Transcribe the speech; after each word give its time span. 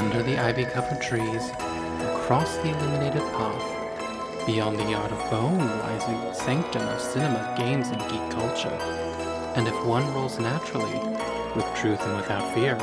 Under 0.00 0.22
the 0.22 0.38
ivy 0.38 0.64
covered 0.64 1.02
trees, 1.02 1.50
across 2.00 2.56
the 2.56 2.70
illuminated 2.70 3.20
path, 3.34 4.46
beyond 4.46 4.78
the 4.78 4.90
yard 4.90 5.12
of 5.12 5.30
bone 5.30 5.58
lies 5.58 6.02
a 6.04 6.34
sanctum 6.34 6.88
of 6.88 6.98
cinema, 6.98 7.54
games, 7.58 7.88
and 7.88 8.00
geek 8.08 8.30
culture. 8.30 8.78
And 9.56 9.68
if 9.68 9.84
one 9.84 10.10
rolls 10.14 10.38
naturally, 10.38 10.98
with 11.54 11.66
truth 11.74 12.00
and 12.00 12.16
without 12.16 12.54
fear, 12.54 12.76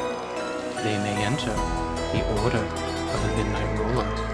they 0.84 0.96
may 1.00 1.26
enter 1.26 1.56
the 2.14 2.24
Order 2.44 2.60
of 2.60 3.22
the 3.24 3.36
Midnight 3.36 3.80
Roller. 3.80 4.27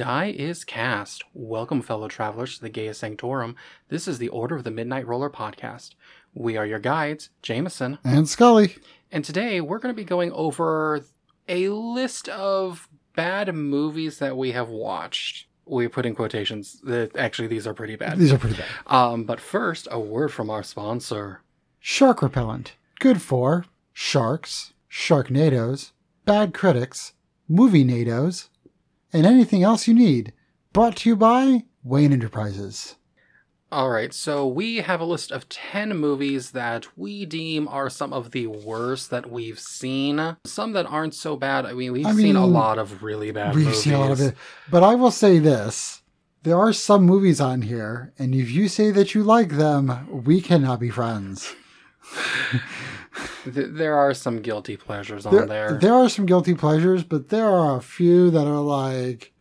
Die 0.00 0.34
is 0.34 0.64
cast. 0.64 1.22
Welcome, 1.34 1.82
fellow 1.82 2.08
travelers, 2.08 2.56
to 2.56 2.62
the 2.62 2.70
Gaia 2.70 2.94
Sanctorum. 2.94 3.54
This 3.90 4.08
is 4.08 4.16
the 4.16 4.28
Order 4.30 4.56
of 4.56 4.64
the 4.64 4.70
Midnight 4.70 5.06
Roller 5.06 5.28
podcast. 5.28 5.90
We 6.32 6.56
are 6.56 6.64
your 6.64 6.78
guides, 6.78 7.28
Jameson, 7.42 7.98
And 8.02 8.26
Scully. 8.26 8.76
and 9.12 9.26
today 9.26 9.60
we're 9.60 9.78
going 9.78 9.94
to 9.94 10.00
be 10.00 10.04
going 10.06 10.32
over 10.32 11.04
a 11.50 11.68
list 11.68 12.30
of 12.30 12.88
bad 13.14 13.54
movies 13.54 14.18
that 14.20 14.38
we 14.38 14.52
have 14.52 14.70
watched. 14.70 15.46
We 15.66 15.86
put 15.86 16.06
in 16.06 16.14
quotations. 16.14 16.80
that 16.84 17.14
Actually, 17.14 17.48
these 17.48 17.66
are 17.66 17.74
pretty 17.74 17.96
bad. 17.96 18.16
These 18.16 18.32
are 18.32 18.38
pretty 18.38 18.56
bad. 18.56 18.66
Um, 18.86 19.24
but 19.24 19.38
first, 19.38 19.86
a 19.90 20.00
word 20.00 20.32
from 20.32 20.48
our 20.48 20.62
sponsor. 20.62 21.42
Shark 21.78 22.22
repellent. 22.22 22.72
Good 23.00 23.20
for 23.20 23.66
sharks, 23.92 24.72
sharknadoes, 24.90 25.90
bad 26.24 26.54
critics, 26.54 27.12
movie 27.48 27.84
nados, 27.84 28.48
and 29.12 29.26
anything 29.26 29.62
else 29.62 29.88
you 29.88 29.94
need. 29.94 30.32
Brought 30.72 30.96
to 30.98 31.08
you 31.08 31.16
by 31.16 31.64
Wayne 31.82 32.12
Enterprises. 32.12 32.96
All 33.72 33.88
right, 33.88 34.12
so 34.12 34.48
we 34.48 34.78
have 34.78 35.00
a 35.00 35.04
list 35.04 35.30
of 35.30 35.48
10 35.48 35.96
movies 35.96 36.50
that 36.50 36.98
we 36.98 37.24
deem 37.24 37.68
are 37.68 37.88
some 37.88 38.12
of 38.12 38.32
the 38.32 38.48
worst 38.48 39.10
that 39.10 39.30
we've 39.30 39.60
seen. 39.60 40.36
Some 40.44 40.72
that 40.72 40.86
aren't 40.86 41.14
so 41.14 41.36
bad. 41.36 41.66
I 41.66 41.74
mean, 41.74 41.92
we've 41.92 42.06
I 42.06 42.12
seen 42.12 42.34
a 42.34 42.46
lot 42.46 42.78
of 42.78 43.04
really 43.04 43.30
bad 43.30 43.54
movies. 43.54 43.56
We've 43.56 43.66
movies. 43.66 43.82
seen 43.82 43.92
a 43.92 44.00
lot 44.00 44.10
of 44.10 44.20
it. 44.20 44.34
But 44.72 44.82
I 44.82 44.96
will 44.96 45.12
say 45.12 45.38
this. 45.38 46.02
There 46.42 46.58
are 46.58 46.72
some 46.72 47.04
movies 47.04 47.40
on 47.40 47.62
here, 47.62 48.12
and 48.18 48.34
if 48.34 48.50
you 48.50 48.66
say 48.66 48.90
that 48.90 49.14
you 49.14 49.22
like 49.22 49.50
them, 49.50 50.24
we 50.24 50.40
cannot 50.40 50.80
be 50.80 50.90
friends. 50.90 51.54
Th- 53.44 53.68
there 53.70 53.96
are 53.96 54.12
some 54.14 54.40
guilty 54.42 54.76
pleasures 54.76 55.26
on 55.26 55.34
There, 55.34 55.46
there. 55.46 55.78
there 55.80 55.94
are 55.94 56.08
some 56.08 56.26
guilty 56.26 56.54
pleasures, 56.54 57.02
but 57.04 57.28
there 57.28 57.48
are 57.48 57.76
a 57.76 57.82
few 57.82 58.30
that 58.30 58.46
are 58.46 58.60
like 58.60 59.32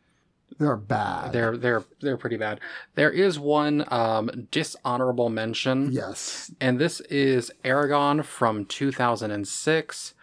they're 0.58 0.76
bad. 0.76 1.32
They're 1.32 1.56
they're 1.58 1.84
they're 2.02 2.18
pretty 2.18 2.38
bad. 2.38 2.60
There 2.96 3.12
is 3.12 3.40
one 3.40 3.86
um 3.92 4.48
dishonorable 4.52 5.30
mention. 5.30 5.92
yes. 5.92 6.52
And 6.60 6.80
this 6.80 7.00
is 7.02 7.52
Eragon 7.64 8.24
from 8.26 8.66
2006. 8.66 10.14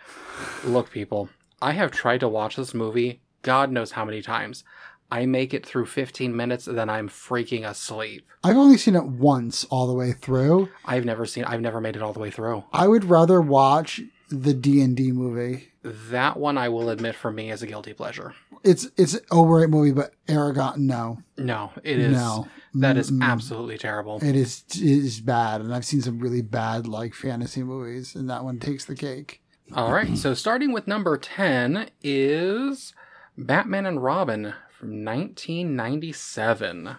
Look, 0.64 0.90
people, 0.90 1.28
I 1.62 1.72
have 1.72 1.90
tried 1.90 2.20
to 2.20 2.28
watch 2.28 2.56
this 2.56 2.74
movie 2.74 3.20
God 3.42 3.70
knows 3.70 3.92
how 3.92 4.04
many 4.04 4.22
times. 4.22 4.64
I 5.10 5.26
make 5.26 5.54
it 5.54 5.64
through 5.64 5.86
15 5.86 6.34
minutes, 6.34 6.64
then 6.64 6.88
I'm 6.90 7.08
freaking 7.08 7.68
asleep. 7.68 8.26
I've 8.42 8.56
only 8.56 8.76
seen 8.76 8.96
it 8.96 9.04
once 9.04 9.64
all 9.64 9.86
the 9.86 9.94
way 9.94 10.12
through. 10.12 10.68
I've 10.84 11.04
never 11.04 11.26
seen, 11.26 11.44
I've 11.44 11.60
never 11.60 11.80
made 11.80 11.96
it 11.96 12.02
all 12.02 12.12
the 12.12 12.20
way 12.20 12.30
through. 12.30 12.64
I 12.72 12.88
would 12.88 13.04
rather 13.04 13.40
watch 13.40 14.00
the 14.28 14.52
D 14.54 14.80
and 14.80 14.96
D 14.96 15.12
movie. 15.12 15.68
That 15.82 16.36
one, 16.36 16.58
I 16.58 16.68
will 16.68 16.90
admit, 16.90 17.14
for 17.14 17.30
me, 17.30 17.52
is 17.52 17.62
a 17.62 17.66
guilty 17.66 17.92
pleasure. 17.92 18.34
It's 18.64 18.88
it's 18.96 19.14
an 19.14 19.20
overrated 19.30 19.70
movie, 19.70 19.92
but 19.92 20.14
Eragon, 20.26 20.78
no, 20.78 21.18
No, 21.36 21.70
it 21.84 21.98
is. 22.00 22.12
no, 22.16 22.48
That 22.74 22.96
is 22.96 23.12
absolutely 23.22 23.78
terrible. 23.78 24.18
It 24.20 24.34
is 24.34 24.64
it 24.74 24.82
is 24.82 25.20
bad, 25.20 25.60
and 25.60 25.72
I've 25.72 25.84
seen 25.84 26.02
some 26.02 26.18
really 26.18 26.42
bad 26.42 26.88
like 26.88 27.14
fantasy 27.14 27.62
movies, 27.62 28.16
and 28.16 28.28
that 28.28 28.42
one 28.42 28.58
takes 28.58 28.84
the 28.84 28.96
cake. 28.96 29.42
All 29.72 29.92
right, 29.92 30.18
so 30.18 30.34
starting 30.34 30.72
with 30.72 30.88
number 30.88 31.16
10 31.16 31.90
is 32.02 32.92
Batman 33.38 33.86
and 33.86 34.02
Robin 34.02 34.54
from 34.78 35.04
1997. 35.04 36.96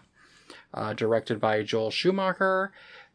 Uh, 0.73 0.93
directed 0.93 1.39
by 1.39 1.63
Joel 1.63 1.91
Schumacher. 1.91 2.71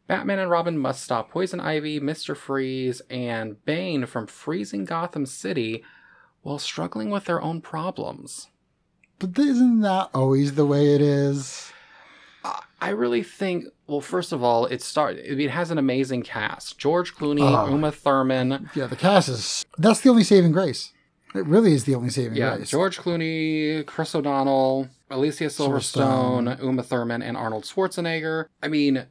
Batman 0.07 0.39
and 0.41 0.51
Robin 0.51 0.79
must 0.79 1.03
stop 1.03 1.31
Poison 1.31 1.61
Ivy, 1.61 2.01
Mr. 2.01 2.37
Freeze, 2.37 3.01
and 3.09 3.65
Bane 3.65 4.07
from 4.07 4.27
freezing 4.27 4.85
Gotham 4.85 5.27
City 5.27 5.85
while 6.43 6.59
struggling 6.59 7.11
with 7.11 7.27
their 7.27 7.41
own 7.41 7.61
problems. 7.61 8.49
But 9.19 9.39
isn't 9.39 9.81
that 9.81 10.11
always 10.13 10.55
the 10.55 10.67
way 10.67 10.95
it 10.95 11.01
is? 11.01 11.71
I 12.81 12.89
really 12.89 13.23
think, 13.23 13.67
well, 13.87 14.01
first 14.01 14.33
of 14.33 14.43
all, 14.43 14.67
it 14.67 14.83
start. 14.83 15.17
It 15.17 15.49
has 15.51 15.71
an 15.71 15.79
amazing 15.79 16.23
cast: 16.23 16.77
George 16.79 17.15
Clooney, 17.15 17.41
Oh. 17.43 17.69
Uma 17.71 17.93
Thurman, 17.93 18.69
Yeah, 18.75 18.89
the 18.89 18.97
cast 18.97 19.29
is 19.29 19.65
that's 19.79 20.01
the 20.01 20.09
only 20.11 20.25
saving 20.25 20.51
grace. 20.51 20.92
It 21.35 21.47
really 21.47 21.73
is 21.73 21.85
the 21.85 21.95
only 21.95 22.11
saving 22.11 22.37
Yeah, 22.37 22.57
grace. 22.57 22.71
George 22.71 22.99
Clooney, 22.99 23.85
Chris 23.87 24.15
O'Donnell, 24.15 24.89
Alicia 25.11 25.45
Silverstone, 25.45 26.63
Uma 26.63 26.83
Thurman, 26.83 27.23
and 27.23 27.37
Arnold 27.37 27.65
Schwarzenegger. 27.65 28.47
I 28.63 28.69
mean, 28.69 29.07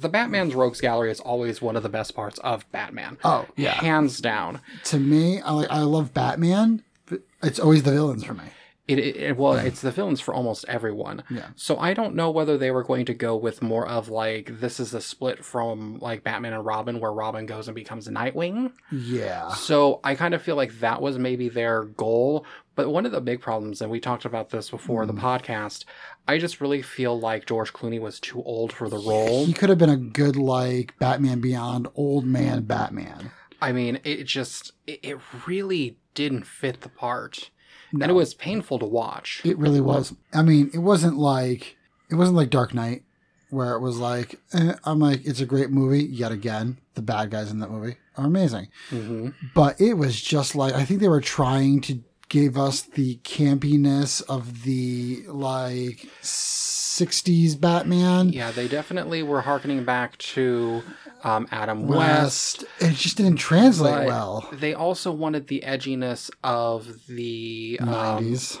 the 0.00 0.08
Batman's 0.08 0.54
Rogues 0.54 0.80
Gallery 0.80 1.10
is 1.10 1.20
always 1.20 1.62
one 1.62 1.76
of 1.76 1.82
the 1.82 1.88
best 1.88 2.14
parts 2.14 2.38
of 2.40 2.70
Batman. 2.72 3.16
Oh 3.24 3.46
yeah, 3.56 3.72
Hands 3.74 4.18
down. 4.20 4.60
to 4.84 4.98
me, 4.98 5.40
I 5.40 5.52
like 5.52 5.70
I 5.70 5.80
love 5.80 6.12
Batman, 6.12 6.82
but 7.06 7.22
it's 7.42 7.58
always 7.58 7.82
the 7.84 7.92
villains 7.92 8.24
for 8.24 8.34
me. 8.34 8.44
It, 8.88 8.98
it, 8.98 9.16
it- 9.16 9.36
well, 9.36 9.54
it's 9.54 9.80
the 9.80 9.90
villains 9.90 10.20
for 10.20 10.32
almost 10.34 10.64
everyone. 10.68 11.24
Yeah. 11.28 11.48
So 11.56 11.76
I 11.78 11.92
don't 11.94 12.14
know 12.14 12.30
whether 12.30 12.56
they 12.56 12.70
were 12.70 12.84
going 12.84 13.06
to 13.06 13.14
go 13.14 13.36
with 13.36 13.62
more 13.62 13.86
of 13.86 14.08
like 14.08 14.60
this 14.60 14.78
is 14.78 14.94
a 14.94 15.00
split 15.00 15.44
from 15.44 15.98
like 15.98 16.22
Batman 16.22 16.52
and 16.52 16.64
Robin, 16.64 17.00
where 17.00 17.12
Robin 17.12 17.46
goes 17.46 17.68
and 17.68 17.74
becomes 17.74 18.08
Nightwing. 18.08 18.72
Yeah, 18.92 19.48
So 19.50 20.00
I 20.04 20.14
kind 20.14 20.34
of 20.34 20.42
feel 20.42 20.56
like 20.56 20.78
that 20.80 21.02
was 21.02 21.18
maybe 21.18 21.48
their 21.48 21.84
goal. 21.84 22.46
But 22.76 22.90
one 22.90 23.06
of 23.06 23.12
the 23.12 23.22
big 23.22 23.40
problems, 23.40 23.80
and 23.80 23.90
we 23.90 24.00
talked 24.00 24.26
about 24.26 24.50
this 24.50 24.68
before 24.68 25.06
the 25.06 25.14
mm. 25.14 25.20
podcast, 25.20 25.84
I 26.28 26.36
just 26.36 26.60
really 26.60 26.82
feel 26.82 27.18
like 27.18 27.46
George 27.46 27.72
Clooney 27.72 27.98
was 27.98 28.20
too 28.20 28.42
old 28.42 28.70
for 28.72 28.90
the 28.90 28.98
role. 28.98 29.46
he 29.46 29.54
could 29.54 29.70
have 29.70 29.78
been 29.78 29.88
a 29.88 29.96
good 29.96 30.36
like 30.36 30.94
Batman 30.98 31.40
Beyond, 31.40 31.88
old 31.94 32.26
man 32.26 32.64
Batman. 32.64 33.30
I 33.62 33.72
mean, 33.72 33.98
it 34.04 34.24
just, 34.24 34.72
it, 34.86 35.00
it 35.02 35.18
really 35.46 35.96
didn't 36.14 36.46
fit 36.46 36.82
the 36.82 36.90
part. 36.90 37.50
No. 37.92 38.02
And 38.04 38.10
it 38.10 38.14
was 38.14 38.34
painful 38.34 38.78
to 38.80 38.86
watch. 38.86 39.42
It 39.44 39.58
really 39.58 39.80
was. 39.80 40.14
I 40.34 40.42
mean, 40.42 40.70
it 40.74 40.78
wasn't 40.78 41.16
like 41.16 41.76
it 42.10 42.14
wasn't 42.16 42.36
like 42.36 42.50
Dark 42.50 42.74
Knight, 42.74 43.02
where 43.50 43.72
it 43.74 43.80
was 43.80 43.98
like 43.98 44.40
eh, 44.52 44.74
I'm 44.84 44.98
like 44.98 45.24
it's 45.24 45.40
a 45.40 45.46
great 45.46 45.70
movie 45.70 46.04
yet 46.04 46.32
again. 46.32 46.78
The 46.94 47.02
bad 47.02 47.30
guys 47.30 47.50
in 47.50 47.58
that 47.60 47.70
movie 47.70 47.96
are 48.16 48.26
amazing, 48.26 48.68
hmm 48.88 49.28
but 49.54 49.80
it 49.80 49.94
was 49.94 50.20
just 50.20 50.54
like 50.54 50.74
I 50.74 50.84
think 50.84 51.00
they 51.00 51.08
were 51.08 51.20
trying 51.20 51.80
to 51.82 52.02
give 52.28 52.56
us 52.58 52.82
the 52.82 53.16
campiness 53.18 54.22
of 54.28 54.64
the 54.64 55.24
like 55.28 56.08
'60s 56.22 57.60
Batman. 57.60 58.30
Yeah, 58.30 58.50
they 58.50 58.68
definitely 58.68 59.22
were 59.22 59.42
harkening 59.42 59.84
back 59.84 60.16
to 60.18 60.82
um, 61.26 61.46
Adam 61.50 61.86
West. 61.88 62.62
West. 62.62 62.64
It 62.80 62.94
just 62.94 63.16
didn't 63.16 63.36
translate 63.36 63.94
but 63.94 64.06
well. 64.06 64.48
They 64.52 64.74
also 64.74 65.10
wanted 65.12 65.48
the 65.48 65.62
edginess 65.66 66.30
of 66.44 67.06
the 67.08 67.78
um, 67.82 67.88
90s. 67.88 68.58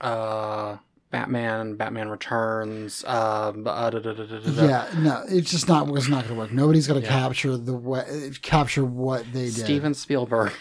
uh 0.00 0.76
Batman, 1.10 1.76
Batman 1.76 2.08
Returns, 2.08 3.04
uh, 3.06 3.52
da, 3.52 3.90
da, 3.90 3.98
da, 3.98 4.12
da, 4.14 4.24
da, 4.24 4.38
da. 4.38 4.64
Yeah, 4.66 4.88
no, 4.98 5.22
it's 5.28 5.50
just 5.50 5.68
not. 5.68 5.86
It's 5.94 6.08
not 6.08 6.24
going 6.24 6.34
to 6.36 6.40
work. 6.40 6.52
Nobody's 6.52 6.86
going 6.86 7.02
to 7.02 7.06
Yeah. 7.06 7.12
capture 7.12 7.54
the 7.58 7.74
way, 7.74 8.30
capture 8.40 8.82
what 8.82 9.30
they 9.30 9.44
did. 9.50 9.52
Steven 9.64 9.92
Spielberg. 9.92 10.52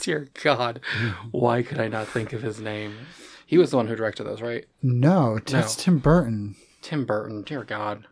Dear 0.00 0.28
God, 0.42 0.80
why 1.32 1.62
could 1.62 1.78
I 1.80 1.88
not 1.88 2.06
think 2.08 2.32
of 2.32 2.40
his 2.40 2.60
name? 2.62 2.94
He 3.44 3.58
was 3.58 3.70
the 3.70 3.76
one 3.76 3.88
who 3.88 3.94
directed 3.94 4.24
those, 4.24 4.40
right? 4.40 4.64
No, 4.82 5.38
that's 5.44 5.76
Tim 5.76 5.98
Burton. 5.98 6.56
Tim 6.80 7.04
Burton. 7.04 7.42
Dear 7.42 7.62
God, 7.64 8.06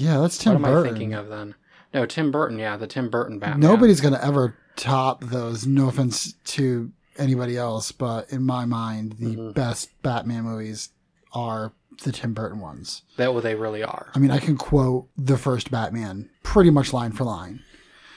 Yeah, 0.00 0.18
that's 0.18 0.38
Tim 0.38 0.54
Burton. 0.54 0.62
what 0.62 0.78
am 0.78 0.84
I 0.84 0.88
thinking 0.88 1.14
of 1.14 1.28
then? 1.28 1.54
No, 1.94 2.06
Tim 2.06 2.30
Burton. 2.30 2.58
Yeah, 2.58 2.76
the 2.76 2.86
Tim 2.86 3.08
Burton 3.10 3.38
Batman. 3.38 3.60
Nobody's 3.60 4.00
going 4.00 4.14
to 4.14 4.24
ever 4.24 4.56
top 4.76 5.22
those. 5.24 5.66
No 5.66 5.88
offense 5.88 6.34
to 6.44 6.90
anybody 7.16 7.56
else, 7.56 7.92
but 7.92 8.30
in 8.30 8.42
my 8.44 8.64
mind, 8.64 9.16
the 9.18 9.36
Mhm. 9.36 9.54
best 9.54 9.90
Batman 10.02 10.44
movies 10.44 10.90
are 11.32 11.72
the 12.04 12.12
Tim 12.12 12.32
Burton 12.34 12.60
ones. 12.60 13.02
That 13.16 13.34
what 13.34 13.42
they 13.42 13.54
really 13.54 13.82
are. 13.82 14.08
I 14.14 14.18
mean, 14.18 14.30
I 14.30 14.38
can 14.38 14.56
quote 14.56 15.08
the 15.16 15.36
first 15.36 15.70
Batman 15.70 16.28
pretty 16.42 16.70
much 16.70 16.92
line 16.92 17.12
for 17.12 17.24
line. 17.24 17.60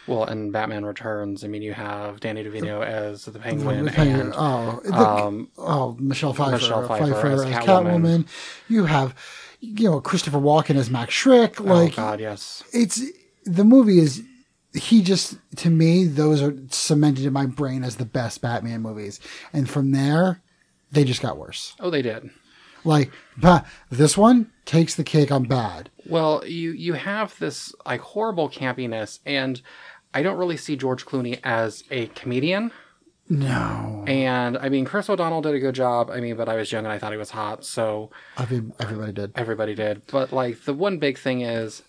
Well, 0.08 0.24
and 0.26 0.52
Batman 0.52 0.84
Returns. 0.84 1.44
I 1.44 1.48
mean, 1.48 1.62
you 1.62 1.74
have 1.74 2.20
Danny 2.20 2.44
DeVito 2.44 2.84
as 2.86 3.26
the 3.26 3.40
Penguin, 3.40 3.86
The 3.86 3.92
Penguin- 3.92 4.20
and 4.22 4.34
oh, 4.36 4.82
the- 4.84 4.94
um, 4.94 5.48
oh, 5.58 5.96
Michelle 6.00 6.34
Pfeiffer, 6.34 6.52
Michelle 6.54 6.88
Pfeiffer 6.88 7.06
Pfeiffer 7.14 7.28
as 7.28 7.42
as, 7.44 7.54
Catwoman. 7.54 8.02
Catwoman. 8.02 8.26
You 8.68 8.86
have, 8.86 9.16
you 9.62 9.90
know, 9.90 10.02
Christopher 10.02 10.40
Walken 10.40 10.76
as 10.76 10.90
Max 10.90 11.14
Schreck. 11.14 11.62
Oh, 11.62 11.64
like, 11.64 11.94
oh 11.94 11.96
God, 11.96 12.20
yes. 12.20 12.64
it's 12.74 13.02
the 13.46 13.64
movie 13.64 14.00
is 14.00 14.24
he 14.74 15.02
just 15.02 15.38
to 15.58 15.70
me 15.70 16.06
those 16.06 16.42
are 16.42 16.56
cemented 16.70 17.26
in 17.26 17.34
my 17.34 17.46
brain 17.46 17.84
as 17.84 17.98
the 17.98 18.06
best 18.06 18.40
batman 18.40 18.82
movies 18.82 19.20
and 19.52 19.70
from 19.70 19.92
there 19.92 20.42
they 20.92 21.04
just 21.04 21.22
got 21.22 21.38
worse 21.38 21.76
Oh, 21.80 21.90
they 21.90 22.02
did. 22.02 22.30
Like, 22.84 23.12
but 23.38 23.66
this 23.90 24.18
one 24.18 24.52
takes 24.66 24.96
the 24.96 25.04
cake 25.04 25.32
on 25.32 25.44
bad. 25.44 25.90
Well, 26.08 26.44
you 26.46 26.72
you 26.72 26.94
have 26.94 27.38
this 27.40 27.74
like 27.86 28.02
horrible 28.02 28.50
campiness, 28.50 29.20
and 29.26 29.62
I 30.14 30.24
don't 30.24 30.38
really 30.38 30.58
see 30.58 30.76
George 30.76 31.06
Clooney 31.06 31.40
as 31.44 31.84
a 31.92 32.08
comedian. 32.08 32.72
No, 33.32 34.04
And 34.08 34.58
I 34.58 34.68
mean, 34.68 34.84
Chris 34.84 35.10
O'Donnell 35.10 35.42
did 35.42 35.56
a 35.56 35.60
good 35.60 35.74
job. 35.76 36.10
I 36.12 36.20
mean, 36.20 36.36
but 36.36 36.50
I 36.50 36.56
was 36.58 36.70
young 36.70 36.84
and 36.84 36.92
I 36.92 36.98
thought 36.98 37.14
he 37.14 37.18
was 37.18 37.30
hot, 37.32 37.64
so 37.64 38.10
I 38.38 38.46
mean 38.46 38.74
everybody 38.78 39.14
did 39.14 39.32
everybody 39.36 39.74
did. 39.74 40.02
But 40.12 40.34
like 40.34 40.66
the 40.66 40.74
one 40.74 40.98
big 40.98 41.18
thing 41.18 41.40
is 41.42 41.82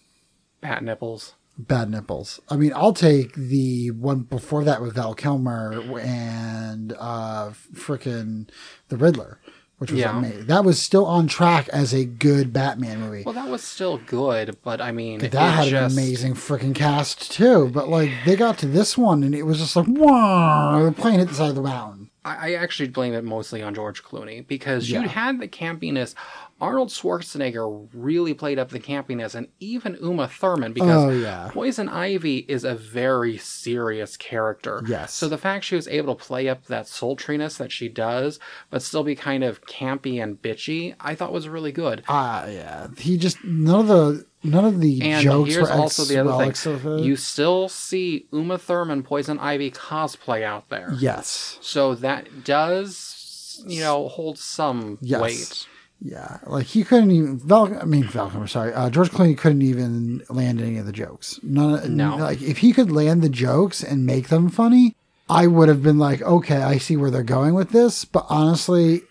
pat 0.61 0.85
nipples. 0.85 1.35
bad 1.59 1.91
nipples. 1.91 2.39
I 2.49 2.55
mean, 2.57 2.73
I'll 2.77 2.93
take 2.95 3.35
the 3.35 3.91
one 3.91 4.21
before 4.21 4.63
that 4.63 4.81
with 4.81 4.95
Val 4.95 5.15
Kilmer 5.15 5.73
and 5.99 6.95
uh 6.99 7.51
frickin' 7.75 8.49
the 8.89 8.97
Riddler, 8.97 9.41
which 9.83 9.91
was 9.91 9.99
Yeah. 10.01 10.17
amazing. 10.17 10.47
That 10.47 10.65
was 10.65 10.81
still 10.81 11.05
on 11.07 11.27
track 11.27 11.69
as 11.71 11.93
a 11.93 12.05
good 12.05 12.53
Batman 12.53 13.01
movie. 13.01 13.25
Well, 13.25 13.35
that 13.35 13.49
was 13.49 13.65
still 13.65 13.99
good, 13.99 14.57
but 14.63 14.81
I 14.81 14.93
mean, 14.93 15.19
that 15.19 15.35
had 15.35 15.69
just, 15.69 15.73
an 15.97 15.99
amazing 15.99 16.35
freaking 16.35 16.73
cast 16.75 17.33
too. 17.33 17.69
But 17.75 17.89
like 17.89 18.11
they 18.25 18.37
got 18.37 18.59
to 18.59 18.67
this 18.67 18.97
one 18.97 19.25
and 19.25 19.35
it 19.35 19.43
was 19.43 19.59
just 19.59 19.75
like, 19.75 19.89
wow, 19.89 20.81
the 20.85 20.93
plane 20.93 21.19
hit 21.19 21.29
the 21.29 21.35
side 21.35 21.49
of 21.51 21.55
the 21.57 21.63
mountain. 21.63 22.11
I, 22.25 22.53
I 22.53 22.55
actually 22.55 22.91
blame 22.91 23.13
it 23.15 23.25
mostly 23.25 23.61
on 23.61 23.75
George 23.75 24.05
Clooney 24.05 24.47
because 24.47 24.89
Yeah. 24.89 25.03
you 25.03 25.09
had 25.09 25.41
the 25.41 25.49
campiness. 25.49 26.15
Arnold 26.63 26.91
Schwarzenegger 26.91 27.89
really 27.93 28.35
played 28.35 28.59
up 28.59 28.69
the 28.71 28.79
campiness, 28.79 29.35
and 29.35 29.49
even 29.59 29.99
Uma 30.01 30.29
Thurman 30.29 30.73
because 30.73 31.05
Oh, 31.05 31.11
yeah. 31.11 31.49
Poison 31.53 31.89
Ivy 31.89 32.39
is 32.49 32.63
a 32.65 32.75
very 32.77 33.37
serious 33.37 34.17
character. 34.17 34.83
Yes. 34.87 35.13
So 35.13 35.29
the 35.29 35.37
fact 35.39 35.65
she 35.65 35.75
was 35.75 35.89
able 35.89 36.15
to 36.15 36.25
play 36.25 36.49
up 36.49 36.67
that 36.67 36.87
sultriness 36.87 37.57
that 37.59 37.73
she 37.73 37.89
does, 37.89 38.39
but 38.71 38.81
still 38.83 39.03
be 39.03 39.17
kind 39.17 39.43
of 39.43 39.65
campy 39.67 40.23
and 40.23 40.41
bitchy, 40.41 40.95
I 41.01 41.15
thought 41.17 41.33
was 41.33 41.49
really 41.49 41.73
good. 41.73 42.05
Ah, 42.09 42.47
yeah. 42.47 42.87
He 42.97 43.19
just 43.19 43.43
none 43.45 43.81
of 43.81 43.89
the 43.89 44.25
none 44.45 44.65
of 44.65 44.81
the 44.81 45.03
And 45.03 45.23
jokes 45.23 45.55
here's 45.55 45.69
were 45.69 45.75
also 45.75 46.05
the 46.05 46.19
other 46.19 46.53
thing: 46.53 46.99
you 47.05 47.17
still 47.17 47.69
see 47.69 48.27
Uma 48.33 48.57
Thurman, 48.59 49.03
Poison 49.03 49.39
Ivy 49.41 49.73
cosplay 49.73 50.43
out 50.45 50.69
there. 50.69 50.95
yes. 50.99 51.59
So 51.61 51.95
that 51.97 52.45
does, 52.45 53.63
you 53.67 53.81
know, 53.81 54.09
hold 54.09 54.39
some 54.39 54.99
Yes. 55.01 55.21
weight. 55.21 55.67
Yeah, 56.05 56.39
like 56.47 56.67
he 56.67 56.83
couldn't 56.83 57.13
even. 57.13 57.39
Val, 57.39 57.73
I 57.81 57.85
mean, 57.85 58.09
Kilmer, 58.09 58.49
sorry, 58.49 58.75
uh, 58.75 58.91
George 58.91 59.11
Clooney 59.11 59.39
couldn't 59.39 59.63
even 59.63 60.23
land 60.29 60.61
any 60.61 60.77
of 60.79 60.87
the 60.87 60.93
jokes. 60.93 61.39
None. 61.45 61.97
No. 61.97 62.17
Like 62.17 62.43
if 62.43 62.59
he 62.59 62.73
could 62.73 62.91
land 62.91 63.23
the 63.23 63.29
jokes 63.29 63.85
and 63.85 64.05
make 64.05 64.29
them 64.29 64.49
funny, 64.49 64.97
I 65.31 65.47
would 65.47 65.69
have 65.69 65.83
been 65.83 65.99
like, 65.99 66.21
okay, 66.21 66.57
I 66.57 66.79
see 66.79 66.97
where 66.97 67.11
they're 67.11 67.23
going 67.23 67.55
with 67.55 67.71
this. 67.71 68.05
But 68.05 68.27
honestly, 68.29 69.03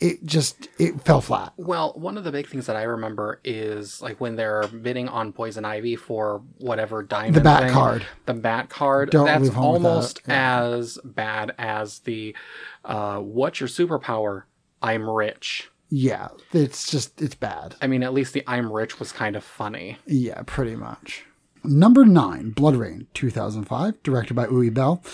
it 0.00 0.24
just 0.24 0.68
it 0.78 1.02
fell 1.02 1.20
flat. 1.20 1.52
Well, 1.58 1.92
one 1.96 2.16
of 2.16 2.24
the 2.24 2.32
big 2.32 2.48
things 2.48 2.64
that 2.64 2.76
I 2.76 2.84
remember 2.84 3.38
is 3.44 4.00
like 4.00 4.18
when 4.18 4.34
they're 4.36 4.66
bidding 4.68 5.08
on 5.08 5.34
Poison 5.34 5.66
Ivy 5.66 5.96
for 5.96 6.42
whatever 6.56 7.02
diamond 7.02 7.34
The 7.34 7.40
bat 7.42 7.64
thing, 7.64 7.72
card. 7.72 8.06
The 8.24 8.34
bat 8.34 8.70
card. 8.70 9.10
Don't 9.10 9.26
that's 9.26 9.42
leave 9.42 9.52
home 9.52 9.74
with 9.74 9.82
that. 9.82 9.88
almost 9.88 10.22
as 10.28 10.98
bad 11.04 11.54
as 11.58 11.98
the 12.00 12.34
uh, 12.86 13.18
"What's 13.18 13.60
your 13.60 13.68
superpower?" 13.68 14.44
I'm 14.82 15.08
rich. 15.08 15.68
Yeah, 15.94 16.28
it's 16.54 16.90
just 16.90 17.20
it's 17.20 17.34
bad. 17.34 17.74
I 17.82 17.86
mean, 17.86 18.02
at 18.02 18.14
least 18.14 18.32
the 18.32 18.42
"I'm 18.46 18.72
rich" 18.72 18.98
was 18.98 19.12
kind 19.12 19.36
of 19.36 19.44
funny. 19.44 19.98
Yeah, 20.06 20.40
pretty 20.46 20.74
much. 20.74 21.24
Number 21.64 22.06
nine, 22.06 22.52
BloodRayne, 22.52 23.06
2005, 23.12 24.02
directed 24.02 24.32
by 24.34 24.46
Uwe 24.46 24.72
Boll, 24.72 25.04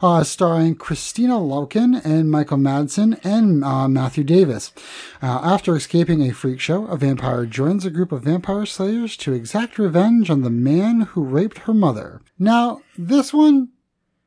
uh, 0.00 0.22
starring 0.22 0.76
Kristanna 0.76 1.38
Loken 1.38 2.02
and 2.04 2.30
Michael 2.30 2.56
Madsen 2.56 3.18
and 3.24 3.64
uh, 3.64 3.88
Matthew 3.88 4.22
Davis. 4.22 4.72
Uh, 5.20 5.26
after 5.42 5.74
escaping 5.74 6.22
a 6.22 6.32
freak 6.32 6.60
show, 6.60 6.86
a 6.86 6.96
vampire 6.96 7.44
joins 7.44 7.84
a 7.84 7.90
group 7.90 8.12
of 8.12 8.22
vampire 8.22 8.64
slayers 8.64 9.16
to 9.18 9.32
exact 9.32 9.76
revenge 9.76 10.30
on 10.30 10.42
the 10.42 10.50
man 10.50 11.00
who 11.00 11.24
raped 11.24 11.58
her 11.58 11.74
mother. 11.74 12.22
Now, 12.38 12.80
this 12.96 13.34
one 13.34 13.70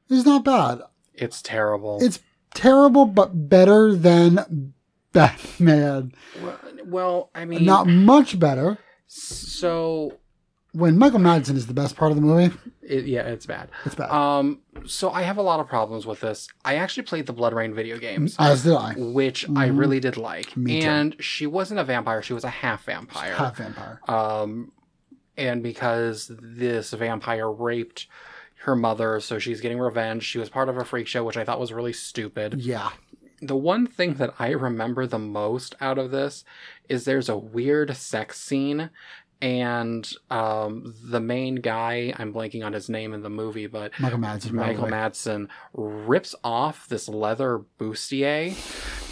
is 0.09 0.25
not 0.25 0.43
bad. 0.43 0.81
It's 1.13 1.41
terrible. 1.41 1.99
It's 2.01 2.19
terrible, 2.53 3.05
but 3.05 3.49
better 3.49 3.95
than 3.95 4.73
Batman. 5.13 6.13
well, 6.41 6.59
well, 6.85 7.29
I 7.35 7.45
mean, 7.45 7.65
Not 7.65 7.87
much 7.87 8.39
better. 8.39 8.77
so. 9.07 10.17
When 10.73 10.97
Michael 10.97 11.19
Madsen 11.19 11.57
is 11.57 11.67
the 11.67 11.73
best 11.73 11.97
part 11.97 12.11
of 12.11 12.15
the 12.15 12.21
movie, 12.21 12.55
It, 12.81 13.03
yeah, 13.03 13.23
it's 13.23 13.45
bad. 13.45 13.69
it's 13.83 13.93
bad. 13.93 14.09
Um, 14.09 14.61
so 14.85 15.11
I 15.11 15.23
have 15.23 15.35
a 15.35 15.41
lot 15.41 15.59
of 15.59 15.67
problems 15.67 16.05
with 16.05 16.21
this. 16.21 16.47
I 16.63 16.75
actually 16.75 17.03
played 17.03 17.25
the 17.25 17.33
BloodRayne 17.33 17.73
video 17.75 17.97
games. 17.99 18.37
As 18.39 18.63
did 18.63 18.75
I. 18.75 18.93
which 18.95 19.45
I 19.53 19.65
really 19.67 19.99
did 19.99 20.15
like. 20.15 20.45
Mm-hmm. 20.51 20.63
Me 20.63 20.79
too. 20.79 20.87
and 20.87 21.15
she 21.21 21.45
wasn't 21.45 21.81
a 21.81 21.83
vampire; 21.83 22.21
she 22.21 22.31
was 22.31 22.45
a 22.45 22.49
half 22.49 22.85
vampire. 22.85 23.33
Half 23.35 23.57
vampire. 23.57 23.99
Um, 24.07 24.71
and 25.35 25.61
because 25.61 26.31
this 26.41 26.91
vampire 26.93 27.51
raped 27.51 28.07
her 28.63 28.75
mother, 28.75 29.19
so 29.19 29.39
she's 29.39 29.59
getting 29.59 29.77
revenge. 29.79 30.23
She 30.23 30.37
was 30.39 30.49
part 30.49 30.69
of 30.69 30.77
a 30.77 30.85
freak 30.85 31.07
show, 31.07 31.25
which 31.25 31.35
I 31.35 31.43
thought 31.43 31.59
was 31.59 31.73
really 31.73 31.91
stupid. 31.93 32.61
Yeah. 32.61 32.91
The 33.41 33.55
one 33.55 33.87
thing 33.87 34.15
that 34.15 34.33
I 34.39 34.49
remember 34.51 35.07
the 35.07 35.19
most 35.19 35.75
out 35.81 35.97
of 35.97 36.11
this 36.11 36.43
is 36.87 37.05
there's 37.05 37.29
a 37.29 37.37
weird 37.37 37.95
sex 37.97 38.39
scene. 38.39 38.89
And 39.41 40.07
um, 40.29 40.93
the 41.03 41.19
main 41.19 41.55
guy, 41.55 42.13
I'm 42.19 42.31
blanking 42.31 42.63
on 42.63 42.73
his 42.73 42.89
name 42.89 43.11
in 43.11 43.23
the 43.23 43.29
movie, 43.31 43.65
but 43.65 43.91
Michael 43.99 44.19
Madsen. 44.19 44.51
Michael. 44.51 44.85
Madsen 44.85 45.47
rips 45.73 46.35
off 46.43 46.87
this 46.87 47.09
leather 47.09 47.61
bustier. 47.79 48.53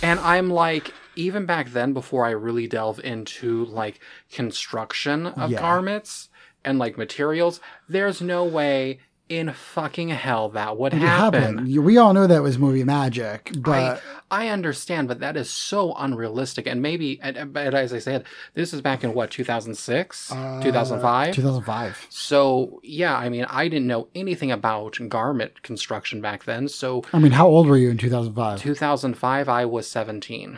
And 0.03 0.19
I'm 0.19 0.51
like, 0.51 0.93
even 1.15 1.47
back 1.47 1.69
then, 1.71 1.93
before 1.93 2.25
I 2.25 2.29
really 2.29 2.67
delve 2.67 2.99
into 2.99 3.65
like 3.65 3.99
construction 4.31 5.25
of 5.25 5.49
Yeah. 5.49 5.59
garments 5.61 6.29
and 6.63 6.77
like 6.77 6.95
materials, 6.95 7.59
there's 7.87 8.21
no 8.21 8.43
way 8.43 8.99
in 9.29 9.53
fucking 9.53 10.09
hell 10.09 10.49
that 10.49 10.77
would 10.77 10.91
happen. 10.91 11.83
We 11.83 11.97
all 11.97 12.13
know 12.13 12.25
that 12.25 12.41
was 12.41 12.57
movie 12.57 12.83
magic, 12.83 13.51
but 13.57 14.01
I, 14.31 14.45
I 14.45 14.47
understand, 14.49 15.07
but 15.07 15.19
that 15.19 15.37
is 15.37 15.49
so 15.49 15.93
unrealistic. 15.93 16.65
And 16.65 16.81
maybe, 16.81 17.19
and, 17.21 17.53
but 17.53 17.75
as 17.75 17.93
I 17.93 17.99
said, 17.99 18.25
this 18.55 18.73
is 18.73 18.81
back 18.81 19.03
in 19.03 19.13
what, 19.13 19.29
2006? 19.29 20.31
Uh, 20.31 20.61
2005? 20.63 21.35
2005. 21.35 22.07
So, 22.09 22.81
yeah, 22.83 23.15
I 23.15 23.29
mean, 23.29 23.45
I 23.45 23.67
didn't 23.67 23.87
know 23.87 24.07
anything 24.15 24.51
about 24.51 24.97
garment 25.07 25.61
construction 25.61 26.21
back 26.21 26.45
then. 26.45 26.67
So, 26.67 27.03
I 27.13 27.19
mean, 27.19 27.31
how 27.31 27.47
old 27.47 27.67
were 27.67 27.77
you 27.77 27.91
in 27.91 27.97
2005? 27.99 28.59
2005, 28.59 29.47
I 29.47 29.65
was 29.65 29.87
17. 29.87 30.57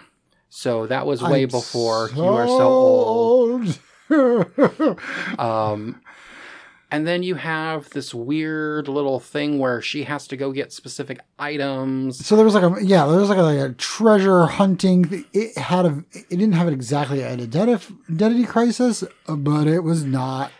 So 0.50 0.88
that 0.88 1.06
was 1.06 1.21
way 1.21 1.44
I'm 1.44 1.50
before 1.50 2.09
you 2.15 2.23
were 2.23 2.47
so 2.47 2.68
old. 2.68 3.80
Um, 5.40 6.01
and 6.92 7.07
then 7.07 7.24
you 7.24 7.36
have 7.36 7.90
this 7.92 8.14
weird 8.14 8.90
little 8.90 9.19
thing 9.19 9.57
where 9.57 9.81
she 9.81 10.04
has 10.04 10.28
to 10.28 10.36
go 10.36 10.52
get 10.52 10.74
specific 10.74 11.21
items. 11.40 12.24
so 12.24 12.36
there 12.36 12.44
was 12.44 12.54
like 12.54 12.64
a 12.64 12.83
yeah, 12.83 13.07
there 13.07 13.18
was 13.18 13.30
like 13.30 13.38
a, 13.38 13.44
like 13.44 13.60
a 13.60 13.74
treasure 13.74 14.45
hunting. 14.45 15.26
It 15.31 15.57
had 15.57 15.86
a 15.86 16.04
it 16.14 16.30
didn't 16.30 16.52
have 16.52 16.68
exactly 16.68 17.24
an 17.24 17.40
identity 17.40 17.95
identity 18.10 18.44
crisis, 18.44 19.06
but 19.26 19.68
it 19.68 19.80
was 19.80 20.04
not. 20.04 20.52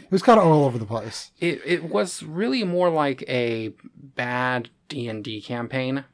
It 0.00 0.10
was 0.10 0.22
kind 0.22 0.40
of 0.40 0.46
all 0.46 0.64
over 0.64 0.78
the 0.78 0.86
place. 0.86 1.30
It, 1.38 1.60
it 1.64 1.84
was 1.84 2.22
really 2.22 2.64
more 2.64 2.88
like 2.88 3.22
a 3.28 3.74
bad 3.94 4.70
D&D 4.88 5.42
campaign. 5.42 6.04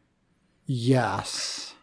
Yes, 0.67 1.75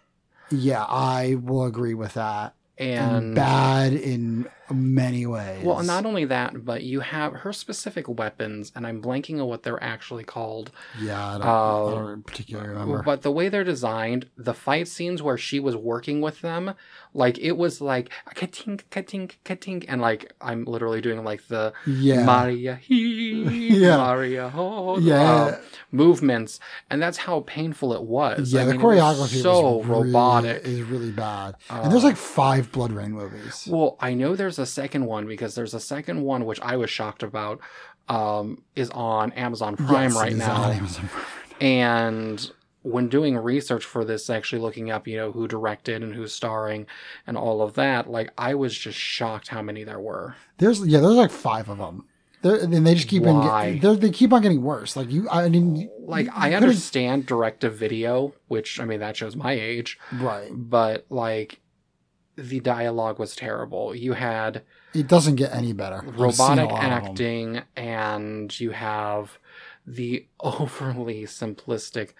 yeah, 0.49 0.83
I 0.83 1.35
will 1.35 1.63
agree 1.63 1.93
with 1.93 2.15
that. 2.15 2.53
And 2.81 3.35
bad 3.35 3.93
in 3.93 4.47
many 4.69 5.25
ways. 5.25 5.63
Well, 5.63 5.83
not 5.83 6.05
only 6.05 6.25
that, 6.25 6.65
but 6.65 6.83
you 6.83 7.01
have 7.01 7.33
her 7.33 7.53
specific 7.53 8.07
weapons, 8.07 8.71
and 8.75 8.87
I'm 8.87 9.01
blanking 9.01 9.39
on 9.39 9.47
what 9.47 9.63
they're 9.63 9.81
actually 9.83 10.23
called. 10.23 10.71
Yeah, 10.99 11.35
I 11.35 11.37
don't, 11.37 11.47
Uh, 11.47 11.85
I 11.85 11.91
don't 12.11 12.25
particularly 12.25 12.69
remember. 12.69 13.03
But 13.03 13.21
the 13.21 13.31
way 13.31 13.49
they're 13.49 13.63
designed, 13.63 14.29
the 14.37 14.53
fight 14.53 14.87
scenes 14.87 15.21
where 15.21 15.37
she 15.37 15.59
was 15.59 15.75
working 15.75 16.21
with 16.21 16.41
them, 16.41 16.73
like 17.13 17.37
it 17.39 17.53
was 17.57 17.81
like 17.81 18.09
ka-tink, 18.35 18.83
ka-tink, 18.89 19.35
ka-tink, 19.43 19.85
and 19.87 19.99
like 20.01 20.31
I'm 20.39 20.63
literally 20.65 21.01
doing 21.01 21.23
like 21.23 21.45
the 21.49 21.73
Yeah. 21.85 22.23
Maria 22.25 22.75
he, 22.75 23.43
Yeah. 23.83 23.97
Maria 23.97 24.49
ho, 24.49 24.97
Yeah. 24.99 25.21
uh, 25.21 25.57
movements, 25.91 26.59
and 26.89 27.01
that's 27.01 27.17
how 27.17 27.41
painful 27.41 27.93
it 27.93 28.03
was. 28.03 28.53
yeah, 28.53 28.61
I 28.61 28.65
the 28.65 28.71
mean, 28.73 28.81
was 28.81 28.97
choreography 28.97 29.41
so 29.41 29.77
was 29.77 29.85
really, 29.87 30.01
robotic. 30.07 30.63
is 30.65 30.81
really 30.83 31.11
bad. 31.11 31.55
and 31.69 31.91
there's 31.91 32.03
like 32.03 32.17
five 32.17 32.71
BloodRayne 32.71 33.09
movies. 33.11 33.67
Well, 33.69 33.97
I 33.99 34.13
know 34.13 34.35
there's 34.35 34.59
a 34.59 34.65
second 34.65 35.05
one 35.05 35.27
because 35.27 35.55
there's 35.55 35.73
a 35.73 35.79
second 35.79 36.21
one 36.21 36.45
which 36.45 36.61
I 36.61 36.77
was 36.77 36.89
shocked 36.89 37.23
about. 37.23 37.59
Um, 38.09 38.63
is 38.75 38.89
on 38.89 39.31
Amazon 39.33 39.77
Prime 39.77 40.11
Yes, 40.11 40.15
right 40.15 40.35
now, 40.35 40.63
on 40.63 40.71
Amazon 40.75 41.07
Prime. 41.07 41.25
and 41.61 42.51
when 42.83 43.07
doing 43.09 43.37
research 43.37 43.85
for 43.85 44.03
this, 44.03 44.29
actually 44.29 44.61
looking 44.61 44.89
up, 44.89 45.07
you 45.07 45.15
know, 45.17 45.31
who 45.31 45.47
directed 45.47 46.01
and 46.01 46.15
who's 46.15 46.33
starring 46.33 46.87
and 47.27 47.37
all 47.37 47.61
of 47.61 47.75
that, 47.75 48.09
like 48.09 48.31
I 48.37 48.55
was 48.55 48.77
just 48.77 48.97
shocked 48.97 49.49
how 49.49 49.61
many 49.61 49.83
there 49.83 49.99
were. 49.99 50.35
There's 50.57 50.85
yeah, 50.85 50.99
there's 50.99 51.13
like 51.15 51.31
five 51.31 51.69
of 51.69 51.77
them. 51.77 52.05
They're, 52.41 52.55
and 52.55 52.73
they 52.87 52.95
just 52.95 53.07
keep 53.07 53.21
on 53.27 53.37
Why? 53.45 53.73
get, 53.73 53.81
they're- 53.83 53.95
they 53.95 54.09
keep 54.09 54.33
on 54.33 54.41
getting 54.41 54.63
worse. 54.63 54.95
Like 54.95 55.11
you, 55.11 55.29
I 55.29 55.47
didn't 55.47 55.89
Like 55.99 56.25
you 56.25 56.31
I 56.35 56.49
could've- 56.49 56.63
understand 56.63 57.27
direct 57.27 57.61
to 57.61 57.69
video, 57.69 58.33
which 58.47 58.79
I 58.79 58.85
mean 58.85 58.99
that 59.01 59.15
shows 59.15 59.35
my 59.35 59.51
age, 59.53 59.99
right. 60.13 60.49
but 60.51 61.05
like 61.11 61.59
the 62.35 62.59
dialogue 62.61 63.19
was 63.19 63.35
terrible. 63.35 63.93
You 63.93 64.13
had 64.13 64.63
It 64.95 65.07
doesn't 65.07 65.35
get 65.35 65.53
any 65.53 65.73
better. 65.73 65.97
I've 65.97 66.05
seen 66.05 66.13
a 66.15 66.17
robotic 66.23 66.71
lot 66.71 66.83
of 66.83 66.89
them. 66.89 66.91
acting 67.11 67.61
and 67.75 68.59
you 68.59 68.71
have 68.71 69.37
the 69.85 70.25
overly 70.39 71.23
simplistic 71.25 72.13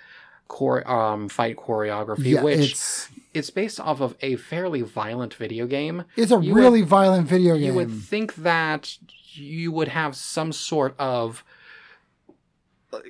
chore- 0.52 0.90
um, 0.90 1.30
fight 1.30 1.56
choreography, 1.58 2.26
Yeah, 2.34 2.44
which 2.44 2.72
it's 2.72 3.10
it's 3.34 3.50
based 3.50 3.80
off 3.80 4.02
of 4.02 4.16
a 4.22 4.36
fairly 4.36 4.82
violent 4.82 5.34
video 5.34 5.66
game. 5.66 6.04
it's 6.18 6.32
a 6.32 6.40
you 6.42 6.54
really 6.54 6.82
violent 6.82 7.28
video 7.28 7.56
game. 7.56 7.64
You 7.68 7.74
would 7.74 7.92
think 7.92 8.36
that 8.36 8.98
you 9.34 9.72
would 9.72 9.88
have 9.88 10.16
some 10.16 10.52
sort 10.52 10.94
of 11.00 11.44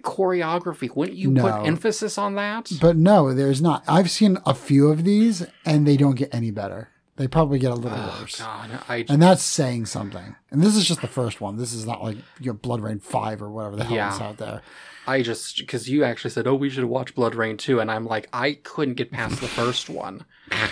choreography. 0.01 0.95
Wouldn't 0.95 1.17
you 1.17 1.31
No. 1.31 1.41
put 1.41 1.65
emphasis 1.67 2.17
on 2.17 2.35
that? 2.35 2.71
But 2.79 2.97
no, 2.97 3.33
there's 3.33 3.61
not. 3.61 3.83
I've 3.87 4.11
seen 4.11 4.37
a 4.45 4.53
few 4.53 4.89
of 4.89 5.03
these 5.03 5.45
and 5.65 5.87
they 5.87 5.97
don't 5.97 6.15
get 6.15 6.33
any 6.33 6.51
better. 6.51 6.89
They 7.21 7.27
probably 7.27 7.59
get 7.59 7.69
a 7.69 7.75
little 7.75 7.99
Oh, 7.99 8.17
worse. 8.19 8.39
God, 8.39 8.71
I 8.89 9.05
And 9.07 9.21
that's 9.21 9.43
saying 9.43 9.85
something. 9.85 10.35
And 10.49 10.63
this 10.63 10.75
is 10.75 10.87
just 10.87 11.01
the 11.01 11.07
first 11.07 11.39
one. 11.39 11.55
This 11.55 11.71
is 11.71 11.85
not 11.85 12.03
like 12.03 12.17
your 12.39 12.55
BloodRayne 12.55 12.99
5 12.99 13.43
or 13.43 13.51
whatever 13.51 13.75
the 13.75 13.83
hell 13.83 13.95
Yeah. 13.95 14.15
is 14.15 14.19
out 14.19 14.37
there. 14.37 14.63
I 15.05 15.21
just 15.21 15.57
because 15.59 15.87
you 15.87 16.03
actually 16.03 16.31
said, 16.31 16.47
"Oh, 16.47 16.55
we 16.55 16.71
should 16.71 16.85
watch 16.85 17.13
BloodRayne 17.13 17.59
2. 17.59 17.79
and 17.79 17.91
I'm 17.91 18.05
like, 18.07 18.27
I 18.33 18.53
couldn't 18.63 18.95
get 18.95 19.11
past 19.11 19.39
the 19.39 19.47
first 19.47 19.87
one. 19.87 20.25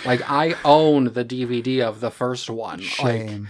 Like, 0.04 0.28
I 0.28 0.56
own 0.64 1.04
the 1.12 1.24
DVD 1.24 1.82
of 1.82 2.00
the 2.00 2.10
first 2.10 2.50
one. 2.50 2.78
Like, 2.80 2.88
Shame. 3.28 3.48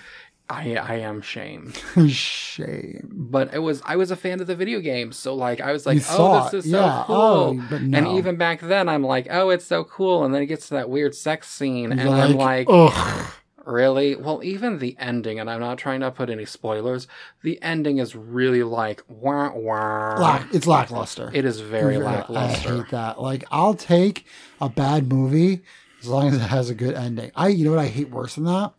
I 0.51 0.75
I 0.75 0.95
am 0.97 1.23
shamed, 1.23 1.77
Shame. 2.11 3.09
but 3.13 3.55
it 3.55 3.61
was 3.61 3.81
I 3.87 3.97
was 3.97 4.11
a 4.11 4.17
fan 4.17 4.41
of 4.41 4.47
the 4.49 4.57
video 4.57 4.81
game, 4.81 5.13
so 5.13 5.35
like 5.35 5.61
I 5.61 5.73
was 5.73 5.87
like, 5.87 5.97
You 5.97 6.03
oh, 6.11 6.17
thought, 6.17 6.51
this 6.53 6.65
is 6.65 6.71
so 6.73 6.81
yeah, 6.81 7.03
oh, 7.03 7.05
cool. 7.07 7.17
oh, 7.17 7.67
but 7.71 7.81
And 7.81 8.09
even 8.09 8.37
back 8.37 8.61
then, 8.61 8.89
I'm 8.89 9.03
like, 9.05 9.29
oh, 9.31 9.51
it's 9.51 9.65
so 9.65 9.85
cool, 9.85 10.25
and 10.25 10.35
then 10.35 10.43
it 10.43 10.47
gets 10.47 10.69
to 10.69 10.75
that 10.75 10.91
weird 10.91 11.15
sex 11.15 11.49
scene, 11.49 11.93
and 11.93 12.01
You're 12.01 12.11
I'm 12.13 12.33
like, 12.37 12.67
ugh. 12.69 13.33
Really? 13.67 14.17
Well, 14.17 14.41
even 14.43 14.79
the 14.79 14.97
ending, 14.99 15.39
and 15.39 15.49
I'm 15.49 15.61
not 15.61 15.79
trying 15.79 16.01
to 16.01 16.11
put 16.11 16.31
any 16.31 16.47
spoilers, 16.47 17.07
the 17.43 17.63
ending 17.63 17.99
is 17.99 18.17
really 18.17 18.63
like 18.65 19.03
wah 19.07 19.53
wah. 19.55 20.17
Lack, 20.19 20.53
it's 20.55 20.67
lackluster. 20.67 21.31
It 21.33 21.45
is 21.45 21.61
very 21.61 21.97
I 21.97 22.01
lackluster. 22.01 22.77
hate 22.79 22.91
that. 22.91 23.21
Like, 23.21 23.45
I'll 23.53 23.75
take 23.75 24.27
a 24.61 24.69
bad 24.69 25.09
movie 25.13 25.61
as 26.01 26.09
long 26.09 26.29
as 26.29 26.35
it 26.37 26.41
has 26.41 26.71
a 26.71 26.75
good 26.75 26.95
ending. 26.95 27.31
I, 27.37 27.49
you 27.49 27.65
know 27.65 27.71
what 27.71 27.79
I 27.79 27.87
hate 27.89 28.11
worse 28.11 28.35
than 28.35 28.45
that? 28.45 28.73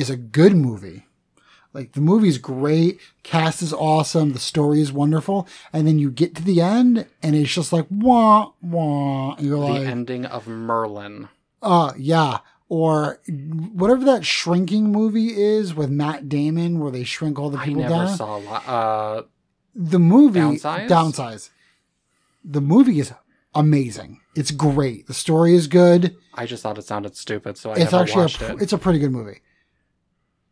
Is 0.00 0.10
a 0.10 0.16
good 0.16 0.54
movie. 0.54 1.06
Like, 1.72 1.92
the 1.92 2.00
movie's 2.00 2.38
great, 2.38 2.98
cast 3.22 3.62
is 3.62 3.72
awesome, 3.72 4.32
the 4.32 4.40
story 4.40 4.80
is 4.80 4.92
wonderful, 4.92 5.46
and 5.72 5.86
then 5.86 6.00
you 6.00 6.10
get 6.10 6.34
to 6.34 6.42
the 6.42 6.60
end, 6.60 7.06
and 7.22 7.36
it's 7.36 7.54
just 7.54 7.72
like, 7.72 7.86
wah, 7.90 8.50
wah. 8.60 9.34
And 9.36 9.46
you're 9.46 9.60
The 9.60 9.64
like, 9.66 9.86
ending 9.86 10.26
of 10.26 10.48
Merlin. 10.48 11.28
uh, 11.62 11.92
yeah. 11.96 12.38
Or 12.68 13.20
whatever 13.72 14.04
that 14.06 14.24
shrinking 14.24 14.90
movie 14.92 15.36
is 15.40 15.74
with 15.74 15.90
Matt 15.90 16.28
Damon, 16.28 16.78
where 16.80 16.90
they 16.90 17.04
shrink 17.04 17.38
all 17.38 17.50
the 17.50 17.58
I 17.58 17.64
people 17.66 17.82
never 17.82 17.94
down. 18.06 18.16
saw. 18.16 18.36
Uh, 18.38 19.22
the 19.74 19.98
movie 20.00 20.40
Downsize? 20.40 20.88
downsize 20.88 21.50
the 22.44 22.60
movie 22.60 22.98
is 22.98 23.12
amazing 23.54 24.20
it's 24.34 24.50
great 24.50 25.06
the 25.06 25.14
story 25.14 25.54
is 25.54 25.68
good 25.68 26.16
I 26.34 26.44
just 26.46 26.62
thought 26.64 26.76
it 26.78 26.82
sounded 26.84 27.14
stupid, 27.16 27.56
so 27.56 27.70
I 27.70 27.74
it's 27.74 27.92
never 27.92 27.98
actually 28.02 28.22
watched 28.22 28.42
a, 28.42 28.52
it. 28.54 28.62
it's 28.62 28.72
a 28.72 28.78
pretty 28.78 28.98
good 28.98 29.12
movie 29.12 29.42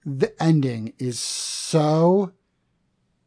the 0.04 0.40
ending 0.42 0.92
is 0.98 1.18
so 1.18 2.32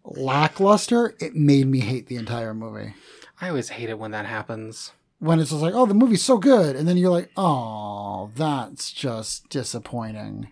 lackluster 0.03 1.15
it 1.19 1.35
made 1.35 1.67
me 1.67 1.79
hate 1.79 2.07
the 2.07 2.15
entire 2.15 2.53
movie 2.53 2.93
I 3.39 3.49
always 3.49 3.69
hate 3.69 3.89
it 3.89 3.99
when 3.99 4.11
that 4.11 4.25
happens. 4.25 4.91
when 5.19 5.39
it's 5.39 5.51
just 5.51 5.61
like 5.61 5.73
oh 5.73 5.85
the 5.85 5.93
movie's 5.93 6.23
so 6.23 6.37
good 6.37 6.75
and 6.75 6.87
then 6.87 6.97
you're 6.97 7.11
like 7.11 7.29
oh 7.37 8.31
that's 8.35 8.91
just 8.91 9.49
disappointing 9.49 10.49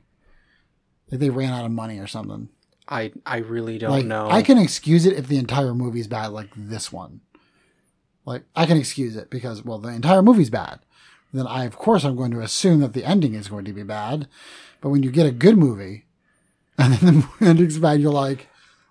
like 1.12 1.20
they 1.20 1.30
ran 1.30 1.54
out 1.54 1.66
of 1.66 1.72
money 1.72 2.00
or 2.00 2.08
something 2.08 2.50
I 2.90 3.12
I 3.26 3.38
really 3.38 3.78
don't 3.78 3.92
like 3.92 4.06
know. 4.06 4.30
I 4.30 4.42
can 4.42 4.58
excuse 4.58 5.06
it 5.06 5.16
if 5.16 5.28
the 5.28 5.38
entire 5.38 5.74
movie's 5.76 6.08
bad, 6.08 6.28
like 6.28 6.50
this 6.56 6.92
one. 6.92 7.22
Like 8.26 8.44
I 8.56 8.66
can 8.66 8.78
excuse 8.78 9.16
it 9.16 9.30
because 9.30 9.64
well, 9.64 9.78
the 9.78 9.90
entire 9.90 10.24
movie's 10.24 10.50
bad. 10.50 10.80
Then 11.32 11.46
I 11.46 11.66
of 11.66 11.78
course 11.78 12.04
I'm 12.04 12.16
going 12.16 12.32
to 12.32 12.42
assume 12.42 12.80
that 12.80 12.94
the 12.94 13.06
ending 13.06 13.36
is 13.36 13.48
going 13.48 13.66
to 13.66 13.74
be 13.74 13.84
bad. 13.84 14.28
But 14.82 14.90
when 14.90 15.04
you 15.04 15.12
get 15.12 15.28
a 15.28 15.32
good 15.32 15.58
movie, 15.58 16.06
and 16.84 16.94
then 16.96 17.28
the 17.40 17.46
ending's 17.46 17.78
bad, 17.78 18.00
you're 18.00 18.12
like, 18.12 18.48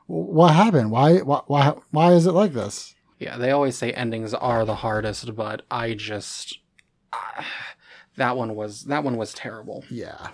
what 0.06 0.54
happened? 0.54 0.90
Why 0.90 1.18
why 1.18 1.40
why 1.46 1.74
why 1.90 2.12
is 2.12 2.26
it 2.26 2.32
like 2.32 2.52
this? 2.52 2.94
Yeah, 3.18 3.36
they 3.36 3.50
always 3.50 3.76
say 3.76 3.92
endings 3.92 4.34
are 4.34 4.64
the 4.64 4.76
hardest, 4.76 5.34
but 5.34 5.62
I 5.70 5.94
just 5.94 6.58
ah, 7.12 7.46
that 8.16 8.36
one 8.36 8.54
was 8.54 8.84
that 8.84 9.04
one 9.04 9.16
was 9.16 9.32
terrible. 9.32 9.84
Yeah. 9.90 10.28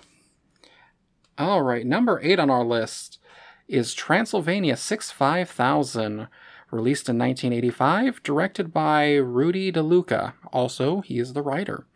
All 1.37 1.61
right, 1.61 1.85
number 1.85 2.19
eight 2.23 2.39
on 2.39 2.49
our 2.49 2.63
list 2.63 3.19
is 3.67 3.93
Transylvania 3.93 4.75
6-5000, 4.75 6.29
released 6.71 7.09
in 7.09 7.17
1985, 7.17 8.23
directed 8.23 8.71
by 8.71 9.15
Rudy 9.15 9.71
DeLuca. 9.71 10.33
Also, 10.53 11.01
he 11.01 11.19
is 11.19 11.33
the 11.33 11.41
writer. 11.41 11.87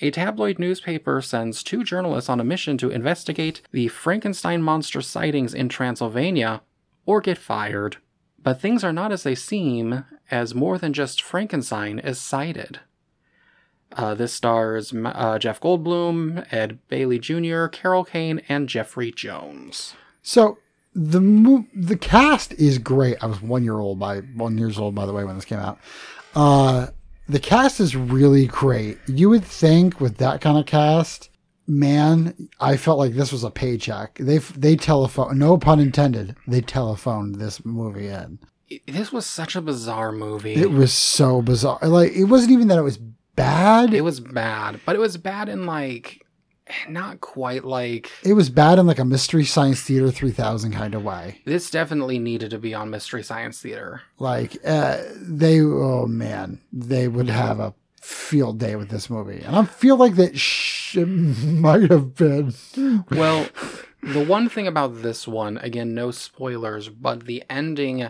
A 0.00 0.10
tabloid 0.10 0.58
newspaper 0.58 1.22
sends 1.22 1.62
two 1.62 1.82
journalists 1.82 2.28
on 2.28 2.40
a 2.40 2.44
mission 2.44 2.76
to 2.78 2.90
investigate 2.90 3.62
the 3.72 3.88
Frankenstein 3.88 4.62
monster 4.62 5.00
sightings 5.00 5.54
in 5.54 5.68
Transylvania 5.68 6.62
or 7.06 7.20
get 7.20 7.38
fired. 7.38 7.96
But 8.42 8.60
things 8.60 8.84
are 8.84 8.92
not 8.92 9.10
as 9.10 9.22
they 9.22 9.34
seem, 9.34 10.04
as 10.30 10.54
more 10.54 10.76
than 10.78 10.92
just 10.92 11.22
Frankenstein 11.22 11.98
is 11.98 12.20
sighted. 12.20 12.80
Uh, 13.92 14.14
this 14.14 14.34
stars 14.34 14.92
uh, 14.94 15.38
Jeff 15.38 15.60
Goldblum, 15.60 16.46
Ed 16.52 16.78
Begley 16.90 17.20
Jr., 17.20 17.66
Carol 17.68 18.04
Kane, 18.04 18.42
and 18.48 18.68
Jeffrey 18.68 19.10
Jones. 19.10 19.94
So 20.22 20.58
the 20.94 21.20
mo- 21.20 21.66
the 21.74 21.96
cast 21.96 22.52
is 22.54 22.78
great. 22.78 23.16
I 23.22 23.26
was 23.26 23.40
one 23.40 23.64
year 23.64 23.78
old 23.78 23.98
by 23.98 24.18
one 24.18 24.58
years 24.58 24.78
old 24.78 24.94
by 24.94 25.06
the 25.06 25.12
way 25.12 25.24
when 25.24 25.36
this 25.36 25.44
came 25.44 25.58
out. 25.58 25.78
Uh, 26.34 26.88
the 27.28 27.40
cast 27.40 27.80
is 27.80 27.96
really 27.96 28.46
great. 28.46 28.98
You 29.06 29.30
would 29.30 29.44
think 29.44 30.00
with 30.00 30.18
that 30.18 30.40
kind 30.40 30.58
of 30.58 30.66
cast, 30.66 31.30
man, 31.66 32.48
I 32.60 32.76
felt 32.76 32.98
like 32.98 33.14
this 33.14 33.32
was 33.32 33.44
a 33.44 33.50
paycheck. 33.50 34.18
They 34.18 34.38
they 34.38 34.76
telephone, 34.76 35.38
no 35.38 35.58
pun 35.58 35.80
intended. 35.80 36.36
They 36.46 36.60
telephoned 36.60 37.36
this 37.36 37.64
movie 37.64 38.08
in. 38.08 38.38
This 38.86 39.12
was 39.12 39.26
such 39.26 39.54
a 39.54 39.60
bizarre 39.60 40.12
movie. 40.12 40.54
It 40.54 40.70
was 40.70 40.92
so 40.92 41.42
bizarre. 41.42 41.78
Like 41.82 42.12
it 42.12 42.24
wasn't 42.24 42.52
even 42.52 42.68
that 42.68 42.78
it 42.78 42.82
was 42.82 42.98
bad. 42.98 43.94
It 43.94 44.02
was 44.02 44.20
bad, 44.20 44.80
but 44.84 44.96
it 44.96 45.00
was 45.00 45.16
bad 45.16 45.48
in 45.48 45.66
like 45.66 46.25
not 46.88 47.20
quite 47.20 47.64
like 47.64 48.10
It 48.24 48.32
was 48.34 48.50
bad 48.50 48.78
in 48.78 48.86
like 48.86 48.98
a 48.98 49.04
mystery 49.04 49.44
science 49.44 49.80
theater 49.82 50.10
3000 50.10 50.72
kind 50.72 50.94
of 50.94 51.04
way. 51.04 51.40
this 51.44 51.70
definitely 51.70 52.18
needed 52.18 52.50
to 52.50 52.58
be 52.58 52.74
on 52.74 52.90
Mystery 52.90 53.22
Science 53.22 53.60
Theater. 53.60 54.02
Like 54.18 54.56
uh, 54.64 54.98
they, 55.20 55.60
oh 55.60 56.06
man, 56.06 56.60
they 56.72 57.08
would 57.08 57.28
have 57.28 57.60
a 57.60 57.74
field 58.00 58.58
day 58.58 58.76
with 58.76 58.88
this 58.88 59.10
movie, 59.10 59.42
and 59.42 59.56
I 59.56 59.64
feel 59.64 59.96
like 59.96 60.14
that 60.16 60.38
sh- 60.38 60.96
might 60.96 61.90
have 61.90 62.14
been. 62.14 62.52
Well, 63.10 63.48
the 64.02 64.24
one 64.24 64.48
thing 64.48 64.66
about 64.68 65.02
this 65.02 65.26
one, 65.26 65.58
again, 65.58 65.92
no 65.94 66.12
spoilers, 66.12 66.88
but 66.88 67.26
the 67.26 67.42
ending 67.50 68.08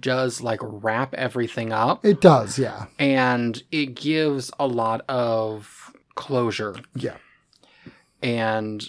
does 0.00 0.40
like 0.40 0.58
wrap 0.62 1.14
everything 1.14 1.72
up 1.72 2.04
It 2.04 2.20
does, 2.20 2.58
yeah, 2.58 2.86
and 2.98 3.62
it 3.70 3.94
gives 3.94 4.50
a 4.58 4.66
lot 4.66 5.02
of 5.08 5.92
closure. 6.16 6.74
yeah, 6.96 7.16
And 8.20 8.84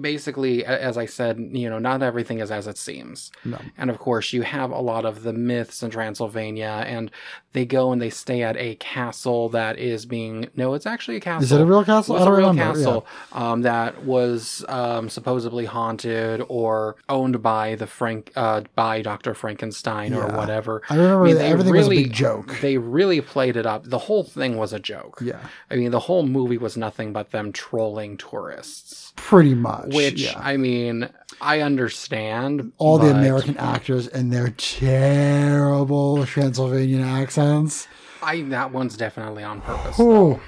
basically, 0.00 0.64
as 0.64 0.96
I 0.96 1.06
said, 1.06 1.38
you 1.52 1.68
know, 1.68 1.80
not 1.80 2.02
everything 2.02 2.38
is 2.38 2.52
as 2.52 2.68
it 2.68 2.78
seems. 2.78 3.32
no, 3.44 3.58
And 3.76 3.90
of 3.90 3.98
course, 3.98 4.32
you 4.32 4.42
have 4.42 4.70
a 4.70 4.80
lot 4.80 5.04
of 5.04 5.24
the 5.24 5.32
myths 5.32 5.82
in 5.82 5.90
Transylvania, 5.90 6.84
and 6.86 7.10
they 7.52 7.66
go 7.66 7.90
and 7.92 8.00
they 8.00 8.10
stay 8.10 8.42
at 8.42 8.56
a 8.56 8.76
castle 8.76 9.48
that 9.50 9.78
is 9.78 10.06
being 10.06 10.48
no, 10.56 10.74
it's 10.74 10.86
actually 10.86 11.16
a 11.16 11.20
castle. 11.20 11.42
is 11.44 11.52
it 11.52 11.60
a 11.60 11.64
real 11.64 11.84
castle? 11.84 12.14
was 12.14 12.22
I 12.22 12.24
a 12.24 12.28
don't 12.28 12.38
real 12.38 12.48
remember. 12.50 12.74
castle 12.78 13.06
um, 13.32 13.62
that 13.62 14.04
was 14.04 14.64
um, 14.68 15.08
supposedly 15.08 15.64
haunted 15.64 16.42
or 16.48 16.96
owned 17.08 17.42
by 17.42 17.74
the 17.74 17.86
Frank 17.86 18.32
uh, 18.36 18.62
by 18.74 19.02
Doctor 19.02 19.34
Frankenstein 19.34 20.14
or 20.14 20.28
whatever. 20.36 20.82
I 20.88 20.96
remember 20.96 21.28
that 21.28 21.38
they 21.40 21.48
everything 21.48 21.74
was 21.74 21.86
a 21.86 21.90
big 21.90 22.12
joke. 22.12 22.58
They 22.60 22.78
really 22.78 23.20
played 23.20 23.56
it 23.56 23.66
up. 23.66 23.84
The 23.84 23.98
whole 23.98 24.22
thing 24.24 24.56
was 24.56 24.72
a 24.72 24.78
joke. 24.78 25.18
Yeah, 25.20 25.40
I 25.70 25.76
mean, 25.76 25.90
the 25.90 26.00
whole 26.00 26.22
movie 26.22 26.58
was 26.58 26.76
nothing 26.76 27.12
but 27.12 27.30
them 27.30 27.52
trolling 27.52 28.16
tourists. 28.16 29.12
pretty 29.16 29.54
much. 29.54 29.94
Which 29.94 30.22
yeah. 30.22 30.38
I 30.38 30.56
mean, 30.56 31.08
I 31.40 31.60
understand. 31.60 32.72
all 32.78 32.98
the 32.98 33.10
American 33.10 33.56
actors 33.56 34.06
and 34.08 34.32
their 34.32 34.50
terrible 34.50 36.24
Transylvanian 36.26 37.02
accents. 37.02 37.88
I 38.22 38.42
that 38.42 38.72
one's 38.72 38.96
definitely 38.96 39.42
on 39.42 39.60
purpose. 39.62 39.96
Oh, 39.98 40.40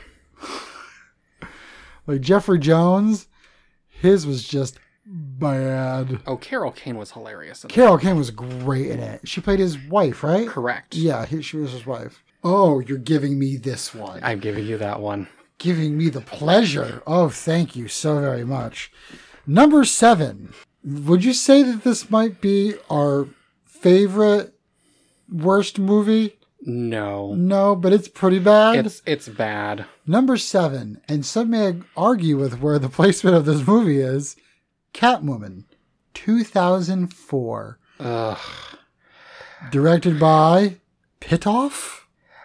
like 2.07 2.21
Jeffrey 2.21 2.59
Jones, 2.59 3.29
his 3.89 4.27
was 4.27 4.45
just 4.47 4.79
bad. 5.07 6.21
Oh, 6.27 6.37
Carol 6.37 6.73
Kane 6.73 6.97
was 6.97 7.13
hilarious. 7.13 7.65
Carol 7.69 7.99
Kane 7.99 8.17
was 8.17 8.31
great 8.31 8.89
in 8.89 9.01
it. 9.01 9.27
She 9.27 9.41
played 9.41 9.59
his 9.59 9.79
wife, 9.79 10.23
right? 10.23 10.49
Correct. 10.49 10.95
Yeah, 10.95 11.25
he, 11.27 11.43
she 11.43 11.57
was 11.57 11.73
his 11.73 11.87
wife. 11.87 12.23
Oh, 12.45 12.81
you're 12.81 12.99
giving 12.99 13.39
me 13.39 13.57
this 13.57 13.95
one. 13.95 14.21
I'm 14.23 14.41
giving 14.41 14.67
you 14.67 14.77
that 14.79 15.01
one. 15.01 15.29
giving 15.59 15.97
me 15.97 16.09
the 16.09 16.21
pleasure. 16.21 17.03
Oh, 17.07 17.29
thank 17.29 17.77
you 17.77 17.87
so 17.89 18.21
very 18.21 18.45
much. 18.45 18.91
Number 19.47 19.85
seven. 19.85 20.53
Would 20.85 21.25
you 21.25 21.33
say 21.33 21.63
that 21.63 21.85
this 21.85 22.11
might 22.11 22.41
be 22.41 22.75
our 22.91 23.29
favorite 23.65 24.55
worst 25.31 25.79
movie? 25.79 26.37
No. 26.61 27.35
No, 27.35 27.75
but 27.75 27.93
it's 27.93 28.09
pretty 28.09 28.39
bad. 28.39 28.87
It's 28.87 29.03
it's 29.07 29.29
bad. 29.29 29.87
Number 30.07 30.37
seven, 30.37 31.01
and 31.09 31.27
some 31.27 31.51
may 31.51 31.81
argue 31.97 32.37
with 32.39 32.61
where 32.61 32.79
the 32.79 32.89
placement 33.01 33.37
of 33.37 33.45
this 33.45 33.67
movie 33.67 34.01
is 34.01 34.37
Catwoman, 34.95 35.65
2004. 36.15 37.79
Ugh. 38.01 38.39
Directed 39.71 40.19
by 40.19 40.77
Pitof? 41.21 42.01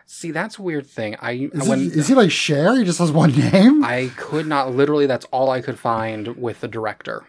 See, 0.06 0.32
that's 0.32 0.58
a 0.58 0.62
weird 0.62 0.88
thing. 0.88 1.16
I 1.20 1.50
Is, 1.54 1.68
when 1.68 1.80
he, 1.80 2.02
he 2.02 2.14
like 2.14 2.32
Cher? 2.32 2.78
He 2.78 2.86
just 2.86 3.00
has 3.00 3.12
one 3.12 3.32
name? 3.52 3.84
I 3.84 4.12
could 4.16 4.48
not 4.48 4.74
literally. 4.74 5.06
That's 5.06 5.26
all 5.26 5.50
I 5.50 5.62
could 5.62 5.78
find 5.78 6.38
with 6.38 6.62
the 6.62 6.68
director. 6.68 7.26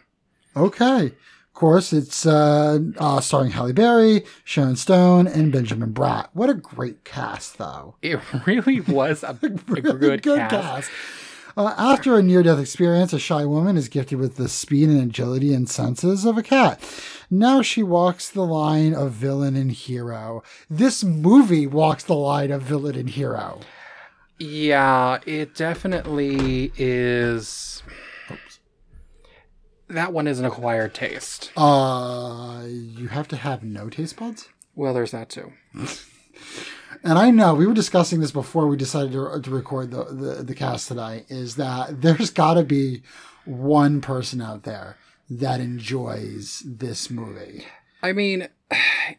Okay. 0.58 1.06
Of 1.06 1.54
course, 1.54 1.92
it's 1.92 2.24
uh, 2.24 2.78
uh, 2.98 3.20
starring 3.20 3.50
Halle 3.50 3.72
Berry, 3.72 4.24
Sharon 4.44 4.76
Stone, 4.76 5.26
and 5.26 5.50
Benjamin 5.50 5.92
Bratt. 5.92 6.28
What 6.32 6.50
a 6.50 6.54
great 6.54 7.04
cast, 7.04 7.58
though. 7.58 7.96
It 8.02 8.20
really 8.46 8.80
was 8.88 9.22
a, 9.24 9.30
a 9.42 9.48
Really 9.66 10.18
good, 10.18 10.22
cast. 10.22 10.90
Uh, 11.56 11.74
after 11.76 12.16
a 12.16 12.22
near 12.22 12.44
death 12.44 12.60
experience, 12.60 13.12
a 13.12 13.18
shy 13.18 13.44
woman 13.44 13.76
is 13.76 13.88
gifted 13.88 14.20
with 14.20 14.36
the 14.36 14.48
speed 14.48 14.88
and 14.88 15.02
agility 15.02 15.52
and 15.52 15.68
senses 15.68 16.24
of 16.24 16.38
a 16.38 16.42
cat. 16.42 16.80
Now 17.28 17.62
she 17.62 17.82
walks 17.82 18.30
the 18.30 18.44
line 18.44 18.94
of 18.94 19.10
villain 19.10 19.56
and 19.56 19.72
hero. 19.72 20.44
This 20.70 21.02
movie 21.02 21.66
walks 21.66 22.04
the 22.04 22.14
line 22.14 22.52
of 22.52 22.62
villain 22.62 22.94
and 22.94 23.10
hero. 23.10 23.58
Yeah, 24.38 25.18
it 25.26 25.56
definitely 25.56 26.70
is. 26.76 27.82
That 29.88 30.12
one 30.12 30.26
is 30.26 30.38
an 30.38 30.44
acquired 30.44 30.94
taste. 30.94 31.50
Uh, 31.56 32.62
you 32.66 33.08
have 33.08 33.28
to 33.28 33.36
have 33.36 33.62
no 33.62 33.88
taste 33.88 34.16
buds? 34.16 34.48
Well, 34.74 34.92
there's 34.94 35.12
that 35.12 35.30
too. 35.30 35.52
and 37.02 37.18
I 37.18 37.30
know 37.30 37.54
we 37.54 37.66
were 37.66 37.74
discussing 37.74 38.20
this 38.20 38.30
before 38.30 38.66
we 38.66 38.76
decided 38.76 39.12
to, 39.12 39.40
to 39.40 39.50
record 39.50 39.90
the, 39.90 40.04
the, 40.04 40.42
the 40.44 40.54
cast 40.54 40.88
tonight, 40.88 41.26
is 41.28 41.56
that 41.56 42.00
there's 42.02 42.30
got 42.30 42.54
to 42.54 42.64
be 42.64 43.02
one 43.44 44.00
person 44.00 44.40
out 44.42 44.64
there 44.64 44.96
that 45.30 45.60
enjoys 45.60 46.62
this 46.66 47.10
movie. 47.10 47.66
I 48.02 48.12
mean, 48.12 48.48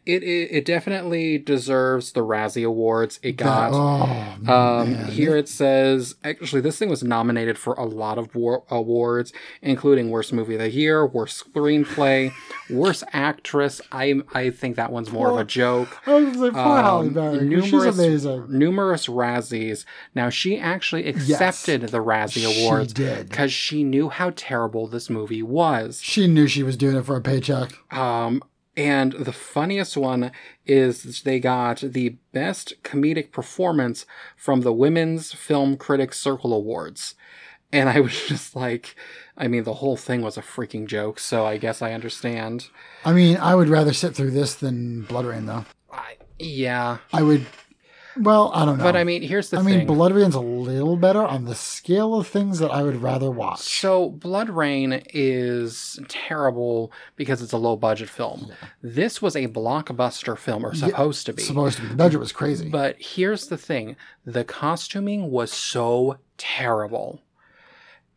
it 0.06 0.22
it, 0.22 0.48
it 0.52 0.64
definitely 0.64 1.36
deserves 1.38 2.12
the 2.12 2.20
Razzie 2.20 2.64
Awards. 2.66 3.18
It 3.22 3.32
got. 3.32 3.70
oh, 3.72 4.52
Um, 4.52 4.94
here 5.06 5.36
it 5.36 5.48
says, 5.48 6.14
actually, 6.22 6.60
this 6.60 6.78
thing 6.78 6.88
was 6.88 7.02
nominated 7.02 7.58
for 7.58 7.74
a 7.74 7.84
lot 7.84 8.16
of 8.18 8.34
war- 8.34 8.62
awards, 8.70 9.32
including 9.60 10.10
Worst 10.10 10.32
Movie 10.32 10.54
of 10.54 10.60
the 10.60 10.70
Year, 10.70 11.04
Worst 11.04 11.44
Screenplay, 11.52 12.32
Worst 12.70 13.02
Actress. 13.12 13.80
I 13.90 14.22
I 14.34 14.50
think 14.50 14.76
that 14.76 14.92
one's 14.92 15.10
more 15.10 15.30
of 15.30 15.38
a 15.38 15.44
joke. 15.44 15.98
I 16.06 16.14
was 16.14 16.36
like, 16.36 16.52
poor 16.52 16.62
Halle 16.62 17.06
Um, 17.08 17.12
Berry. 17.12 17.38
'cause 17.38 17.64
She's 17.64 17.72
numerous- 17.72 17.98
amazing. 17.98 18.46
Numerous 18.48 19.06
Razzies. 19.08 19.84
Now, 20.14 20.28
she 20.30 20.58
actually 20.58 21.06
accepted 21.08 21.82
the 21.88 21.98
Razzie 21.98 22.44
She 22.46 22.62
Awards 22.64 22.92
because 22.94 23.52
she 23.52 23.82
knew 23.84 24.08
how 24.10 24.32
terrible 24.36 24.86
this 24.86 25.10
movie 25.10 25.42
was. 25.42 26.00
She 26.02 26.26
knew 26.28 26.46
she 26.46 26.62
was 26.62 26.76
doing 26.76 26.96
it 26.96 27.04
for 27.04 27.16
a 27.16 27.20
paycheck. 27.20 27.72
Um, 27.92 28.42
and 28.76 29.12
the 29.12 29.32
funniest 29.32 29.96
one 29.96 30.30
is 30.64 31.22
they 31.22 31.40
got 31.40 31.80
the 31.80 32.16
best 32.32 32.74
comedic 32.82 33.32
performance 33.32 34.06
from 34.36 34.60
the 34.60 34.72
Women's 34.72 35.32
Film 35.32 35.76
Critics 35.76 36.18
Circle 36.18 36.52
Awards. 36.52 37.14
And 37.72 37.88
I 37.88 38.00
was 38.00 38.26
just 38.26 38.54
like, 38.54 38.94
I 39.36 39.48
mean, 39.48 39.64
the 39.64 39.74
whole 39.74 39.96
thing 39.96 40.22
was 40.22 40.36
a 40.36 40.42
freaking 40.42 40.86
joke, 40.86 41.18
so 41.18 41.46
I 41.46 41.56
guess 41.56 41.82
I 41.82 41.92
understand. 41.92 42.68
I 43.04 43.12
mean, 43.12 43.36
I 43.36 43.54
would 43.54 43.68
rather 43.68 43.92
sit 43.92 44.14
through 44.14 44.30
this 44.32 44.54
than 44.54 45.04
BloodRayne, 45.06 45.46
though. 45.46 45.64
I, 45.92 46.16
yeah. 46.38 46.98
I 47.12 47.22
would. 47.22 47.46
Well, 48.16 48.50
I 48.54 48.64
don't 48.64 48.78
know. 48.78 48.84
But 48.84 48.96
I 48.96 49.04
mean, 49.04 49.22
here's 49.22 49.50
the 49.50 49.58
I 49.58 49.62
thing. 49.62 49.78
mean, 49.78 49.86
Blood 49.86 50.12
Rain's 50.12 50.34
a 50.34 50.40
little 50.40 50.96
better 50.96 51.22
on 51.22 51.44
the 51.44 51.54
scale 51.54 52.14
of 52.14 52.26
things 52.26 52.58
that 52.58 52.70
I 52.70 52.82
would 52.82 53.02
rather 53.02 53.30
watch. 53.30 53.60
So, 53.60 54.10
BloodRayne 54.10 55.06
is 55.14 55.98
terrible 56.08 56.92
because 57.16 57.42
it's 57.42 57.52
a 57.52 57.56
low 57.56 57.76
budget 57.76 58.08
film. 58.08 58.50
This 58.82 59.22
was 59.22 59.36
a 59.36 59.46
blockbuster 59.46 60.36
film, 60.36 60.64
or 60.66 60.74
supposed 60.74 61.26
to 61.26 61.32
be. 61.32 61.42
Supposed 61.42 61.76
to 61.76 61.82
be. 61.82 61.88
The 61.88 61.94
budget 61.96 62.20
was 62.20 62.32
crazy. 62.32 62.68
But 62.68 62.96
here's 62.98 63.46
the 63.46 63.58
thing 63.58 63.96
the 64.24 64.44
costuming 64.44 65.30
was 65.30 65.52
so 65.52 66.18
terrible. 66.36 67.22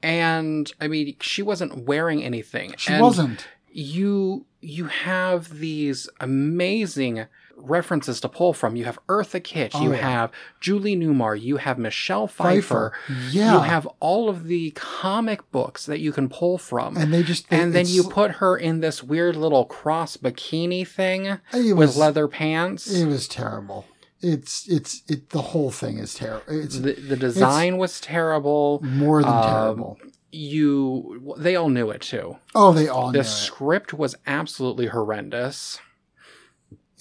And 0.01 0.71
I 0.81 0.87
mean, 0.87 1.15
she 1.21 1.41
wasn't 1.41 1.85
wearing 1.85 2.23
anything. 2.23 2.73
she 2.77 2.93
and 2.93 3.01
wasn't. 3.01 3.47
You 3.71 4.45
you 4.59 4.85
have 4.85 5.59
these 5.59 6.09
amazing 6.19 7.25
references 7.55 8.19
to 8.21 8.29
pull 8.29 8.53
from. 8.53 8.75
You 8.75 8.85
have 8.85 8.99
Eartha 9.07 9.43
Kitt, 9.43 9.71
Oh, 9.75 9.81
you 9.83 9.91
yeah. 9.93 9.97
have 10.09 10.31
Julie 10.59 10.95
Newmar, 10.95 11.39
you 11.39 11.57
have 11.57 11.77
Michelle 11.77 12.27
Pfeiffer, 12.27 12.93
Pfeiffer. 13.07 13.27
Yeah. 13.31 13.53
you 13.53 13.59
have 13.61 13.87
all 13.99 14.29
of 14.29 14.45
the 14.45 14.71
comic 14.71 15.49
books 15.51 15.85
that 15.85 15.99
you 15.99 16.11
can 16.11 16.29
pull 16.29 16.57
from. 16.57 16.97
and 16.97 17.13
they 17.13 17.23
just. 17.23 17.45
and 17.51 17.73
then 17.73 17.87
you 17.87 18.03
put 18.03 18.31
her 18.31 18.57
in 18.57 18.79
this 18.81 19.01
weird 19.03 19.35
little 19.35 19.65
cross 19.65 20.17
bikini 20.17 20.85
thing 20.87 21.25
it 21.25 21.39
with 21.53 21.77
was, 21.77 21.97
leather 21.97 22.27
pants. 22.27 22.91
It 22.91 23.05
was 23.05 23.27
terrible. 23.27 23.85
It's 24.21 24.67
it's 24.69 25.01
it. 25.09 25.29
The 25.31 25.41
whole 25.41 25.69
thing 25.71 25.97
is 25.97 26.13
terrible. 26.13 26.43
It's 26.47 26.79
the, 26.79 26.93
the 26.93 27.17
design 27.17 27.77
was 27.77 27.99
terrible. 27.99 28.79
more 28.83 29.21
than 29.21 29.31
um, 29.33 29.43
terrible. 29.43 29.97
You, 30.31 31.35
they 31.37 31.55
all 31.55 31.69
knew 31.69 31.91
it 31.91 32.01
too. 32.01 32.37
Oh, 32.55 32.73
they 32.73 32.87
all 32.87 33.11
knew 33.11 33.19
The 33.19 33.23
script 33.23 33.93
was 33.93 34.15
absolutely 34.25 34.87
horrendous. 34.87 35.79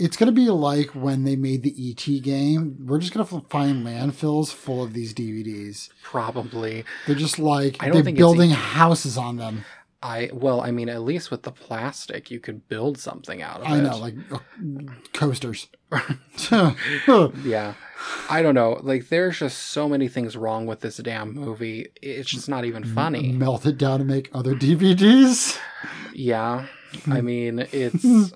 It's 0.03 0.17
gonna 0.17 0.33
be 0.33 0.51
like 0.51 0.91
when 0.91 1.25
they 1.25 1.37
made 1.37 1.63
the 1.63 1.75
ET 1.79 2.23
game. 2.23 2.77
We're 2.87 2.99
just 2.99 3.15
gonna 3.15 3.43
find 3.49 3.87
landfills 3.87 4.53
full 4.53 4.83
of 4.83 4.93
these 4.93 5.15
DVDs. 5.15 5.91
Probably, 6.03 6.85
They're 7.07 7.15
just 7.15 7.39
like 7.39 7.79
they're 7.79 8.03
building 8.03 8.51
houses 8.51 9.17
on 9.17 9.37
them. 9.37 9.65
I 10.03 10.31
well, 10.33 10.61
I 10.61 10.73
mean, 10.73 10.89
at 10.89 11.03
least 11.03 11.31
with 11.31 11.45
the 11.45 11.53
plastic, 11.53 12.31
you 12.31 12.41
could 12.41 12.67
build 12.69 12.99
something 12.99 13.41
out 13.41 13.61
of 13.61 13.67
I 13.69 13.77
it. 13.77 13.79
I 13.79 13.81
know, 13.83 13.97
like 13.99 14.15
uh, 14.33 14.39
coasters. 15.13 15.69
yeah, 17.45 17.75
I 18.29 18.43
don't 18.43 18.55
know. 18.55 18.81
Like, 18.83 19.09
there's 19.09 19.39
just 19.39 19.59
so 19.59 19.89
many 19.89 20.09
things 20.09 20.37
wrong 20.37 20.67
with 20.67 20.81
this 20.81 20.97
damn 20.97 21.33
movie. 21.33 21.87
It's 22.03 22.31
just 22.31 22.49
not 22.49 22.65
even 22.65 22.83
funny. 22.85 23.31
Melt 23.31 23.65
it 23.65 23.79
down 23.79 24.01
to 24.01 24.05
make 24.05 24.29
other 24.35 24.55
DVDs. 24.55 25.59
Yeah, 26.13 26.67
I 27.07 27.21
mean, 27.23 27.67
it's. 27.71 28.33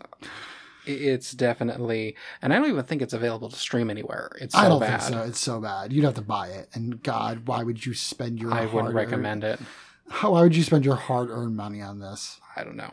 It's 0.87 1.33
definitely, 1.33 2.17
and 2.41 2.53
I 2.53 2.57
don't 2.59 2.69
even 2.69 2.85
think 2.85 3.03
it's 3.03 3.13
available 3.13 3.51
to 3.51 3.57
stream 3.57 3.91
anywhere. 3.91 4.31
It's 4.41 4.55
so 4.55 4.61
I 4.61 4.69
don't 4.69 4.81
bad. 4.81 5.03
think 5.03 5.15
so. 5.15 5.23
It's 5.23 5.41
so 5.41 5.61
bad. 5.61 5.93
You'd 5.93 6.05
have 6.05 6.15
to 6.15 6.23
buy 6.23 6.49
it. 6.49 6.69
And 6.75 7.03
God, 7.03 7.47
why 7.47 7.63
would 7.63 7.85
you 7.85 7.95
spend 7.95 8.41
your? 8.41 8.53
I 8.53 8.67
wouldn't 8.67 8.95
recommend 8.95 9.45
it. 9.45 9.61
How, 10.09 10.33
why 10.33 10.43
would 10.43 10.55
you 10.55 10.63
spend 10.63 10.85
your 10.85 10.95
hard-earned 10.95 11.57
money 11.57 11.83
on 11.83 11.99
this? 11.99 12.41
I 12.55 12.63
don't 12.63 12.77
know. 12.77 12.93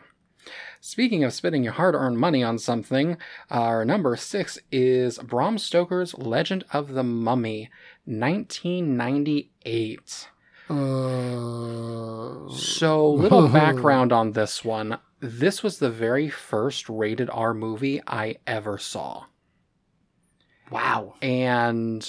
Speaking 0.81 1.23
of 1.23 1.31
spending 1.33 1.63
your 1.63 1.73
hard 1.73 1.95
earned 1.95 2.17
money 2.17 2.43
on 2.43 2.57
something, 2.59 3.17
our 3.49 3.85
number 3.85 4.17
six 4.17 4.59
is 4.71 5.17
Bram 5.19 5.57
Stoker's 5.57 6.13
Legend 6.17 6.65
of 6.73 6.89
the 6.89 7.03
Mummy, 7.03 7.69
1998. 8.05 10.27
Uh, 10.69 12.49
So, 12.53 13.09
little 13.09 13.47
background 13.49 14.11
on 14.11 14.31
this 14.33 14.65
one. 14.65 14.97
This 15.25 15.63
was 15.63 15.79
the 15.79 15.89
very 15.89 16.29
first 16.29 16.89
rated 16.89 17.29
R 17.31 17.53
movie 17.53 18.01
I 18.05 18.35
ever 18.45 18.77
saw. 18.77 19.23
wow. 20.71 21.13
And 21.21 22.07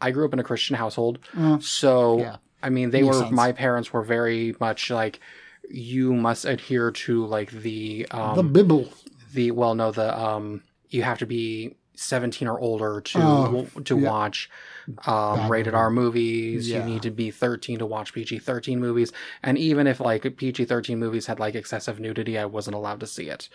I 0.00 0.10
grew 0.10 0.24
up 0.24 0.32
in 0.32 0.38
a 0.38 0.44
Christian 0.44 0.76
household. 0.76 1.18
Uh, 1.36 1.58
So, 1.60 2.18
Yeah. 2.18 2.36
I 2.62 2.68
mean, 2.68 2.90
they 2.90 3.02
Makes 3.02 3.16
were, 3.16 3.22
sense. 3.24 3.32
my 3.32 3.52
parents 3.52 3.92
were 3.92 4.02
very 4.02 4.54
much 4.60 4.90
like, 4.90 5.20
you 5.70 6.12
must 6.12 6.44
adhere 6.44 6.90
to 6.90 7.24
like 7.26 7.50
the, 7.50 8.06
um, 8.10 8.34
the 8.36 8.42
Bible. 8.42 8.92
the 9.32 9.52
well 9.52 9.74
no 9.76 9.92
the 9.92 10.18
um 10.18 10.62
you 10.88 11.02
have 11.04 11.18
to 11.18 11.26
be 11.26 11.76
17 11.94 12.48
or 12.48 12.58
older 12.58 13.00
to 13.00 13.20
Oh, 13.22 13.66
to 13.84 13.96
yeah. 13.98 14.10
watch 14.10 14.50
um 15.06 15.50
rated. 15.50 15.74
R 15.74 15.90
movies 15.90 16.68
Yeah. 16.68 16.78
you 16.78 16.84
need 16.92 17.02
to 17.02 17.10
be 17.10 17.30
13 17.30 17.78
to 17.78 17.86
watch 17.86 18.12
PG-13 18.14 18.78
movies 18.78 19.12
and 19.42 19.56
even 19.58 19.86
if 19.86 20.00
like 20.00 20.22
PG-13 20.36 20.96
movies 20.98 21.26
had 21.26 21.38
like 21.40 21.54
excessive 21.54 22.00
nudity 22.00 22.38
I 22.38 22.44
wasn't 22.46 22.76
allowed 22.76 23.00
to 23.00 23.06
see 23.06 23.28
it 23.28 23.48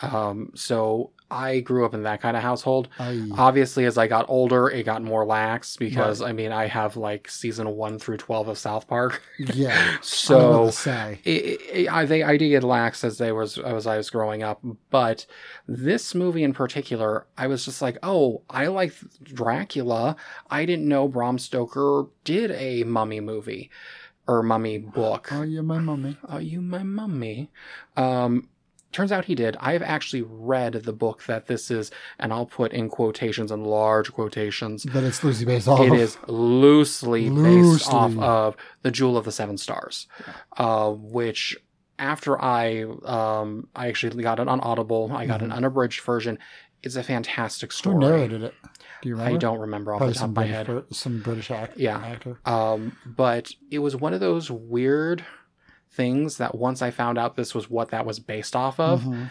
um 0.00 0.50
so 0.54 1.10
I 1.30 1.60
grew 1.60 1.86
up 1.86 1.94
in 1.94 2.02
that 2.02 2.20
kind 2.20 2.36
of 2.36 2.42
household 2.42 2.88
I, 2.98 3.28
obviously 3.38 3.84
as 3.86 3.96
I 3.96 4.06
got 4.06 4.26
older 4.28 4.68
it 4.68 4.84
got 4.84 5.02
more 5.02 5.24
lax 5.24 5.76
because 5.76 6.20
I 6.22 6.32
mean 6.32 6.52
I 6.52 6.66
have 6.66 6.96
like 6.96 7.28
season 7.28 7.68
1 7.76 7.98
through 7.98 8.18
12 8.18 8.48
of 8.48 8.58
South 8.58 8.86
Park 8.88 9.22
yeah. 9.38 9.74
I 9.74 9.98
so 10.02 10.70
say. 10.70 11.20
it, 11.24 11.60
it, 11.72 11.92
I 11.92 12.06
think 12.06 12.24
I 12.24 12.36
did 12.36 12.48
get 12.50 12.64
lax 12.64 13.02
as 13.04 13.18
they 13.18 13.32
was 13.32 13.58
as 13.58 13.86
I 13.86 13.96
was 13.96 14.10
growing 14.10 14.42
up, 14.42 14.60
but 14.90 15.26
this 15.66 16.14
movie 16.14 16.42
in 16.44 16.52
particular, 16.52 17.26
I 17.38 17.46
was 17.46 17.64
just 17.64 17.80
like, 17.80 17.96
oh, 18.02 18.42
I 18.50 18.66
like 18.66 18.94
Dracula. 19.22 20.16
I 20.50 20.64
didn't 20.72 20.88
know 20.88 21.08
Bram 21.08 21.38
Stoker 21.38 22.06
did 22.24 22.50
a 22.52 22.84
mummy 22.84 23.20
movie 23.20 23.70
or 24.26 24.42
mummy 24.42 24.78
book. 24.78 25.28
Oh, 25.32 25.42
you're 25.42 25.62
my 25.62 25.78
mummy. 25.78 26.16
Are 26.28 26.40
you 26.40 26.60
my 26.60 26.82
mummy? 26.82 27.50
Um, 27.96 28.48
turns 28.92 29.10
out 29.10 29.24
he 29.24 29.34
did. 29.34 29.56
I've 29.58 29.82
actually 29.82 30.22
read 30.22 30.74
the 30.74 30.92
book 30.92 31.24
that 31.24 31.46
this 31.46 31.70
is, 31.70 31.90
and 32.18 32.32
I'll 32.32 32.46
put 32.46 32.72
in 32.72 32.88
quotations 32.88 33.50
and 33.50 33.66
large 33.66 34.12
quotations. 34.12 34.84
That 34.84 35.02
it's 35.04 35.22
loosely 35.24 35.44
based 35.46 35.68
off. 35.68 35.80
It 35.80 35.92
of. 35.92 36.28
loosely, 36.28 37.28
based 37.30 37.92
off 37.92 38.16
of 38.18 38.56
the 38.82 38.90
Jewel 38.90 39.16
of 39.16 39.24
the 39.24 39.32
Seven 39.32 39.58
Stars, 39.58 40.06
uh, 40.56 40.90
which 40.92 41.56
after 41.98 42.40
I 42.40 42.82
um, 43.04 43.68
I 43.74 43.88
actually 43.88 44.22
got 44.22 44.40
it 44.40 44.48
on 44.48 44.60
Audible. 44.60 45.10
I 45.14 45.26
got 45.26 45.42
an 45.42 45.52
unabridged 45.52 46.00
version. 46.02 46.38
It's 46.82 46.96
a 46.96 47.02
fantastic 47.02 47.70
Mm-hmm. 47.70 47.90
Who 47.90 47.98
story. 48.00 48.10
narrated 48.18 48.42
it? 48.42 48.54
Do 49.02 49.08
you 49.10 49.16
remember? 49.16 49.34
I 49.34 49.38
don't 49.38 49.58
remember 49.58 49.92
off 49.92 49.98
Probably 49.98 50.12
the 50.14 50.18
top 50.18 50.20
some 50.22 50.30
of 50.30 50.36
my 50.36 50.46
British, 50.46 50.66
head. 50.66 50.84
some 50.94 51.20
British 51.22 51.50
act- 51.50 51.76
Yeah. 51.78 51.98
actor. 51.98 52.38
Um, 52.46 52.96
but 53.04 53.50
it 53.70 53.80
was 53.80 53.94
one 53.96 54.14
of 54.14 54.20
those 54.20 54.50
weird 54.50 55.24
things 55.90 56.38
that 56.38 56.54
once 56.54 56.80
I 56.80 56.90
found 56.90 57.18
out 57.18 57.36
this 57.36 57.54
was 57.54 57.68
what 57.68 57.90
that 57.90 58.06
was 58.06 58.18
based 58.20 58.56
off 58.56 58.80
of, 58.80 59.02
Mhm. 59.02 59.28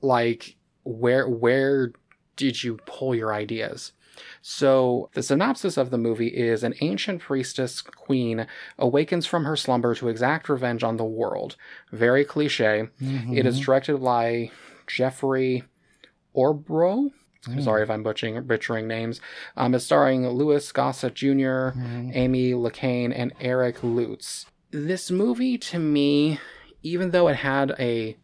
like 0.00 0.56
where 0.82 1.28
where 1.28 1.92
did 2.36 2.64
you 2.64 2.78
pull 2.86 3.14
your 3.14 3.32
ideas? 3.32 3.92
So 4.42 5.08
the 5.14 5.22
synopsis 5.22 5.76
of 5.76 5.90
the 5.90 5.98
movie 5.98 6.28
is 6.28 6.62
an 6.64 6.74
ancient 6.80 7.20
priestess 7.22 7.80
queen 7.80 8.46
awakens 8.78 9.24
from 9.26 9.44
her 9.44 9.56
slumber 9.56 9.94
to 9.94 10.08
exact 10.08 10.48
revenge 10.48 10.82
on 10.82 10.96
the 10.96 11.04
world. 11.04 11.56
Very 11.92 12.24
cliche. 12.24 12.88
Mhm. 13.00 13.36
It 13.36 13.46
is 13.46 13.60
directed 13.60 13.98
by 14.02 14.50
Jeffrey 14.86 15.64
Obrow. 16.36 17.10
I'm 17.48 17.56
Mm. 17.58 17.64
sorry 17.64 17.82
if 17.82 17.90
I'm 17.90 18.02
butchering, 18.02 18.42
butchering 18.42 18.86
names. 18.86 19.20
Um, 19.56 19.74
it's 19.74 19.84
starring 19.86 20.28
Louis 20.28 20.70
Gossett 20.72 21.14
Jr., 21.14 21.72
Mhm. 21.76 22.10
Amy 22.14 22.52
Locane, 22.52 23.12
and 23.16 23.32
Eric 23.40 23.82
Lutes. 23.82 24.46
This 24.70 25.10
movie, 25.10 25.56
to 25.58 25.78
me, 25.78 26.38
even 26.82 27.10
though 27.10 27.28
it 27.28 27.36
had 27.36 27.74
a, 27.78 28.16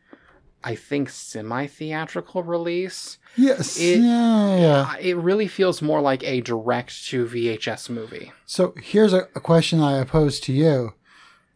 I 0.63 0.75
think, 0.75 1.09
semi 1.09 1.67
theatrical 1.67 2.43
release, 2.43 3.19
Yes. 3.37 3.79
it- 3.81 4.01
yeah, 4.01 4.57
yeah. 4.59 4.81
uh, 4.93 4.97
it 5.01 5.17
really 5.17 5.49
feels 5.49 5.81
more 5.81 6.01
like 6.01 6.23
a 6.25 6.41
direct 6.43 7.07
to 7.09 7.27
VHS 7.27 7.89
movie. 7.89 8.33
So 8.45 8.75
here's 8.83 9.13
a, 9.15 9.29
a 9.35 9.41
question 9.41 9.81
I 9.81 10.05
pose 10.05 10.41
to 10.41 10.53
you: 10.53 10.93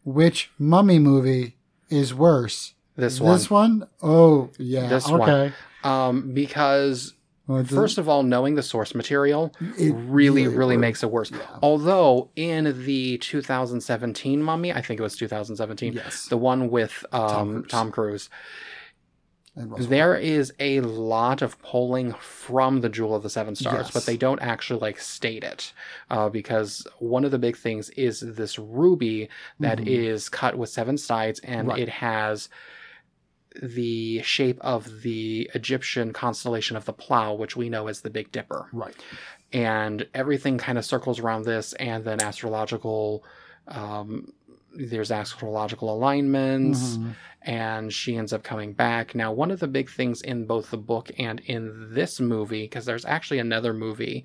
Which 0.03 0.49
mummy 0.57 0.97
movie 0.97 1.57
is 1.89 2.11
worse? 2.13 2.73
This 2.97 3.21
one. 3.21 3.33
This 3.33 3.49
one? 3.51 3.87
Oh, 4.01 4.49
yeah. 4.57 4.87
This 4.87 5.07
one. 5.07 5.21
okay. 5.21 5.53
Um, 5.83 6.33
because, 6.33 7.13
Well, 7.51 7.63
first 7.63 7.97
of 7.97 8.07
all, 8.09 8.23
knowing 8.23 8.55
the 8.55 8.63
source 8.63 8.95
material 8.95 9.53
really, 9.77 10.47
really 10.47 10.75
works. 10.77 10.81
makes 10.81 11.03
it 11.03 11.11
worse. 11.11 11.31
Although, 11.61 12.29
in 12.35 12.85
the 12.85 13.17
2017 13.19 14.41
Mummy, 14.41 14.71
I 14.73 14.81
think 14.81 14.99
it 14.99 15.03
was 15.03 15.15
2017, 15.15 15.93
Yes. 15.93 16.25
the 16.27 16.37
one 16.37 16.69
with 16.69 17.03
um, 17.11 17.29
Tom 17.29 17.65
Tom, 17.67 17.91
Cruise. 17.91 18.27
Cruise. 18.27 18.29
And 19.53 19.69
Russell. 19.69 19.87
There 19.87 20.15
is 20.15 20.53
a 20.59 20.79
lot 20.79 21.41
of 21.41 21.61
pulling 21.61 22.13
from 22.13 22.79
the 22.79 22.87
Jewel 22.87 23.13
of 23.15 23.21
the 23.23 23.29
Seven 23.29 23.53
Stars, 23.55 23.87
Yes. 23.87 23.91
but 23.93 24.05
they 24.05 24.15
don't 24.15 24.41
actually 24.41 24.79
like 24.79 24.97
state 24.97 25.43
it 25.43 25.73
uh, 26.09 26.29
because 26.29 26.87
one 26.99 27.25
of 27.25 27.31
the 27.31 27.37
big 27.37 27.57
things 27.57 27.89
is 27.91 28.21
this 28.21 28.57
ruby 28.57 29.27
that 29.59 29.85
is 29.85 30.29
Mhm. 30.29 30.31
cut 30.31 30.57
with 30.57 30.69
seven 30.69 30.97
sides 30.97 31.41
and 31.43 31.67
Right. 31.67 31.79
it 31.79 31.89
has 31.89 32.47
the 33.61 34.21
shape 34.21 34.57
of 34.61 35.01
the 35.01 35.49
Egyptian 35.53 36.13
constellation 36.13 36.77
of 36.77 36.85
the 36.85 36.93
plow, 36.93 37.33
which 37.33 37.55
we 37.57 37.69
know 37.69 37.87
as 37.87 38.01
the 38.01 38.09
Big 38.09 38.31
Dipper 38.31 38.67
Right. 38.71 38.95
and 39.51 40.07
everything 40.13 40.57
kind 40.57 40.77
of 40.77 40.85
circles 40.85 41.19
around 41.19 41.43
this 41.43 41.73
and 41.73 42.03
then 42.05 42.21
astrological 42.21 43.23
um, 43.67 44.31
there's 44.73 45.11
astrological 45.11 45.93
alignments 45.93 46.95
Mhm. 46.97 47.13
and 47.41 47.93
she 47.93 48.15
ends 48.15 48.31
up 48.31 48.41
coming 48.43 48.71
back 48.73 49.13
now 49.13 49.31
one 49.33 49.51
of 49.51 49.59
the 49.59 49.67
big 49.67 49.89
things 49.89 50.21
in 50.21 50.45
both 50.45 50.71
the 50.71 50.77
book 50.77 51.11
and 51.19 51.41
in 51.41 51.93
this 51.93 52.21
movie 52.21 52.63
because 52.63 52.85
there's 52.85 53.03
actually 53.05 53.39
another 53.39 53.73
movie 53.73 54.23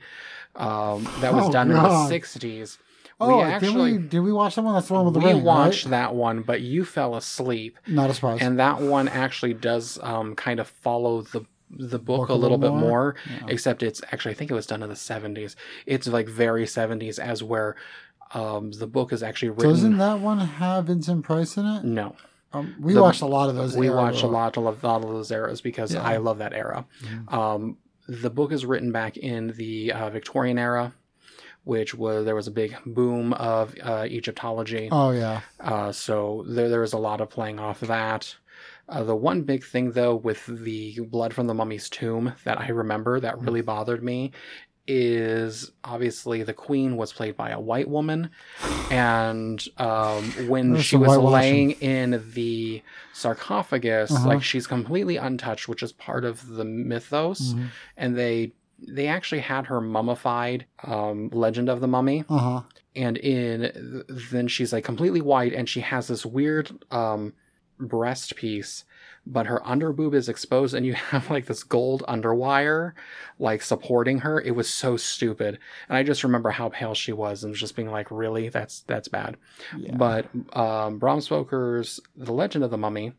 um, 0.54 1.04
that 1.20 1.34
was 1.34 1.46
Oh, 1.48 1.52
done 1.52 1.70
God. 1.70 1.84
in 1.84 2.08
the 2.08 2.08
60s 2.08 2.78
Oh, 3.18 3.38
we 3.38 3.58
did 3.58 3.74
we 3.76 3.98
did 3.98 4.20
we 4.20 4.32
watch 4.32 4.56
that 4.56 4.62
one? 4.62 4.74
That's 4.74 4.88
the 4.88 4.94
one 4.94 5.04
with 5.06 5.14
the 5.14 5.20
we 5.20 5.26
ring, 5.26 5.42
watched 5.44 5.86
right? 5.86 5.90
that 5.92 6.14
one 6.14 6.42
but 6.42 6.60
you 6.60 6.84
fell 6.84 7.14
asleep 7.16 7.78
Not 7.86 8.10
a 8.10 8.14
surprise. 8.14 8.40
and 8.42 8.58
that 8.58 8.80
one 8.82 9.08
actually 9.08 9.54
does 9.54 9.98
um, 10.02 10.34
kind 10.34 10.60
of 10.60 10.68
follow 10.68 11.22
the 11.22 11.44
the 11.70 11.98
book, 11.98 12.18
Book 12.20 12.28
a 12.28 12.34
little 12.34 12.58
bit 12.58 12.72
more, 12.72 13.16
Yeah. 13.28 13.46
except 13.48 13.82
it's 13.82 14.00
actually 14.12 14.32
I 14.32 14.34
think 14.34 14.50
it 14.50 14.54
was 14.54 14.66
done 14.66 14.82
in 14.84 14.88
the 14.88 14.94
70s. 14.94 15.56
It's 15.86 16.06
like 16.06 16.28
very 16.28 16.64
70s 16.64 17.18
as 17.18 17.42
where 17.42 17.74
um, 18.34 18.70
the 18.72 18.86
book 18.86 19.12
is 19.12 19.22
actually 19.22 19.48
written. 19.50 19.70
Doesn't 19.70 19.98
that 19.98 20.20
one 20.20 20.38
have 20.38 20.86
Vincent 20.86 21.24
Price 21.24 21.56
in 21.56 21.66
it? 21.66 21.84
no, 21.84 22.14
Um, 22.52 22.76
we 22.80 22.92
The- 22.92 23.02
watched 23.02 23.22
a 23.22 23.26
lot 23.26 23.48
of 23.48 23.56
those. 23.56 23.76
we 23.76 23.88
era- 23.88 23.96
watched 23.96 24.22
a 24.22 24.26
lot, 24.28 24.56
a 24.56 24.60
lot, 24.60 24.76
a 24.82 24.86
lot 24.86 25.02
of 25.04 25.10
those 25.10 25.30
eras 25.32 25.60
because 25.60 25.92
Yeah. 25.94 26.02
I 26.02 26.18
love 26.18 26.38
that 26.38 26.52
era. 26.52 26.84
Mhm. 27.02 27.32
Um, 27.32 27.76
the 28.08 28.30
book 28.30 28.52
is 28.52 28.64
written 28.64 28.92
back 28.92 29.16
in 29.16 29.48
the 29.56 29.90
uh, 29.92 30.10
Victorian 30.10 30.58
era, 30.58 30.92
which 31.66 31.94
was 31.94 32.24
there 32.24 32.34
was 32.36 32.46
a 32.46 32.50
big 32.52 32.74
boom 32.86 33.32
of 33.34 33.74
uh, 33.82 34.06
Egyptology. 34.08 34.88
Oh 34.90 35.10
yeah. 35.10 35.40
Uh, 35.60 35.90
so 35.92 36.44
there, 36.48 36.68
there 36.68 36.80
was 36.80 36.92
a 36.94 36.98
lot 36.98 37.20
of 37.20 37.28
playing 37.28 37.58
off 37.58 37.82
of 37.82 37.88
that. 37.88 38.36
Uh, 38.88 39.02
the 39.02 39.16
one 39.16 39.42
big 39.42 39.64
thing, 39.64 39.90
though, 39.90 40.14
with 40.14 40.46
the 40.46 41.00
blood 41.00 41.34
from 41.34 41.48
the 41.48 41.54
mummy's 41.54 41.90
tomb 41.90 42.32
that 42.44 42.60
I 42.60 42.68
remember 42.68 43.18
that 43.18 43.38
really 43.40 43.60
bothered 43.60 44.02
me 44.02 44.30
is 44.88 45.72
obviously 45.82 46.44
the 46.44 46.54
queen 46.54 46.96
was 46.96 47.12
played 47.12 47.36
by 47.36 47.50
a 47.50 47.58
white 47.58 47.88
woman, 47.88 48.30
and 48.92 49.66
um, 49.78 50.22
when 50.48 50.74
There's 50.74 50.84
she 50.84 50.96
was 50.96 51.16
laying 51.18 51.72
in 51.72 52.22
the 52.34 52.80
sarcophagus, 53.12 54.12
Uh-huh. 54.12 54.28
like 54.28 54.42
she's 54.44 54.68
completely 54.68 55.16
untouched, 55.16 55.66
which 55.68 55.82
is 55.82 55.90
part 55.92 56.24
of 56.24 56.46
the 56.46 56.64
mythos, 56.64 57.54
Mhm. 57.54 57.66
and 57.96 58.16
they 58.16 58.52
they 58.78 59.06
actually 59.06 59.40
had 59.40 59.66
her 59.66 59.80
mummified. 59.80 60.66
Um, 60.84 61.28
Legend 61.32 61.68
of 61.68 61.80
the 61.80 61.88
Mummy 61.88 62.24
Uh 62.28 62.38
huh. 62.38 62.62
and 62.94 63.16
in 63.18 64.04
then 64.30 64.48
she's 64.48 64.72
like 64.72 64.84
completely 64.84 65.20
white 65.20 65.52
and 65.52 65.68
she 65.68 65.80
has 65.80 66.08
this 66.08 66.24
weird 66.26 66.70
um 66.90 67.32
breast 67.78 68.36
piece 68.36 68.84
but 69.26 69.46
her 69.46 69.60
underboob 69.66 70.14
is 70.14 70.28
exposed 70.30 70.72
and 70.74 70.86
you 70.86 70.94
have 71.12 71.28
like 71.30 71.44
this 71.46 71.62
gold 71.62 72.02
underwire 72.08 72.92
like 73.38 73.60
supporting 73.60 74.20
her 74.20 74.40
it 74.40 74.52
was 74.52 74.66
so 74.68 74.96
stupid 74.96 75.58
and 75.88 75.98
i 75.98 76.02
just 76.02 76.24
remember 76.24 76.50
how 76.50 76.70
pale 76.70 76.94
she 76.94 77.12
was 77.12 77.44
and 77.44 77.54
just 77.54 77.76
being 77.76 77.90
like 77.90 78.10
really 78.10 78.48
that's 78.48 78.80
that's 78.86 79.08
bad 79.08 79.36
Yeah. 79.76 79.94
but 79.96 80.26
um 80.54 80.98
bram 80.98 81.20
stoker's 81.20 82.00
the 82.16 82.32
legend 82.32 82.64
of 82.64 82.70
the 82.70 82.78
mummy 82.78 83.12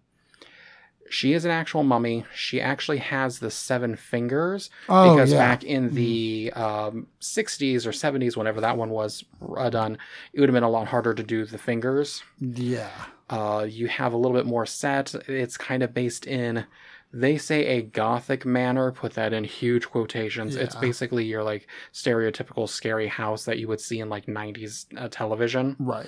she 1.09 1.33
is 1.33 1.45
an 1.45 1.51
actual 1.51 1.83
mummy 1.83 2.25
she 2.35 2.59
actually 2.61 2.97
has 2.97 3.39
the 3.39 3.51
seven 3.51 3.95
fingers 3.95 4.69
oh 4.89 5.13
because 5.13 5.31
yeah. 5.31 5.37
back 5.37 5.63
in 5.63 5.93
the 5.93 6.51
um, 6.55 7.07
60s 7.21 7.85
or 7.85 7.91
70s, 7.91 8.35
whenever 8.35 8.61
that 8.61 8.77
one 8.77 8.89
was 8.89 9.23
uh, 9.57 9.69
done, 9.69 9.97
it 10.33 10.39
would 10.39 10.49
have 10.49 10.53
been 10.53 10.63
a 10.63 10.69
lot 10.69 10.87
harder 10.87 11.13
to 11.13 11.23
do 11.23 11.45
the 11.45 11.57
fingers. 11.57 12.23
yeah. 12.39 12.91
Uh, 13.29 13.67
you 13.69 13.89
have 13.89 14.13
a 14.13 14.17
little 14.17 14.37
bit 14.37 14.45
more 14.45 14.65
set. 14.65 15.13
It's 15.27 15.57
kind 15.57 15.83
of 15.83 15.93
based 15.93 16.25
in, 16.25 16.65
they 17.11 17.37
say 17.37 17.65
a 17.65 17.81
gothic 17.81 18.45
manner, 18.45 18.89
put 18.93 19.15
that 19.15 19.33
in 19.33 19.43
huge 19.43 19.89
quotations. 19.89 20.55
It's 20.55 20.75
basically 20.75 21.25
your 21.25 21.43
like 21.43 21.67
stereotypical 21.91 22.69
scary 22.69 23.07
house 23.07 23.43
that 23.43 23.59
you 23.59 23.67
would 23.67 23.81
see 23.81 23.99
in 23.99 24.07
like 24.07 24.27
90s 24.27 24.85
uh, 24.97 25.09
television. 25.09 25.75
Right. 25.77 26.07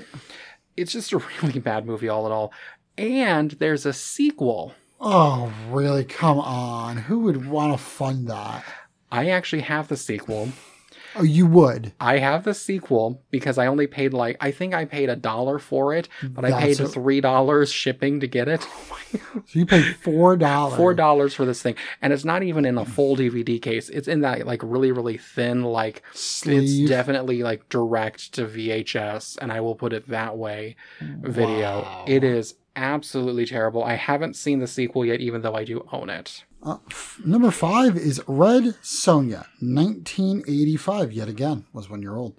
It's 0.77 0.93
just 0.93 1.11
a 1.11 1.17
really 1.43 1.59
bad 1.59 1.85
movie, 1.85 2.07
all 2.07 2.25
in 2.25 2.31
all. 2.31 2.53
And 2.97 3.51
there's 3.51 3.85
a 3.85 3.91
sequel. 3.91 4.73
Oh 4.99 5.51
really? 5.69 6.03
Come 6.03 6.39
on. 6.39 6.97
Who 6.97 7.19
would 7.21 7.45
want 7.47 7.73
to 7.73 7.83
fund 7.83 8.27
that? 8.27 8.63
I 9.11 9.29
actually 9.29 9.63
have 9.63 9.87
the 9.87 9.97
sequel. 9.97 10.49
Oh, 11.15 11.23
you 11.23 11.47
would. 11.47 11.93
I 11.99 12.19
have 12.19 12.43
the 12.43 12.53
sequel 12.53 13.23
because 13.31 13.57
I 13.57 13.65
only 13.65 13.87
paid 13.87 14.13
like 14.13 14.37
I 14.39 14.51
think 14.51 14.73
I 14.75 14.85
paid 14.85 15.09
a 15.09 15.15
dollar 15.15 15.57
for 15.57 15.93
it, 15.95 16.07
but 16.23 16.45
I 16.45 16.61
paid 16.61 16.79
a- 16.79 16.87
three 16.87 17.19
dollars 17.19 17.71
shipping 17.71 18.19
to 18.19 18.27
get 18.27 18.47
it. 18.47 18.65
Oh 18.69 18.97
so 19.47 19.59
you 19.59 19.65
paid 19.65 19.95
four 19.95 20.37
dollars. 20.37 20.77
Four 20.77 20.93
dollars 20.93 21.33
for 21.33 21.43
this 21.45 21.63
thing, 21.63 21.73
and 22.01 22.13
it's 22.13 22.25
not 22.25 22.43
even 22.43 22.63
in 22.63 22.77
a 22.77 22.85
full 22.85 23.15
DVD 23.15 23.59
case. 23.59 23.89
It's 23.89 24.07
in 24.07 24.21
that 24.21 24.45
like 24.45 24.61
really 24.63 24.91
really 24.91 25.17
thin 25.17 25.63
like 25.63 26.03
Sleeve. 26.13 26.61
it's 26.83 26.89
definitely 26.89 27.41
like 27.41 27.67
direct 27.69 28.33
to 28.33 28.45
VHS, 28.45 29.39
and 29.41 29.51
I 29.51 29.61
will 29.61 29.75
put 29.75 29.93
it 29.93 30.07
that 30.09 30.37
way. 30.37 30.75
Video. 31.01 31.81
Wow. 31.81 32.05
It 32.07 32.23
is 32.23 32.53
absolutely 32.79 33.45
terrible. 33.45 33.83
I 33.83 33.95
haven't 33.95 34.35
seen 34.35 34.59
the 34.59 34.67
sequel 34.67 35.05
yet, 35.05 35.19
even 35.19 35.41
though 35.41 35.55
I 35.55 35.65
do 35.65 35.85
own 35.91 36.09
it. 36.09 36.43
Uh, 36.63 36.77
f- 36.89 37.19
number 37.25 37.51
five 37.51 37.95
is 37.95 38.21
Red 38.27 38.75
Sonja, 38.81 39.45
1985. 39.61 41.11
Yet 41.11 41.27
again, 41.27 41.65
was 41.73 41.89
one 41.89 42.01
year 42.01 42.15
old. 42.15 42.35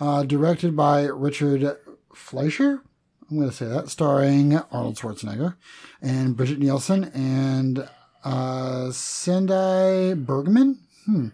Uh, 0.00 0.22
directed 0.24 0.76
by 0.76 1.04
Richard 1.04 1.76
Fleischer. 2.14 2.82
I'm 3.30 3.38
going 3.38 3.50
to 3.50 3.56
say 3.56 3.66
that. 3.66 3.88
Starring 3.88 4.56
Arnold 4.70 4.96
Schwarzenegger 4.96 5.56
and 6.02 6.36
Brigitte 6.36 6.58
Nielsen 6.58 7.04
and 7.04 7.88
uh, 8.24 8.88
Sandahl 8.90 10.14
Bergman. 10.24 10.80
Hmm. 11.06 11.28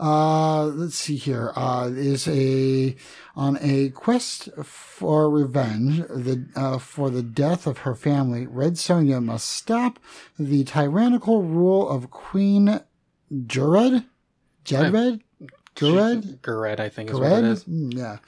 Uh, 0.00 0.66
let's 0.66 0.94
see 0.94 1.16
here. 1.16 1.52
Uh, 1.56 1.90
is 1.92 2.28
a 2.28 2.94
on 3.34 3.58
a 3.60 3.90
quest 3.90 4.48
for 4.62 5.28
revenge 5.28 5.98
the 6.08 6.46
uh, 6.54 6.78
for 6.78 7.10
the 7.10 7.22
death 7.22 7.66
of 7.66 7.78
her 7.78 7.94
family. 7.94 8.46
Red 8.46 8.74
Sonja 8.74 9.22
must 9.22 9.48
stop 9.48 9.98
the 10.38 10.62
tyrannical 10.64 11.42
rule 11.42 11.88
of 11.88 12.10
Queen 12.10 12.80
Jured. 13.46 14.04
Jedred. 14.64 15.20
Gured. 15.74 16.38
Gured, 16.40 16.80
I 16.80 16.88
think 16.88 17.10
is 17.10 17.18
what 17.18 17.32
it 17.32 17.44
is. 17.44 17.64
Mm, 17.64 17.94
Yeah. 17.94 18.18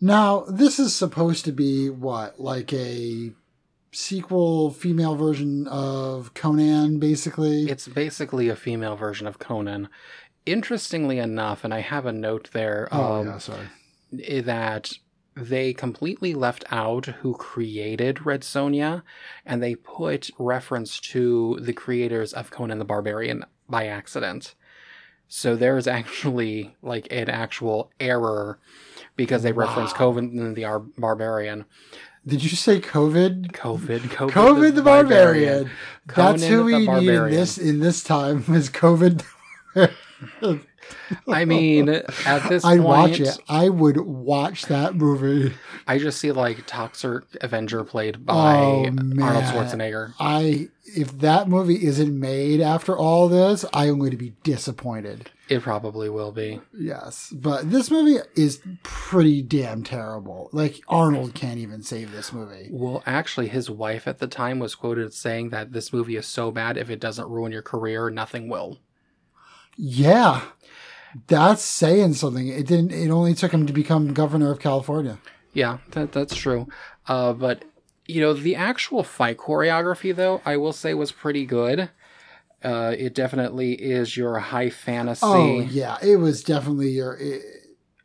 Now 0.00 0.40
this 0.48 0.78
is 0.78 0.94
supposed 0.94 1.44
to 1.44 1.52
be 1.52 1.88
what 1.90 2.40
like 2.40 2.72
a 2.72 3.32
sequel 3.92 4.70
female 4.70 5.14
version 5.14 5.68
of 5.68 6.34
Conan, 6.34 6.98
basically. 6.98 7.64
It's 7.64 7.86
basically 7.86 8.48
a 8.48 8.56
female 8.56 8.96
version 8.96 9.26
of 9.26 9.38
Conan. 9.38 9.88
Interestingly 10.44 11.18
enough, 11.18 11.62
and 11.62 11.72
I 11.72 11.80
have 11.80 12.06
a 12.06 12.12
note 12.12 12.50
there 12.52 12.88
oh 12.90 13.20
um, 13.20 13.26
yeah, 13.26 13.38
sorry. 13.38 13.68
that 14.40 14.92
they 15.34 15.72
completely 15.72 16.34
left 16.34 16.64
out 16.70 17.06
who 17.06 17.34
created 17.34 18.26
Red 18.26 18.42
Sonja, 18.42 19.02
and 19.46 19.62
they 19.62 19.76
put 19.76 20.30
reference 20.38 20.98
to 21.00 21.58
the 21.60 21.72
creators 21.72 22.32
of 22.32 22.50
Conan 22.50 22.78
the 22.78 22.84
Barbarian 22.84 23.44
by 23.68 23.86
accident. 23.86 24.54
So 25.28 25.56
there's 25.56 25.86
actually 25.86 26.76
like 26.82 27.06
an 27.10 27.30
actual 27.30 27.90
error 28.00 28.58
because 29.16 29.42
they 29.42 29.52
reference 29.52 29.92
Wow. 29.92 29.98
Conan 29.98 30.54
the 30.54 30.64
Ar- 30.64 30.80
Barbarian. 30.98 31.64
Did 32.24 32.44
you 32.44 32.50
say 32.50 32.80
COVID? 32.80 33.50
COVID, 33.52 34.00
COVID, 34.00 34.30
COVID 34.30 34.74
the, 34.76 34.82
Barbarian. 34.82 35.70
That's 36.06 36.44
who 36.44 36.64
we 36.64 36.86
need 36.86 37.08
in 37.08 37.30
this 37.30 37.58
in 37.58 37.80
this 37.80 38.04
time 38.04 38.44
is 38.48 38.70
COVID. 38.70 39.24
I 41.28 41.44
mean, 41.44 41.88
at 41.88 42.48
this 42.48 42.62
point 42.62 42.64
I'd 42.64 42.80
point, 42.80 42.84
watch 42.84 43.20
it. 43.20 43.38
I 43.48 43.68
would 43.68 44.00
watch 44.00 44.66
that 44.66 44.94
movie. 44.94 45.54
I 45.86 45.98
just 45.98 46.20
see 46.20 46.32
like 46.32 46.66
Toxic 46.66 47.22
Avenger 47.40 47.84
played 47.84 48.24
by 48.26 48.56
Oh, 48.56 48.84
Arnold. 48.86 49.44
Schwarzenegger. 49.44 50.14
I 50.18 50.68
if 50.84 51.16
that 51.20 51.48
movie 51.48 51.84
isn't 51.86 52.18
made 52.18 52.60
after 52.60 52.96
all 52.96 53.28
this, 53.28 53.64
I 53.72 53.86
am 53.86 53.98
going 53.98 54.10
to 54.10 54.16
be 54.16 54.34
disappointed. 54.42 55.30
It 55.48 55.62
probably 55.62 56.08
will 56.08 56.32
be. 56.32 56.60
Yes, 56.76 57.32
but 57.34 57.70
this 57.70 57.90
movie 57.90 58.18
is 58.34 58.60
pretty 58.82 59.42
damn 59.42 59.84
terrible. 59.84 60.48
Like 60.52 60.80
Arnold 60.88 61.34
can't 61.34 61.58
even 61.58 61.82
save 61.82 62.10
this 62.10 62.32
movie. 62.32 62.68
Well, 62.72 63.02
actually, 63.06 63.48
his 63.48 63.70
wife 63.70 64.08
at 64.08 64.18
the 64.18 64.26
time 64.26 64.58
was 64.58 64.74
quoted 64.74 65.12
saying 65.14 65.50
that 65.50 65.72
this 65.72 65.92
movie 65.92 66.16
is 66.16 66.26
so 66.26 66.50
bad, 66.50 66.76
if 66.76 66.90
it 66.90 67.00
doesn't 67.00 67.28
ruin 67.28 67.52
your 67.52 67.62
career, 67.62 68.10
nothing 68.10 68.48
will. 68.48 68.78
Yeah. 69.76 70.42
That's 71.26 71.62
saying 71.62 72.14
something. 72.14 72.48
It 72.48 72.66
didn't 72.66 72.92
it 72.92 73.10
only 73.10 73.34
took 73.34 73.52
him 73.52 73.66
to 73.66 73.72
become 73.72 74.14
governor 74.14 74.50
of 74.50 74.60
California. 74.60 75.18
Yeah, 75.52 75.78
that, 75.90 76.12
that's 76.12 76.34
true. 76.34 76.68
Uh, 77.06 77.34
but, 77.34 77.64
you 78.06 78.20
know, 78.20 78.32
the 78.32 78.56
actual 78.56 79.02
fight 79.02 79.36
choreography, 79.36 80.14
though, 80.16 80.40
I 80.46 80.56
will 80.56 80.72
say 80.72 80.94
was 80.94 81.12
pretty 81.12 81.44
good. 81.44 81.90
Uh, 82.64 82.94
it 82.96 83.14
definitely 83.14 83.72
is 83.72 84.16
your 84.16 84.38
high 84.38 84.70
fantasy. 84.70 85.26
Oh 85.26 85.60
yeah, 85.60 85.98
it 86.00 86.16
was 86.16 86.44
definitely 86.44 86.90
your. 86.90 87.16
It, 87.16 87.42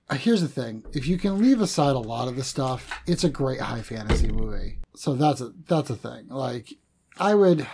uh, 0.09 0.15
here's 0.15 0.41
the 0.41 0.47
thing: 0.47 0.83
if 0.93 1.07
you 1.07 1.17
can 1.17 1.37
leave 1.39 1.61
aside 1.61 1.95
a 1.95 1.99
lot 1.99 2.27
of 2.27 2.35
the 2.35 2.43
stuff, 2.43 2.89
it's 3.05 3.23
a 3.23 3.29
great 3.29 3.61
high 3.61 3.83
fantasy 3.83 4.31
movie. 4.31 4.79
So 4.95 5.13
that's 5.13 5.41
a 5.41 5.53
that's 5.67 5.91
a 5.91 5.95
thing. 5.95 6.29
Like 6.29 6.73
I 7.19 7.35
would, 7.35 7.67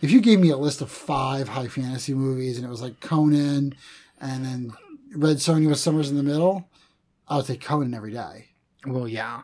if 0.00 0.10
you 0.10 0.20
gave 0.20 0.40
me 0.40 0.50
a 0.50 0.56
list 0.56 0.80
of 0.80 0.90
five 0.90 1.48
high 1.48 1.68
fantasy 1.68 2.14
movies 2.14 2.56
and 2.56 2.66
it 2.66 2.70
was 2.70 2.82
like 2.82 3.00
Conan, 3.00 3.74
and 4.20 4.44
then 4.44 4.72
Red 5.14 5.36
Sonja 5.38 5.68
was 5.68 5.82
somewhere 5.82 6.04
in 6.04 6.16
the 6.16 6.22
middle, 6.22 6.68
I 7.28 7.36
would 7.36 7.46
take 7.46 7.60
Conan 7.60 7.94
every 7.94 8.12
day. 8.12 8.46
Well, 8.86 9.06
yeah. 9.08 9.42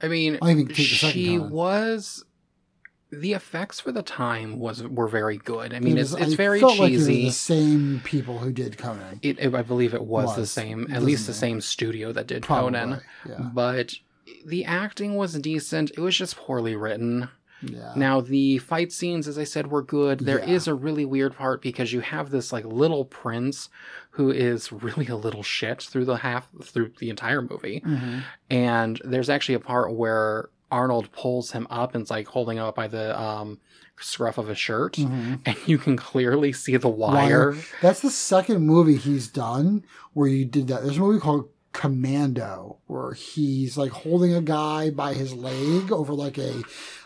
I 0.00 0.08
mean, 0.08 0.38
I'll 0.40 0.50
even 0.50 0.68
take 0.68 0.76
the 0.76 0.84
second 0.84 1.12
she 1.12 1.36
Conan. 1.38 1.50
was. 1.50 2.24
The 3.10 3.32
effects 3.32 3.80
for 3.80 3.90
the 3.90 4.02
time 4.02 4.58
was 4.58 4.82
were 4.82 5.08
very 5.08 5.38
good. 5.38 5.72
I 5.72 5.80
mean, 5.80 5.96
It 5.96 6.02
it's 6.02 6.12
was- 6.12 6.20
it's 6.22 6.32
I 6.34 6.36
very 6.36 6.60
felt 6.60 6.78
like 6.78 6.92
it 6.92 6.96
was 6.98 7.06
cheesy. 7.06 7.24
the 7.24 7.30
same 7.32 8.02
people 8.04 8.38
who 8.38 8.52
did 8.52 8.76
Conan. 8.76 9.18
It, 9.22 9.38
it- 9.38 9.54
I 9.54 9.62
believe 9.62 9.94
it 9.94 10.04
was, 10.04 10.36
the 10.36 10.46
same, 10.46 10.86
at 10.92 11.02
least 11.02 11.26
the 11.26 11.30
matter. 11.32 11.38
same 11.38 11.60
studio 11.62 12.12
that 12.12 12.26
did 12.26 12.42
Probably, 12.42 12.78
Conan. 12.78 13.00
yeah. 13.26 13.38
But 13.54 13.94
the 14.44 14.66
acting 14.66 15.16
was 15.16 15.32
decent. 15.38 15.90
It 15.92 16.00
was 16.00 16.18
just 16.18 16.36
poorly 16.36 16.76
written. 16.76 17.30
Yeah. 17.62 17.92
Now 17.96 18.20
the 18.20 18.58
fight 18.58 18.92
scenes, 18.92 19.26
as 19.26 19.38
I 19.38 19.44
said, 19.44 19.70
were 19.70 19.82
good. 19.82 20.20
There 20.20 20.38
is 20.38 20.66
Yeah. 20.66 20.72
a 20.72 20.76
really 20.76 21.04
weird 21.04 21.34
part 21.36 21.60
because 21.62 21.92
you 21.92 22.00
have 22.00 22.30
this 22.30 22.52
like 22.52 22.64
little 22.64 23.04
prince 23.04 23.68
who 24.10 24.30
is 24.30 24.70
really 24.86 25.06
a 25.08 25.16
little 25.16 25.42
shit 25.42 25.82
through 25.82 26.04
the 26.04 26.16
half 26.18 26.48
through 26.62 26.92
the 26.98 27.10
entire 27.10 27.42
movie, 27.42 27.80
Mhm. 27.84 28.22
and 28.50 29.00
there's 29.04 29.28
actually 29.30 29.54
a 29.56 29.60
part 29.60 29.92
where 29.94 30.50
Arnold 30.70 31.10
pulls 31.12 31.52
him 31.52 31.66
up 31.70 31.94
and's 31.94 32.10
like 32.10 32.26
holding 32.28 32.58
him 32.58 32.64
up 32.64 32.74
by 32.76 32.86
the 32.88 33.18
um, 33.18 33.58
scruff 34.00 34.36
of 34.38 34.48
a 34.50 34.54
shirt, 34.54 34.94
Mhm. 34.94 35.40
and 35.46 35.56
you 35.66 35.78
can 35.78 35.96
clearly 35.96 36.52
see 36.52 36.76
the 36.76 36.88
wire. 36.88 37.56
That's 37.82 38.00
the 38.00 38.10
second 38.10 38.64
movie 38.66 38.96
he's 38.96 39.26
done 39.28 39.82
where 40.12 40.28
you 40.28 40.44
did 40.44 40.68
that. 40.68 40.82
There's 40.84 40.98
a 40.98 41.00
movie 41.00 41.18
called 41.20 41.48
Commando 41.72 42.76
where 42.86 43.12
he's 43.12 43.76
like 43.78 43.90
holding 43.92 44.34
a 44.34 44.40
guy 44.42 44.90
by 44.90 45.14
his 45.14 45.32
leg 45.34 45.90
over 45.90 46.12
like 46.12 46.36
a 46.38 46.62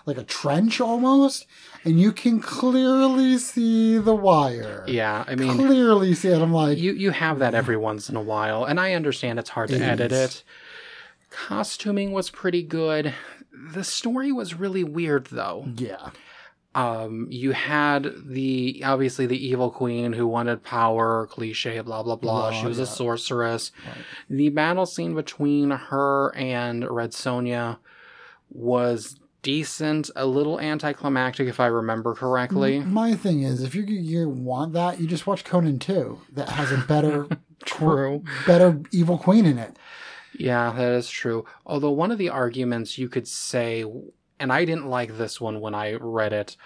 like 0.06 0.18
a 0.18 0.24
trench 0.24 0.80
almost, 0.80 1.46
and 1.84 2.00
you 2.00 2.12
can 2.12 2.40
clearly 2.40 3.38
see 3.38 3.98
the 3.98 4.14
wire. 4.14 4.84
Yeah, 4.88 5.24
I 5.26 5.34
mean, 5.36 5.52
clearly 5.56 6.14
see 6.14 6.28
it. 6.28 6.40
I'm 6.42 6.52
like, 6.52 6.78
you 6.78 6.92
you 6.92 7.10
have 7.12 7.38
that 7.38 7.54
every 7.54 7.76
once 7.76 8.08
in 8.08 8.16
a 8.16 8.22
while 8.22 8.64
and 8.64 8.78
i 8.80 8.92
understand 8.94 9.38
it's 9.38 9.50
hard 9.50 9.68
to 9.70 9.76
It 9.76 9.82
edit 9.82 10.12
is. 10.12 10.20
it 10.36 10.44
costuming 11.30 12.12
was 12.12 12.30
pretty 12.30 12.62
good 12.62 13.14
the 13.72 13.84
story 13.84 14.32
was 14.32 14.54
really 14.54 14.84
weird 14.84 15.26
though 15.26 15.66
yeah, 15.76 16.10
um 16.74 17.26
you 17.30 17.52
had 17.52 18.12
the 18.26 18.82
obviously 18.84 19.26
the 19.26 19.46
evil 19.46 19.70
queen 19.70 20.12
who 20.12 20.26
wanted 20.26 20.62
power 20.62 21.26
cliche 21.28 21.80
blah 21.80 22.02
blah 22.02 22.16
blah 22.16 22.50
Blah, 22.50 22.60
she 22.60 22.66
was 22.66 22.78
yeah. 22.78 22.84
a 22.84 22.86
sorceress 22.86 23.72
Right. 23.86 24.04
the 24.28 24.48
battle 24.50 24.86
scene 24.86 25.14
between 25.14 25.70
her 25.70 26.34
and 26.36 26.88
red 26.88 27.12
sonja 27.12 27.78
was 28.50 29.16
decent 29.42 30.08
a 30.16 30.24
little 30.26 30.60
anticlimactic 30.60 31.48
if 31.48 31.58
i 31.58 31.66
remember 31.66 32.14
correctly 32.14 32.78
My 32.80 33.14
thing 33.14 33.42
is, 33.42 33.62
if 33.62 33.74
you 33.74 33.82
you 33.82 34.28
want 34.28 34.72
that, 34.74 35.00
you 35.00 35.06
just 35.06 35.26
watch 35.26 35.44
Conan 35.44 35.78
2. 35.78 36.18
That 36.32 36.48
has 36.50 36.70
a 36.72 36.78
better, 36.78 37.26
True. 37.64 38.22
better 38.46 38.80
evil 38.92 39.18
queen 39.18 39.44
in 39.46 39.58
it. 39.58 39.76
Yeah, 40.38 40.72
that 40.72 40.92
is 40.92 41.10
true. 41.10 41.44
Although 41.66 41.90
one 41.90 42.10
of 42.10 42.18
the 42.18 42.30
arguments 42.30 42.96
you 42.98 43.08
could 43.08 43.28
say, 43.28 43.84
and 44.40 44.52
I 44.52 44.64
didn't 44.64 44.86
like 44.88 45.18
this 45.18 45.40
one 45.40 45.60
when 45.60 45.74
I 45.74 45.94
read 45.94 46.32
it, 46.32 46.56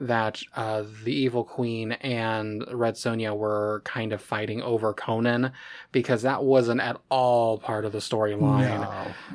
that 0.00 0.42
uh, 0.54 0.84
the 1.04 1.12
evil 1.12 1.44
queen 1.44 1.92
and 1.92 2.64
Red 2.70 2.94
Sonja 2.94 3.36
were 3.36 3.82
kind 3.84 4.12
of 4.12 4.20
fighting 4.20 4.60
over 4.62 4.92
Conan 4.92 5.52
because 5.92 6.22
that 6.22 6.44
wasn't 6.44 6.80
at 6.80 6.98
all 7.08 7.58
part 7.58 7.84
of 7.84 7.92
the 7.92 7.98
storyline. 7.98 8.80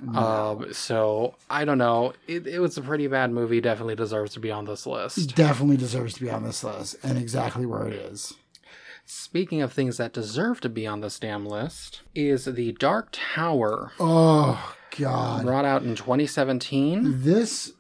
No, 0.04 0.12
no. 0.12 0.20
Um, 0.20 0.74
so 0.74 1.36
I 1.50 1.66
don't 1.66 1.78
know. 1.78 2.14
It, 2.28 2.46
it 2.48 2.60
was 2.60 2.78
a 2.78 2.82
pretty 2.82 3.08
bad 3.08 3.32
movie. 3.32 3.62
Definitely 3.62 3.96
deserves 3.96 4.34
to 4.34 4.40
be 4.40 4.52
on 4.52 4.66
this 4.66 4.86
list. 4.86 5.36
definitely 5.36 5.78
deserves 5.78 6.14
to 6.16 6.22
be 6.22 6.30
on 6.30 6.44
this 6.44 6.64
list, 6.64 6.96
and 7.04 7.18
exactly 7.18 7.66
where 7.66 7.88
it 7.88 7.94
is. 7.94 8.34
Speaking 9.06 9.62
of 9.62 9.74
things 9.74 9.98
that 9.98 10.14
deserve 10.14 10.62
to 10.62 10.70
be 10.70 10.88
on 10.88 11.02
this 11.02 11.20
damn 11.20 11.46
list, 11.46 12.02
is 12.16 12.46
the 12.46 12.72
Dark 12.74 13.10
Tower, 13.12 13.92
Oh 14.00 14.76
God, 14.98 15.44
brought 15.44 15.66
out 15.66 15.84
in 15.84 15.96
2017. 15.96 17.22
this 17.24 17.74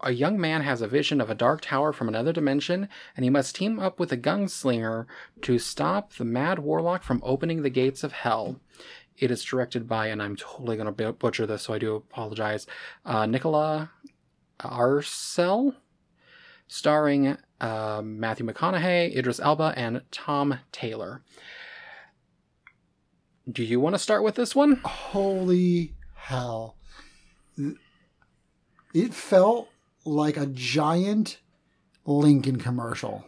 a 0.00 0.12
young 0.12 0.40
man 0.40 0.62
has 0.62 0.82
a 0.82 0.88
vision 0.88 1.20
of 1.20 1.30
a 1.30 1.34
dark 1.34 1.60
tower 1.60 1.92
from 1.92 2.08
another 2.08 2.32
dimension, 2.32 2.88
and 3.16 3.24
he 3.24 3.30
must 3.30 3.54
team 3.54 3.78
up 3.78 3.98
with 3.98 4.12
a 4.12 4.16
gunslinger 4.16 5.06
to 5.42 5.58
stop 5.58 6.14
the 6.14 6.24
mad 6.24 6.58
warlock 6.58 7.02
from 7.02 7.22
opening 7.24 7.62
the 7.62 7.70
gates 7.70 8.02
of 8.04 8.12
hell. 8.12 8.60
It 9.16 9.30
is 9.30 9.42
directed 9.42 9.88
by, 9.88 10.06
and 10.06 10.22
I'm 10.22 10.36
totally 10.36 10.76
going 10.76 10.92
to 10.94 11.12
butcher 11.12 11.46
this, 11.46 11.62
so 11.62 11.74
I 11.74 11.78
do 11.78 11.96
apologize, 11.96 12.66
uh, 13.04 13.26
Nicola 13.26 13.90
Arcel, 14.60 15.74
starring 16.68 17.36
uh, 17.60 18.02
Matthew 18.04 18.46
McConaughey, 18.46 19.16
Idris 19.16 19.40
Elba, 19.40 19.74
and 19.76 20.02
Tom 20.10 20.60
Taylor. 20.70 21.22
Do 23.50 23.64
you 23.64 23.80
want 23.80 23.94
to 23.94 23.98
start 23.98 24.22
with 24.22 24.34
this 24.34 24.54
one? 24.54 24.76
holy 24.84 25.94
hell! 26.14 26.76
It 28.94 29.14
felt 29.14 29.68
like 30.04 30.36
a 30.36 30.46
giant 30.46 31.38
Lincoln 32.04 32.56
commercial. 32.56 33.24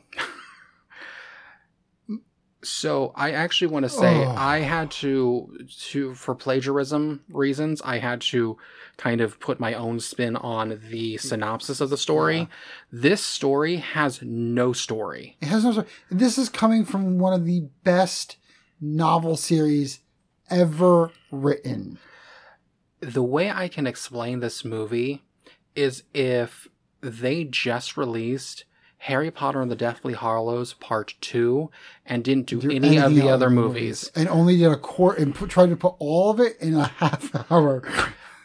So 2.63 3.13
I 3.15 3.31
actually 3.33 3.69
want 3.69 3.85
to 3.85 3.89
say 3.89 4.25
Oh. 4.27 4.35
I 4.37 4.61
had 4.61 4.91
to 4.93 5.67
to 5.89 6.15
for 6.15 6.35
plagiarism 6.35 7.25
reasons 7.31 7.81
I 7.83 7.99
had 7.99 8.21
to 8.23 8.59
kind 8.99 9.23
of 9.23 9.41
put 9.41 9.61
my 9.61 9.73
own 9.73 9.99
spin 9.99 10.37
on 10.37 10.81
the 10.91 11.17
synopsis 11.17 11.81
of 11.81 11.89
the 11.89 11.97
story. 11.97 12.39
Yeah. 12.39 12.47
This 12.93 13.25
story 13.25 13.77
has 13.77 14.21
no 14.23 14.75
story. 14.75 15.39
It 15.41 15.47
has 15.47 15.65
no. 15.65 15.73
story. 15.73 15.87
This 16.11 16.37
is 16.37 16.51
coming 16.51 16.85
from 16.85 17.19
one 17.19 17.33
of 17.33 17.47
the 17.47 17.69
best 17.83 18.37
novel 18.79 19.37
series 19.37 20.01
ever 20.51 21.13
written. 21.31 21.99
The 23.01 23.23
way 23.23 23.51
I 23.51 23.69
can 23.69 23.87
explain 23.87 24.41
this 24.41 24.67
movie 24.67 25.23
is 25.75 26.03
if 26.15 26.69
they 27.01 27.45
just 27.45 27.97
released 27.97 28.65
Harry 29.05 29.31
Potter 29.31 29.63
and 29.63 29.71
the 29.71 29.77
Deathly 29.77 30.13
Hallows 30.15 30.75
Part 30.75 31.15
2 31.23 31.71
and 32.05 32.23
didn't 32.23 32.47
do, 32.47 32.61
Do 32.61 32.71
any 32.71 32.99
of 32.99 33.15
the 33.15 33.23
other 33.23 33.33
other 33.33 33.51
movies. 33.51 34.11
and 34.15 34.29
only 34.29 34.57
did 34.59 34.71
a 34.71 34.77
court 34.77 35.19
and 35.19 35.35
put, 35.35 35.49
tried 35.49 35.71
to 35.71 35.77
put 35.77 35.95
all 35.99 36.31
of 36.31 36.41
it 36.41 36.59
in 36.61 36.75
a 36.75 36.85
half 36.99 37.51
hour. 37.51 37.83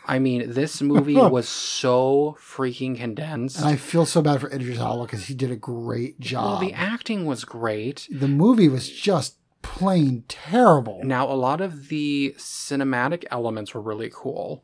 I 0.08 0.20
mean, 0.20 0.52
this 0.54 0.82
movie 0.82 1.16
was 1.16 1.50
so 1.50 2.38
freaking 2.40 2.96
condensed. 2.96 3.58
And 3.58 3.66
I 3.66 3.76
feel 3.76 4.06
so 4.06 4.22
bad 4.22 4.40
for 4.40 4.50
Idris 4.50 4.78
Elba 4.80 5.04
because 5.06 5.26
he 5.26 5.34
did 5.34 5.52
a 5.52 5.56
great 5.58 6.20
job. 6.22 6.46
well, 6.46 6.70
the 6.70 6.74
acting 6.74 7.26
was 7.26 7.44
great. 7.44 8.08
the 8.10 8.28
movie 8.30 8.70
was 8.70 8.88
just 8.90 9.36
plain 9.62 10.24
terrible. 10.30 11.02
Now, 11.04 11.28
a 11.30 11.34
lot 11.34 11.60
of 11.60 11.90
the 11.90 12.34
cinematic 12.38 13.26
elements 13.32 13.74
were 13.74 13.82
really 13.82 14.12
cool, 14.14 14.64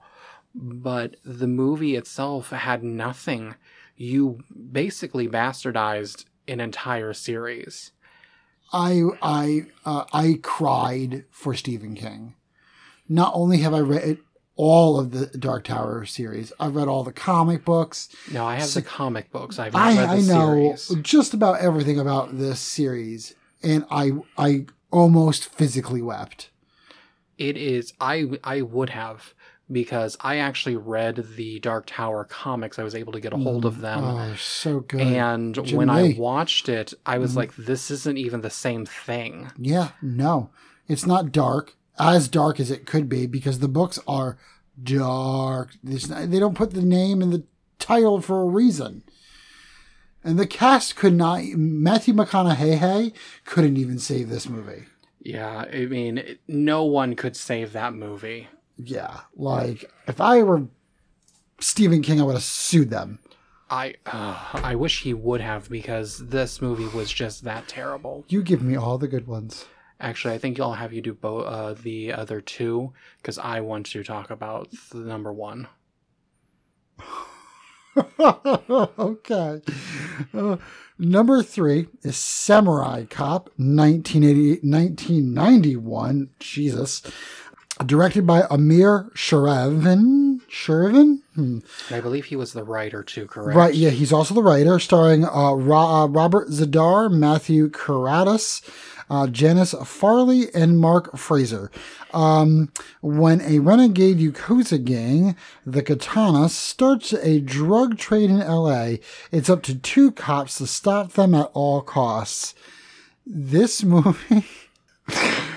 but 0.53 1.15
the 1.23 1.47
movie 1.47 1.95
itself 1.95 2.49
had 2.49 2.83
nothing. 2.83 3.55
You 3.95 4.39
basically 4.71 5.27
bastardized 5.27 6.25
an 6.47 6.59
entire 6.59 7.13
series. 7.13 7.91
I 8.73 9.03
I 9.21 9.65
uh, 9.85 10.05
I 10.13 10.39
cried 10.41 11.25
for 11.29 11.53
Stephen 11.53 11.95
King. 11.95 12.35
Not 13.09 13.33
only 13.35 13.57
have 13.59 13.73
I 13.73 13.79
read 13.79 14.17
all 14.55 14.99
of 14.99 15.11
the 15.11 15.25
Dark 15.37 15.65
Tower 15.65 16.05
series, 16.05 16.53
I've 16.59 16.75
read 16.75 16.87
all 16.87 17.03
the 17.03 17.11
comic 17.11 17.65
books. 17.65 18.09
No, 18.31 18.45
I 18.45 18.55
have 18.55 18.67
So- 18.67 18.79
the 18.79 18.85
comic 18.85 19.31
books. 19.31 19.59
I've 19.59 19.75
I, 19.75 19.95
read 19.97 20.09
the 20.09 20.13
I 20.13 20.21
know 20.21 20.75
series. 20.75 21.03
just 21.03 21.33
about 21.33 21.59
everything 21.59 21.99
about 21.99 22.37
this 22.37 22.59
series, 22.59 23.35
and 23.61 23.85
I 23.91 24.11
I 24.37 24.65
almost 24.91 25.45
physically 25.45 26.01
wept. 26.01 26.49
It 27.37 27.57
is. 27.57 27.93
I 27.99 28.39
I 28.43 28.61
would 28.61 28.91
have 28.91 29.33
because 29.71 30.17
I 30.21 30.37
actually 30.37 30.75
read 30.75 31.25
the 31.35 31.59
Dark 31.59 31.85
Tower 31.87 32.23
comics. 32.25 32.77
I 32.79 32.83
was 32.83 32.95
able 32.95 33.13
to 33.13 33.19
get 33.19 33.33
a 33.33 33.37
hold 33.37 33.65
of 33.65 33.81
them. 33.81 34.03
Oh, 34.03 34.17
they're 34.27 34.37
so 34.37 34.79
good. 34.81 35.01
And 35.01 35.55
Jim 35.65 35.77
when 35.77 35.87
Lee. 35.87 36.15
I 36.15 36.19
watched 36.19 36.67
it, 36.69 36.93
I 37.05 37.17
was 37.17 37.33
Mhm. 37.33 37.37
like, 37.37 37.55
this 37.55 37.89
isn't 37.91 38.17
even 38.17 38.41
the 38.41 38.49
same 38.49 38.85
thing. 38.85 39.51
Yeah, 39.57 39.91
no, 40.01 40.49
it's 40.87 41.05
not 41.05 41.31
dark 41.31 41.75
as 41.99 42.27
dark 42.27 42.59
as 42.59 42.71
it 42.71 42.85
could 42.85 43.07
be 43.09 43.27
because 43.27 43.59
the 43.59 43.67
books 43.67 43.99
are 44.07 44.37
dark. 44.81 45.75
They 45.83 46.39
don't 46.39 46.55
put 46.55 46.71
the 46.71 46.81
name 46.81 47.21
in 47.21 47.29
the 47.29 47.43
title 47.79 48.21
for 48.21 48.41
a 48.41 48.45
reason. 48.45 49.03
And 50.23 50.37
the 50.39 50.47
cast 50.47 50.95
could 50.95 51.13
not. 51.15 51.43
Matthew 51.55 52.13
McConaughey 52.13 53.13
couldn't 53.45 53.77
even 53.77 53.97
save 53.99 54.29
this 54.29 54.47
movie. 54.47 54.83
Yeah, 55.23 55.65
I 55.71 55.85
mean, 55.85 56.37
no 56.47 56.83
one 56.83 57.15
could 57.15 57.35
save 57.35 57.73
that 57.73 57.93
movie. 57.93 58.47
Yeah, 58.83 59.21
like 59.35 59.91
if 60.07 60.19
I 60.19 60.43
were 60.43 60.67
Stephen 61.59 62.01
King, 62.01 62.19
I 62.19 62.23
would 62.23 62.35
have 62.35 62.43
sued 62.43 62.89
them. 62.89 63.19
I 63.69 63.95
uh, 64.05 64.37
I 64.53 64.75
wish 64.75 65.03
he 65.03 65.13
would 65.13 65.41
have 65.41 65.69
because 65.69 66.17
this 66.17 66.61
movie 66.61 66.87
was 66.87 67.11
just 67.11 67.43
that 67.45 67.67
terrible. 67.67 68.25
You 68.27 68.43
give 68.43 68.61
me 68.61 68.75
all 68.75 68.97
the 68.97 69.07
good 69.07 69.27
ones. 69.27 69.65
Actually, 69.99 70.33
I 70.33 70.39
think 70.39 70.59
I'll 70.59 70.73
have 70.73 70.93
you 70.93 71.01
do 71.01 71.13
both 71.13 71.45
uh, 71.45 71.73
the 71.73 72.11
other 72.11 72.41
two 72.41 72.91
because 73.17 73.37
I 73.37 73.61
want 73.61 73.85
to 73.87 74.03
talk 74.03 74.29
about 74.29 74.69
the 74.91 74.97
number 74.97 75.31
one. 75.31 75.67
okay. 78.19 79.61
Uh, 80.33 80.57
number 80.97 81.43
three 81.43 81.87
is 82.03 82.17
Samurai 82.17 83.05
Cop, 83.09 83.49
1988, 83.57 84.63
1991. 84.63 86.29
Jesus. 86.39 87.03
Directed 87.85 88.27
by 88.27 88.43
Amir 88.49 89.09
Sherevin. 89.15 90.41
Sherevin? 90.49 91.21
Hmm. 91.35 91.59
I 91.89 92.01
believe 92.01 92.25
he 92.25 92.35
was 92.35 92.53
the 92.53 92.63
writer 92.63 93.01
too, 93.01 93.25
correct? 93.25 93.55
Right, 93.57 93.73
yeah, 93.73 93.89
he's 93.89 94.13
also 94.13 94.35
the 94.35 94.43
writer, 94.43 94.77
starring 94.79 95.25
uh, 95.25 95.53
Ra- 95.53 96.03
uh, 96.03 96.07
Robert 96.07 96.49
Z'Dar, 96.49 97.09
Matthew 97.11 97.69
Karedas, 97.69 98.61
uh, 99.09 99.27
Janis 99.27 99.73
Farley, 99.85 100.53
and 100.53 100.79
Mark 100.79 101.17
Frazer. 101.17 101.71
Um, 102.13 102.71
when 103.01 103.41
a 103.41 103.59
renegade 103.59 104.19
Yakuza 104.19 104.83
gang, 104.83 105.35
the 105.65 105.81
Katana, 105.81 106.49
starts 106.49 107.13
a 107.13 107.39
drug 107.39 107.97
trade 107.97 108.29
in 108.29 108.39
LA, 108.39 108.95
it's 109.31 109.49
up 109.49 109.63
to 109.63 109.75
two 109.75 110.11
cops 110.11 110.57
to 110.57 110.67
stop 110.67 111.13
them 111.13 111.33
at 111.33 111.49
all 111.53 111.81
costs. 111.81 112.53
This 113.25 113.83
movie. 113.83 114.45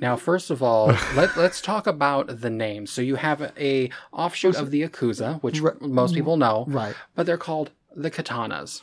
Now, 0.00 0.16
first 0.16 0.50
of 0.50 0.62
all, 0.62 0.86
let, 1.16 1.36
let's 1.36 1.60
talk 1.60 1.86
about 1.86 2.40
the 2.40 2.50
name. 2.50 2.86
So 2.86 3.02
you 3.02 3.16
have 3.16 3.52
a 3.58 3.90
offshoot 4.12 4.56
of 4.56 4.70
the 4.70 4.82
Yakuza, 4.82 5.42
which 5.42 5.60
Right. 5.60 5.80
most 5.80 6.14
people 6.14 6.36
know, 6.36 6.64
Right. 6.68 6.94
but 7.14 7.26
they're 7.26 7.36
called 7.36 7.70
the 7.96 8.10
Katanas. 8.10 8.82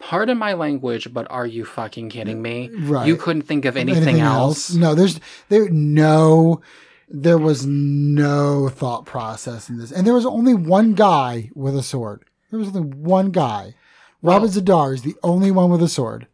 Pardon 0.00 0.38
my 0.38 0.52
language, 0.52 1.12
but 1.12 1.26
are 1.30 1.46
you 1.46 1.64
fucking 1.64 2.10
kidding 2.10 2.40
me? 2.40 2.70
Right. 2.72 3.06
You 3.06 3.16
couldn't 3.16 3.42
think 3.42 3.64
of 3.64 3.76
anything, 3.76 4.20
else. 4.20 4.72
No, 4.72 4.94
there's 4.94 5.18
there 5.48 5.68
no 5.70 6.60
there 7.08 7.38
was 7.38 7.66
no 7.66 8.68
thought 8.68 9.06
process 9.06 9.68
in 9.68 9.78
this. 9.78 9.90
And 9.90 10.06
there 10.06 10.14
was 10.14 10.26
only 10.26 10.54
one 10.54 10.94
guy 10.94 11.50
with 11.54 11.74
a 11.76 11.82
sword. 11.82 12.24
There 12.50 12.58
was 12.60 12.68
only 12.68 12.82
one 12.82 13.30
guy. 13.30 13.74
Robert 14.22 14.50
Z'Dar 14.50 14.94
is 14.94 15.02
the 15.02 15.14
only 15.22 15.50
one 15.50 15.70
with 15.70 15.82
a 15.82 15.88
sword. 15.88 16.26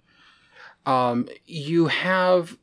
Um, 0.84 1.28
you 1.46 1.86
have, 1.86 2.58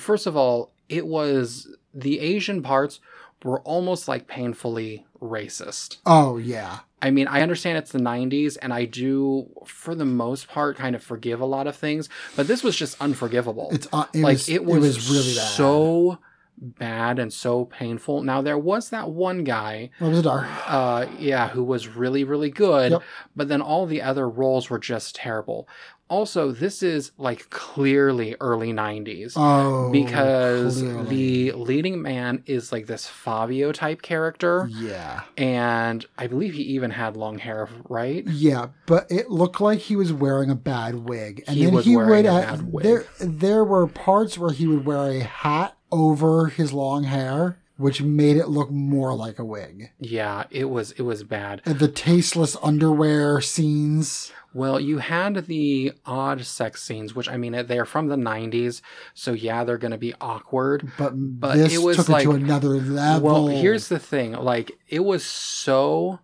first 0.00 0.26
of 0.26 0.36
all, 0.36 0.72
it 0.88 1.06
was 1.06 1.68
the 1.94 2.20
Asian 2.20 2.62
parts 2.62 3.00
were 3.44 3.60
almost 3.60 4.08
like 4.08 4.26
painfully 4.26 5.06
racist. 5.20 5.98
Oh 6.06 6.36
yeah. 6.36 6.80
I 7.02 7.10
mean, 7.10 7.28
I 7.28 7.42
understand 7.42 7.76
it's 7.78 7.92
the 7.92 7.98
90s, 7.98 8.56
and 8.60 8.72
I 8.72 8.86
do, 8.86 9.48
for 9.66 9.94
the 9.94 10.06
most 10.06 10.48
part, 10.48 10.76
kind 10.78 10.96
of 10.96 11.02
forgive 11.02 11.40
a 11.40 11.44
lot 11.44 11.66
of 11.66 11.76
things, 11.76 12.08
but 12.34 12.48
this 12.48 12.62
was 12.64 12.74
just 12.74 13.00
unforgivable. 13.00 13.68
It's 13.70 13.86
uh, 13.92 14.06
it 14.14 14.20
like 14.22 14.32
was 14.34 14.48
it 14.48 14.64
was, 14.64 15.10
really 15.10 15.34
bad. 15.34 15.48
so 15.50 16.18
bad 16.58 17.18
and 17.18 17.30
so 17.32 17.66
painful. 17.66 18.22
Now 18.22 18.40
there 18.40 18.56
was 18.58 18.88
that 18.90 19.10
one 19.10 19.44
guy, 19.44 19.90
uh, 20.00 21.06
yeah, 21.18 21.48
who 21.48 21.62
was 21.62 21.86
really 21.88 22.24
really 22.24 22.50
good, 22.50 22.92
Yep. 22.92 23.02
but 23.36 23.48
then 23.48 23.60
all 23.60 23.84
the 23.86 24.00
other 24.02 24.26
roles 24.28 24.70
were 24.70 24.78
just 24.78 25.14
terrible. 25.16 25.68
Also, 26.08 26.52
this 26.52 26.82
is 26.84 27.10
like 27.18 27.50
clearly 27.50 28.36
early 28.40 28.72
90s. 28.72 29.32
Oh, 29.36 29.90
because 29.90 30.80
clearly. 30.80 31.50
the 31.50 31.52
leading 31.56 32.00
man 32.00 32.42
is 32.46 32.70
like 32.70 32.86
this 32.86 33.06
Fabio 33.08 33.72
type 33.72 34.02
character, 34.02 34.68
yeah. 34.70 35.22
and 35.36 36.06
I 36.16 36.26
believe 36.28 36.54
he 36.54 36.62
even 36.62 36.92
had 36.92 37.16
long 37.16 37.38
hair, 37.38 37.68
right? 37.88 38.24
Yeah, 38.26 38.68
but 38.86 39.10
it 39.10 39.30
looked 39.30 39.60
like 39.60 39.80
he 39.80 39.96
was 39.96 40.12
wearing 40.12 40.48
a 40.50 40.54
bad 40.54 40.94
wig, 41.08 41.42
and 41.48 41.56
He 41.56 41.64
then 41.64 41.74
was 41.74 41.84
he 41.84 41.96
wearing 41.96 42.10
would. 42.10 42.26
a 42.26 42.32
uh, 42.32 42.40
bad 42.56 42.72
wig. 42.72 42.84
There, 42.84 43.04
there 43.18 43.64
were 43.64 43.86
parts 43.88 44.38
where 44.38 44.52
he 44.52 44.66
would 44.66 44.84
wear 44.86 45.08
a 45.10 45.20
hat 45.20 45.76
over 45.90 46.46
his 46.46 46.72
long 46.72 47.04
hair, 47.04 47.58
which 47.76 48.00
made 48.02 48.36
it 48.36 48.48
look 48.48 48.70
more 48.70 49.14
like 49.14 49.38
a 49.38 49.44
wig. 49.44 49.90
Yeah, 49.98 50.44
it 50.50 50.66
was 50.70 50.92
it 50.92 51.02
was 51.02 51.22
bad. 51.24 51.62
And 51.64 51.78
the 51.78 51.88
tasteless 51.88 52.56
underwear 52.62 53.40
scenes. 53.40 54.32
Well, 54.54 54.80
you 54.80 54.98
had 54.98 55.46
the 55.46 55.92
odd 56.06 56.46
sex 56.46 56.82
scenes, 56.82 57.14
which 57.14 57.28
I 57.28 57.36
mean, 57.36 57.66
they're 57.66 57.84
from 57.84 58.06
the 58.06 58.16
90s, 58.16 58.80
so 59.12 59.32
yeah, 59.34 59.64
they're 59.64 59.76
going 59.76 59.90
to 59.90 59.98
be 59.98 60.14
awkward. 60.18 60.90
But, 60.96 61.10
But 61.14 61.56
this 61.56 61.74
it 61.74 61.78
was 61.82 61.98
took 61.98 62.08
like- 62.08 62.22
it 62.24 62.30
to 62.30 62.36
another 62.36 62.70
level. 62.80 63.28
Well, 63.28 63.46
here's 63.48 63.88
the 63.88 63.98
thing 63.98 64.32
like, 64.32 64.72
it 64.88 65.00
was 65.04 65.24
so. 65.26 66.20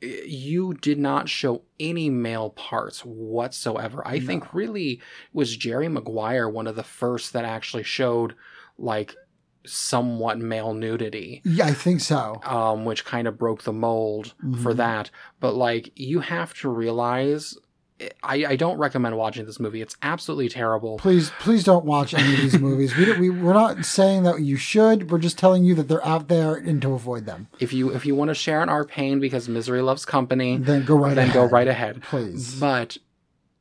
You 0.00 0.74
did 0.74 0.98
not 0.98 1.28
show 1.28 1.62
any 1.78 2.10
male 2.10 2.50
parts 2.50 3.04
whatsoever. 3.04 4.02
I 4.04 4.18
think 4.18 4.52
really 4.52 5.00
was 5.32 5.56
Jerry 5.56 5.86
Maguire 5.88 6.48
one 6.48 6.66
of 6.66 6.74
the 6.74 6.82
first 6.82 7.32
that 7.34 7.44
actually 7.44 7.84
showed 7.84 8.34
like 8.76 9.14
somewhat 9.64 10.38
male 10.38 10.74
nudity. 10.74 11.40
yeah, 11.44 11.66
I 11.66 11.72
think 11.74 12.00
so. 12.00 12.40
um, 12.44 12.84
which 12.84 13.04
kind 13.04 13.26
of 13.28 13.38
broke 13.38 13.62
the 13.62 13.72
mold 13.72 14.34
for 14.62 14.72
Mhm. 14.72 14.76
that. 14.76 15.10
But 15.40 15.54
like, 15.54 15.92
you 15.96 16.20
have 16.20 16.52
to 16.60 16.68
realize, 16.68 17.56
I, 18.24 18.44
I 18.44 18.56
don't 18.56 18.78
recommend 18.78 19.16
watching 19.16 19.46
this 19.46 19.60
movie. 19.60 19.80
It's 19.80 19.96
absolutely 20.02 20.48
terrible. 20.48 20.98
Please, 20.98 21.30
please 21.38 21.62
don't 21.62 21.84
watch 21.84 22.12
any 22.14 22.34
of 22.34 22.40
these 22.40 22.58
movies. 22.68 22.96
We, 22.96 23.12
we 23.18 23.30
we're 23.30 23.52
not 23.52 23.84
saying 23.84 24.24
that 24.24 24.40
you 24.40 24.56
should. 24.56 25.10
We're 25.12 25.18
just 25.18 25.38
telling 25.38 25.62
you 25.64 25.76
that 25.76 25.86
they're 25.86 26.04
out 26.04 26.26
there 26.26 26.54
and 26.56 26.82
to 26.82 26.94
avoid 26.94 27.26
them. 27.26 27.46
If 27.60 27.72
you 27.72 27.90
if 27.94 28.04
you 28.04 28.16
want 28.16 28.30
to 28.30 28.34
share 28.34 28.60
in 28.62 28.68
our 28.68 28.84
pain 28.84 29.20
because 29.20 29.48
misery 29.48 29.82
loves 29.82 30.04
company, 30.04 30.56
Then 30.58 30.84
go 30.84 30.96
right 30.96 31.14
then 31.14 31.28
ahead. 31.28 31.34
go 31.34 31.44
right 31.44 31.68
ahead. 31.68 32.02
please. 32.02 32.58
But 32.58 32.98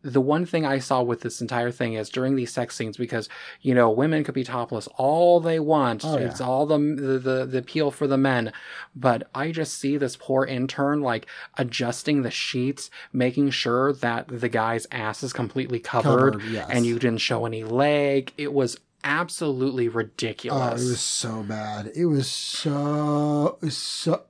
the 0.04 0.22
one 0.22 0.46
thing 0.46 0.66
I 0.66 0.80
saw 0.80 1.02
with 1.02 1.22
this 1.22 1.42
entire 1.42 1.72
thing 1.72 1.94
is 1.94 2.10
during 2.10 2.36
these 2.36 2.52
sex 2.52 2.76
scenes, 2.76 2.98
because 2.98 3.30
you 3.62 3.74
know 3.74 3.90
women 3.90 4.24
could 4.24 4.34
be 4.34 4.44
topless 4.44 4.88
all 4.98 5.40
they 5.40 5.60
want. 5.60 6.04
Oh, 6.04 6.18
yeah. 6.18 6.26
It's 6.26 6.42
all 6.42 6.66
the, 6.66 6.78
the 6.78 7.20
the 7.20 7.46
the 7.46 7.58
appeal 7.60 7.92
for 7.92 8.08
the 8.08 8.18
men. 8.18 8.52
But 8.96 9.30
I 9.34 9.52
just 9.52 9.78
see 9.78 9.98
this 9.98 10.16
poor 10.16 10.46
intern 10.46 11.02
like 11.02 11.28
adjusting 11.58 12.22
the 12.24 12.32
sheets, 12.32 12.90
making 13.14 13.52
sure 13.52 13.94
that 13.94 14.28
the 14.28 14.50
guy's 14.50 14.88
ass 14.92 15.24
is 15.24 15.34
completely 15.34 15.80
covered, 15.80 16.34
Covered, 16.34 16.52
yes. 16.52 16.68
and 16.72 16.86
you 16.86 16.98
didn't 17.00 17.22
show 17.22 17.46
any 17.46 17.64
leg. 17.64 18.34
It 18.38 18.54
was 18.54 18.78
absolutely 19.04 19.88
ridiculous. 19.88 20.82
Oh, 20.82 20.86
it 20.86 20.90
was 20.90 21.02
so 21.02 21.44
bad. 21.44 21.92
It 21.96 22.06
was 22.06 22.28
so 22.28 23.58
so. 23.70 24.24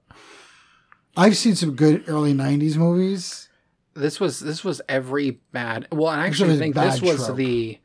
I've 1.17 1.35
seen 1.37 1.55
some 1.55 1.75
good 1.75 2.03
early 2.07 2.33
'90s 2.33 2.77
movies. 2.77 3.49
This 4.01 4.19
was 4.19 4.39
this 4.39 4.63
was 4.63 4.81
every 4.89 5.39
bad. 5.51 5.87
Well, 5.91 6.07
I 6.07 6.25
actually 6.27 6.57
think 6.57 6.75
this 6.75 7.01
was 7.01 7.25
trope. 7.25 7.37
the 7.37 7.77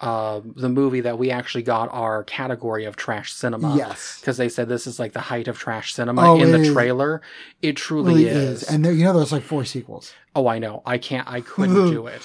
uh, 0.00 0.40
the 0.44 0.68
movie 0.68 1.00
that 1.00 1.18
we 1.18 1.30
actually 1.30 1.62
got 1.62 1.88
our 1.92 2.22
category 2.24 2.84
of 2.84 2.96
trash 2.96 3.32
cinema. 3.32 3.76
Yes. 3.76 4.18
because 4.20 4.36
they 4.36 4.48
said 4.50 4.68
this 4.68 4.86
is 4.86 4.98
like 4.98 5.12
the 5.14 5.20
height 5.20 5.48
of 5.48 5.58
trash 5.58 5.94
cinema 5.94 6.32
Oh, 6.32 6.40
in 6.42 6.52
the 6.52 6.60
is. 6.60 6.72
trailer. 6.72 7.22
It 7.62 7.76
truly 7.76 8.14
Really 8.14 8.26
is. 8.28 8.62
is, 8.62 8.68
and 8.70 8.84
there, 8.84 8.92
you 8.92 9.04
know, 9.04 9.14
there's 9.14 9.32
like 9.32 9.42
four 9.42 9.64
sequels. 9.64 10.12
oh, 10.34 10.48
I 10.48 10.58
know. 10.58 10.82
I 10.84 10.98
can't. 10.98 11.26
I 11.28 11.40
couldn't 11.40 11.90
do 11.90 12.06
it. 12.14 12.22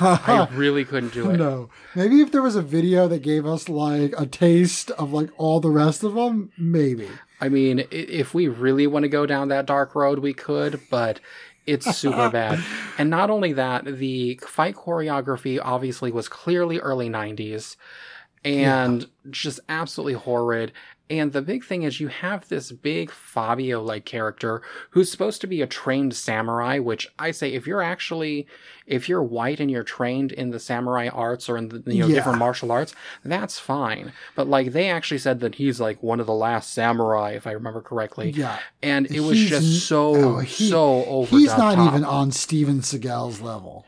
I 0.00 0.48
really 0.52 0.84
couldn't 0.84 1.12
do 1.12 1.30
it. 1.32 1.36
no, 1.36 1.70
maybe 1.94 2.20
if 2.22 2.32
there 2.32 2.42
was 2.42 2.56
a 2.56 2.62
video 2.62 3.06
that 3.06 3.22
gave 3.22 3.46
us 3.46 3.68
like 3.68 4.12
a 4.18 4.26
taste 4.26 4.90
of 4.92 5.12
like 5.12 5.30
all 5.36 5.60
the 5.60 5.70
rest 5.70 6.02
of 6.02 6.14
them, 6.14 6.50
maybe. 6.58 7.08
I 7.40 7.48
mean, 7.48 7.84
if 7.90 8.34
we 8.34 8.48
really 8.48 8.86
want 8.88 9.04
to 9.04 9.08
go 9.08 9.26
down 9.26 9.48
that 9.48 9.66
dark 9.66 9.94
road, 9.94 10.18
we 10.18 10.34
could, 10.34 10.80
but 10.90 11.20
it's 11.66 11.96
super 11.96 12.30
bad. 12.32 12.62
And 12.98 13.10
not 13.10 13.30
only 13.30 13.52
that, 13.54 13.84
the 13.84 14.40
fight 14.46 14.74
choreography 14.74 15.60
obviously 15.62 16.10
was 16.12 16.28
clearly 16.28 16.78
early 16.78 17.08
90s 17.08 17.76
and 18.44 19.06
just 19.30 19.60
absolutely 19.68 20.14
horrid. 20.14 20.72
And 21.10 21.32
the 21.32 21.42
big 21.42 21.64
thing 21.64 21.82
is, 21.82 21.98
you 21.98 22.06
have 22.06 22.48
this 22.48 22.70
big 22.70 23.10
Fabio 23.10 23.82
like 23.82 24.04
character 24.04 24.62
who's 24.90 25.10
supposed 25.10 25.40
to 25.40 25.48
be 25.48 25.60
a 25.60 25.66
trained 25.66 26.14
samurai, 26.14 26.78
which 26.78 27.08
I 27.18 27.32
say, 27.32 27.52
if 27.52 27.66
you're 27.66 27.82
actually, 27.82 28.46
if 28.86 29.08
you're 29.08 29.22
white 29.22 29.58
and 29.58 29.68
you're 29.68 29.82
trained 29.82 30.30
in 30.30 30.50
the 30.50 30.60
samurai 30.60 31.08
arts 31.08 31.48
or 31.48 31.56
in 31.58 31.68
the 31.68 31.82
you 31.86 32.02
know 32.02 32.06
Yeah. 32.06 32.14
different 32.14 32.38
martial 32.38 32.70
arts, 32.70 32.94
that's 33.24 33.58
fine. 33.58 34.12
But 34.36 34.48
like 34.48 34.70
they 34.72 34.88
actually 34.88 35.18
said 35.18 35.40
that 35.40 35.56
he's 35.56 35.80
like 35.80 36.00
one 36.00 36.20
of 36.20 36.26
the 36.26 36.32
last 36.32 36.72
samurai, 36.72 37.32
if 37.32 37.44
I 37.44 37.50
remember 37.52 37.80
correctly. 37.80 38.30
Yeah, 38.30 38.58
And 38.80 39.10
it 39.10 39.20
was 39.20 39.36
He's 39.36 39.48
just 39.50 39.86
so 39.88 40.14
oh, 40.14 40.38
he- 40.38 40.68
so 40.70 41.04
over. 41.06 41.36
he's 41.36 41.48
not 41.58 41.74
top. 41.74 41.88
even 41.92 42.04
on 42.04 42.30
Steven 42.30 42.82
Seagal's 42.82 43.40
level. 43.40 43.84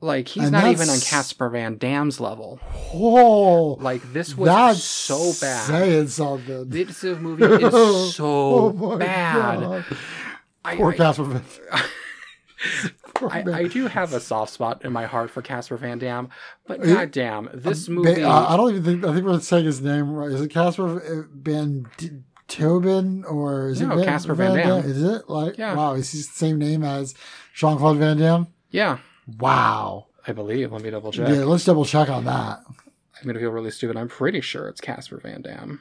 Like 0.00 0.28
he's 0.28 0.44
and 0.44 0.52
not 0.52 0.66
even 0.66 0.88
on 0.88 1.00
Casper 1.00 1.48
Van 1.48 1.78
Dam's 1.78 2.20
level. 2.20 2.60
Oh, 2.92 3.78
Like 3.80 4.12
this 4.12 4.36
was 4.36 4.48
that's 4.48 4.82
so 4.84 5.32
bad. 5.40 5.66
Saying 5.66 6.08
something. 6.08 6.68
This 6.68 7.02
movie 7.04 7.44
is 7.44 8.14
so 8.14 8.24
Oh 8.26 8.96
bad. 8.98 9.60
God. 9.60 9.84
I, 10.64 10.76
Poor 10.76 10.92
I- 10.92 10.96
Casper 10.96 11.24
Van. 11.24 11.42
I. 13.22 13.44
I 13.50 13.64
do 13.68 13.86
have 13.86 14.12
a 14.12 14.20
soft 14.20 14.52
spot 14.52 14.84
in 14.84 14.92
my 14.92 15.06
heart 15.06 15.30
for 15.30 15.40
Casper 15.40 15.76
Van 15.78 15.98
Dam, 15.98 16.28
but 16.66 16.80
Uh, 16.80 16.86
goddamn, 16.94 17.48
this 17.54 17.88
movie. 17.88 18.22
uh, 18.22 18.30
I 18.52 18.56
don't 18.58 18.70
even 18.70 18.82
think 18.84 19.04
I 19.04 19.14
think 19.14 19.24
we're 19.24 19.40
saying 19.40 19.64
his 19.64 19.80
name 19.80 20.10
right. 20.12 20.30
Is 20.32 20.40
it 20.42 20.48
Casper 20.50 21.26
Van 21.34 21.86
Tobin 22.48 23.24
or 23.24 23.68
is 23.68 23.80
No, 23.80 23.92
it 23.92 23.96
Van, 23.96 24.04
Casper 24.04 24.34
Van 24.34 24.54
Dam. 24.54 24.84
Is 24.84 25.02
it 25.02 25.28
like 25.30 25.56
Yeah. 25.56 25.74
wow? 25.74 25.94
Is 25.94 26.10
he 26.12 26.18
the 26.18 26.24
same 26.24 26.58
name 26.58 26.82
as 26.82 27.14
Jean 27.54 27.78
Claude 27.78 27.96
Van 27.98 28.16
Damme? 28.18 28.48
yeah, 28.70 28.98
Wow. 29.38 30.06
I 30.26 30.32
believe. 30.32 30.72
Let 30.72 30.82
me 30.82 30.90
double 30.90 31.12
check. 31.12 31.28
Yeah, 31.28 31.44
let's 31.44 31.64
double 31.64 31.84
check 31.84 32.08
on 32.08 32.24
that. 32.24 32.60
I'm 32.68 33.26
gonna 33.26 33.38
feel 33.38 33.50
really 33.50 33.70
stupid. 33.70 33.96
I'm 33.96 34.08
pretty 34.08 34.40
sure 34.40 34.68
it's 34.68 34.80
Casper 34.80 35.18
Van 35.18 35.42
Dam. 35.42 35.80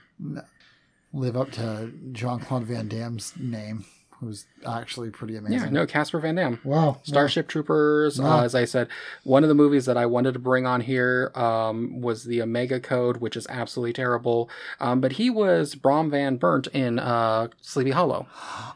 Live 1.14 1.36
up 1.36 1.52
to 1.54 1.91
Jean 2.12 2.39
Claude 2.39 2.64
Van 2.64 2.88
Damme's 2.88 3.34
name, 3.38 3.86
who's 4.20 4.45
actually 4.66 5.09
pretty 5.09 5.36
amazing. 5.36 5.59
Yeah, 5.59 5.70
no, 5.70 5.86
Casper 5.86 6.20
Van 6.20 6.36
Dam. 6.36 6.59
Wow. 6.63 6.99
Starship 7.03 7.47
Troopers. 7.47 8.20
Wow. 8.20 8.39
Uh, 8.39 8.43
as 8.43 8.55
I 8.55 8.66
said, 8.66 8.88
one 9.24 9.43
of 9.43 9.49
the 9.49 9.55
movies 9.55 9.86
that 9.86 9.97
I 9.97 10.05
wanted 10.05 10.34
to 10.34 10.39
bring 10.39 10.66
on 10.66 10.82
here 10.82 11.32
um, 11.36 12.01
was 12.01 12.24
the 12.24 12.41
Omega 12.41 12.80
Code, 12.80 13.18
which 13.18 13.36
is 13.36 13.45
absolutely 13.49 13.93
terrible. 13.93 14.49
Um, 14.80 15.01
but 15.01 15.13
he 15.13 15.30
was 15.30 15.76
Brom 15.76 16.09
Van 16.09 16.38
Brunt 16.38 16.68
in 16.68 16.97
uh, 16.99 17.49
Sleepy 17.61 17.91
Hollow. 17.91 18.28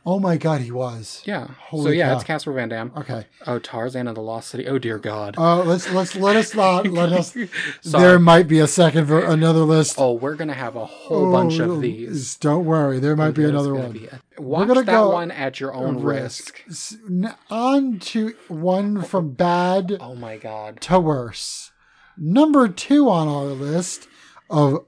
Oh 0.06 0.20
my 0.20 0.38
God, 0.38 0.62
he 0.62 0.72
was. 0.72 1.22
Yeah. 1.26 1.48
so 1.72 1.90
yeah, 1.90 2.10
cow. 2.10 2.16
it's 2.16 2.24
Casper 2.24 2.54
Van 2.54 2.70
Dam. 2.70 2.92
Okay. 2.98 3.26
Oh, 3.48 3.60
Tarzan 3.60 4.08
and 4.08 4.16
the 4.18 4.22
Lost 4.22 4.50
City. 4.50 4.68
Oh 4.68 4.78
dear 4.78 4.98
God. 4.98 5.36
Uh, 5.38 5.64
let's 5.64 5.90
let's 5.92 6.16
let 6.16 6.36
us 6.36 6.54
not 6.54 6.88
let 6.92 7.12
us. 7.12 7.36
There 7.84 8.20
might 8.20 8.48
be 8.48 8.60
a 8.60 8.68
second 8.68 9.06
ver- 9.06 9.26
another 9.26 9.62
list. 9.62 9.96
Oh, 9.98 10.14
we're 10.14 10.36
gonna 10.36 10.54
have 10.54 10.76
a 10.76 10.86
whole 10.86 11.32
bunch 11.32 11.60
Oh, 11.60 11.72
of 11.72 11.82
these. 11.82 12.36
Don't 12.38 12.66
worry, 12.66 13.00
there 13.00 13.16
might 13.16 13.32
be 13.36 13.46
another 13.46 13.74
one. 13.74 13.92
be 13.92 14.08
a- 14.08 14.20
Watch 14.40 14.68
gonna 14.68 14.84
that 14.84 14.92
go- 14.92 15.12
one 15.12 15.32
at 15.32 15.60
your 15.60 15.74
own 15.74 16.02
risk. 16.02 16.64
N- 17.08 17.36
On 17.50 18.00
to 18.00 18.34
one 18.48 19.02
from 19.02 19.32
bad 19.34 19.98
Oh 20.00 20.16
my 20.16 20.38
God. 20.38 20.82
to 20.82 21.00
worse. 21.00 21.72
Number 22.18 22.68
two 22.68 23.10
on 23.10 23.28
our 23.28 23.46
list 23.46 24.08
of 24.50 24.86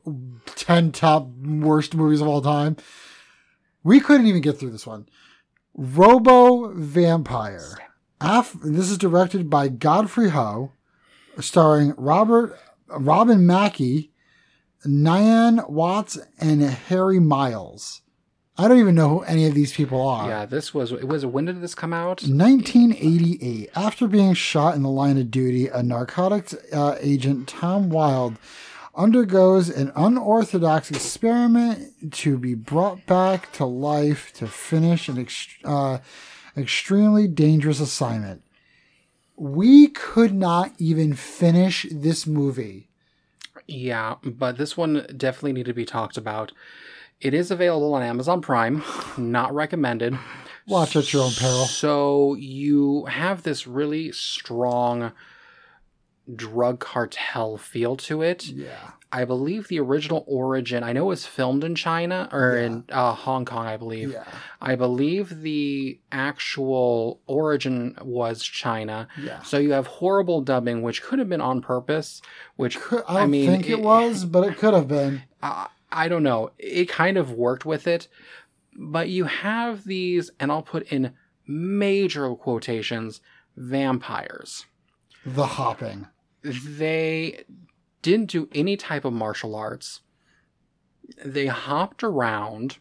10 0.56 0.91
top 0.91 1.28
worst 1.28 1.95
movies 1.95 2.22
of 2.22 2.28
all 2.28 2.41
time. 2.41 2.78
We 3.84 3.99
couldn't 3.99 4.28
even 4.28 4.41
get 4.41 4.58
through 4.60 4.72
this 4.72 4.88
one. 4.88 5.08
Robo 5.74 6.74
Vampire. 6.74 7.78
Af- 8.20 8.58
this 8.64 8.89
is 8.91 8.97
directed 8.97 9.49
by 9.49 9.68
Godfrey 9.70 10.30
Ho, 10.30 10.74
starring 11.39 11.93
Robert 11.97 12.58
Robin 12.88 13.45
Mackay, 13.47 14.10
Nian 14.86 15.68
Watts, 15.70 16.18
and 16.39 16.62
Harry 16.62 17.20
Myles. 17.20 18.02
I 18.62 18.68
don't 18.68 18.78
even 18.78 18.93
know 18.93 19.09
who 19.09 19.22
any 19.24 19.47
of 19.47 19.55
these 19.55 19.74
people 19.74 20.07
are. 20.07 20.30
Yeah, 20.30 20.45
this 20.45 20.72
was. 20.72 20.91
It 20.91 21.07
was. 21.07 21.26
When 21.26 21.45
did 21.45 21.62
this 21.62 21.74
come 21.74 21.93
out? 21.93 22.22
1988. 22.22 23.72
After 23.76 24.07
being 24.07 24.36
shot 24.36 24.76
in 24.76 24.84
the 24.84 24.89
line 24.89 25.18
of 25.18 25.32
duty, 25.32 25.68
a 25.68 25.82
narcotics 25.82 26.53
uh, 26.72 26.95
agent, 26.99 27.47
Tom 27.47 27.89
Wild 27.89 28.38
undergoes 28.93 29.70
an 29.70 29.91
unorthodox 29.95 30.91
experiment 30.91 32.12
to 32.12 32.38
be 32.38 32.53
brought 32.53 33.05
back 33.07 33.51
to 33.53 33.66
life 33.66 34.32
to 34.34 34.45
finish 34.45 35.09
an 35.09 35.28
uh, 35.66 35.97
extremely 36.55 37.28
dangerous 37.28 37.80
assignment. 37.80 38.43
We 39.36 39.88
could 39.88 40.36
not 40.36 40.74
even 40.78 41.16
finish 41.16 41.88
this 41.89 42.28
movie. 42.28 42.89
Yeah, 43.66 44.16
but 44.24 44.57
this 44.57 44.78
one 44.78 45.07
definitely 45.18 45.53
need 45.53 45.66
to 45.66 45.74
be 45.74 45.86
talked 45.86 46.18
about. 46.18 46.51
It 47.22 47.34
is 47.34 47.51
available 47.51 47.93
on 47.93 48.01
Amazon 48.03 48.41
Prime. 48.41 48.84
Not 49.17 49.53
recommended. 49.53 50.17
Watch 50.67 50.95
at 50.95 51.11
your 51.13 51.24
own 51.24 51.32
peril. 51.34 51.65
So 51.65 52.36
you 52.36 53.05
have 53.05 53.43
this 53.43 53.65
really 53.67 54.11
strong 54.11 55.11
drug 56.34 56.80
cartel 56.80 57.57
feel 57.57 57.95
to 57.97 58.22
it. 58.22 58.47
Yeah. 58.47 58.91
I 59.13 59.26
believe 59.26 59.67
the 59.67 59.80
original 59.82 60.24
origin, 60.26 60.84
I 60.84 60.93
know 60.93 61.03
it 61.03 61.07
was 61.07 61.26
filmed 61.26 61.65
in 61.65 61.76
China 61.76 62.30
or 62.32 62.55
in 62.57 62.86
uh, 62.89 63.11
Hong 63.13 63.43
Kong, 63.43 63.65
I 63.67 63.76
believe. 63.76 64.13
Yeah. 64.13 64.24
I 64.61 64.76
believe 64.76 65.41
the 65.41 65.99
actual 66.13 67.19
origin 67.28 67.97
was 68.01 68.41
China. 68.41 69.09
Yeah. 69.22 69.41
So 69.41 69.57
you 69.57 69.74
have 69.74 69.88
horrible 69.88 70.39
dubbing, 70.41 70.82
which 70.82 71.03
could 71.03 71.19
have 71.19 71.28
been 71.28 71.41
on 71.41 71.61
purpose, 71.61 72.22
which 72.55 72.80
Could- 72.80 73.03
I 73.05 73.24
I 73.24 73.26
mean, 73.26 73.49
think 73.49 73.69
it, 73.69 73.82
was, 73.82 74.24
but 74.24 74.47
it 74.47 74.57
could 74.57 74.74
have 74.74 74.88
been. 74.88 75.24
I, 75.43 75.67
I 75.92 76.08
don't 76.08 76.24
know. 76.24 76.52
It 76.58 76.89
kind 76.89 77.18
of 77.18 77.34
worked 77.34 77.66
with 77.66 77.88
it, 77.88 78.08
but 78.76 79.10
you 79.10 79.26
have 79.26 79.84
these, 79.84 80.32
and 80.39 80.52
I'll 80.52 80.62
put 80.62 80.92
in 80.92 81.14
major 81.48 82.34
quotations, 82.36 83.22
vampires. 83.56 84.66
The 85.26 85.46
hopping. 85.46 86.08
They 86.44 87.44
didn't 88.02 88.32
do 88.32 88.50
any 88.54 88.78
type 88.78 89.06
of 89.06 89.14
martial 89.14 89.56
arts. 89.56 90.02
They 91.24 91.48
hopped 91.48 92.04
around 92.04 92.78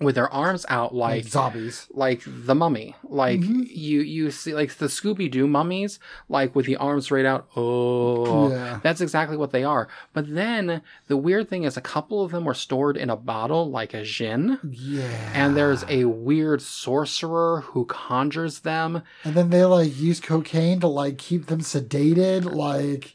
with 0.00 0.16
their 0.16 0.28
arms 0.32 0.66
out 0.68 0.92
Like 0.92 1.22
like 1.22 1.24
zombies. 1.32 1.86
like 1.94 2.22
the 2.26 2.54
mummy. 2.54 2.96
Like 3.04 3.38
Mhm. 3.40 3.66
you 3.70 4.00
you 4.00 4.30
see 4.32 4.52
like 4.52 4.74
the 4.78 4.86
Scooby 4.86 5.30
Doo 5.30 5.46
mummies, 5.46 6.00
like 6.28 6.52
with 6.56 6.66
the 6.66 6.74
arms 6.76 7.04
straight 7.04 7.24
out. 7.24 7.46
Oh, 7.54 8.50
Yeah. 8.50 8.80
that's 8.82 9.00
exactly 9.00 9.36
what 9.36 9.52
they 9.52 9.62
are. 9.62 9.86
But 10.12 10.34
then 10.34 10.82
the 11.06 11.16
weird 11.16 11.48
thing 11.48 11.62
is, 11.62 11.76
a 11.76 11.80
couple 11.80 12.24
of 12.24 12.32
them 12.32 12.44
were 12.44 12.54
stored 12.54 12.96
in 12.96 13.08
a 13.08 13.14
bottle, 13.16 13.70
like 13.70 13.94
a 13.94 14.02
gin. 14.02 14.58
Yeah. 14.68 15.30
And 15.32 15.56
there's 15.56 15.84
a 15.88 16.06
weird 16.06 16.60
sorcerer 16.60 17.60
who 17.68 17.84
conjures 17.84 18.60
them. 18.60 19.02
And 19.22 19.34
then 19.36 19.50
they 19.50 19.64
like 19.64 19.96
use 19.96 20.18
cocaine 20.18 20.80
to 20.80 20.88
like 20.88 21.18
keep 21.18 21.46
them 21.46 21.60
sedated. 21.60 22.52
Like, 22.52 23.14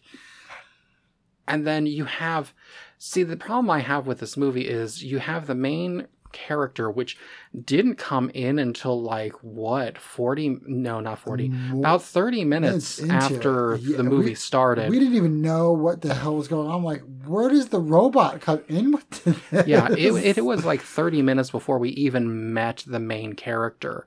And 1.47 1.65
then 1.67 1.87
you 1.87 2.05
have, 2.05 2.53
see, 2.97 3.23
the 3.23 3.35
problem 3.35 3.69
I 3.69 3.79
have 3.79 4.05
with 4.07 4.19
this 4.19 4.37
movie 4.37 4.67
is 4.67 5.03
you 5.03 5.17
have 5.19 5.47
the 5.47 5.55
main 5.55 6.07
character, 6.31 6.89
which 6.89 7.17
didn't 7.65 7.95
come 7.95 8.29
in 8.33 8.59
until 8.59 9.01
like 9.01 9.33
what, 9.43 9.97
40? 9.97 10.59
No, 10.67 10.99
not 10.99 11.19
40. 11.19 11.49
Mo- 11.49 11.79
About 11.79 12.03
30 12.03 12.45
minutes 12.45 13.01
after. 13.03 13.75
Yeah, 13.81 13.97
the 13.97 14.03
movie 14.03 14.29
we- 14.29 14.35
started. 14.35 14.89
we 14.89 14.99
didn't 14.99 15.15
even 15.15 15.41
know 15.41 15.71
what 15.71 16.01
the 16.01 16.13
hell 16.13 16.35
was 16.35 16.47
going 16.47 16.67
on. 16.67 16.75
I'm 16.75 16.83
like, 16.83 17.01
where 17.25 17.49
does 17.49 17.69
the 17.69 17.79
robot 17.79 18.41
come 18.41 18.61
in 18.67 18.91
with 18.91 19.09
this? 19.51 19.67
yeah, 19.67 19.89
it, 19.91 20.37
it 20.37 20.45
was 20.45 20.65
like 20.65 20.81
30 20.81 21.21
minutes 21.21 21.51
before 21.51 21.77
we 21.79 21.89
even 21.91 22.53
met 22.53 22.83
the 22.87 22.99
main 22.99 23.33
character. 23.33 24.05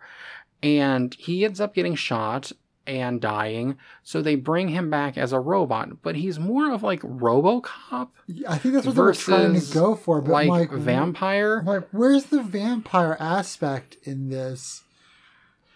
And 0.62 1.12
he 1.14 1.44
ends 1.44 1.60
up 1.60 1.74
getting 1.74 1.94
shot. 1.96 2.52
And 2.86 3.20
dying, 3.20 3.76
so 4.02 4.20
they 4.20 4.34
bring 4.34 4.68
him 4.68 4.90
back 4.90 5.16
as 5.16 5.32
a 5.32 5.40
robot. 5.40 6.02
But 6.02 6.16
he's 6.16 6.38
more 6.38 6.72
of 6.72 6.82
like 6.82 7.00
RoboCop 7.02 8.08
I 8.48 8.58
think 8.58 8.74
that's 8.74 8.86
what 8.86 8.94
they 8.94 9.02
were 9.02 9.14
trying 9.14 9.60
to 9.60 9.74
go 9.74 9.94
for, 9.94 10.20
but 10.20 10.32
like, 10.32 10.48
like 10.48 10.70
vampire. 10.70 11.62
Like, 11.62 11.88
where's 11.90 12.24
the 12.24 12.42
vampire 12.42 13.16
aspect 13.18 13.96
in 14.04 14.28
this? 14.28 14.82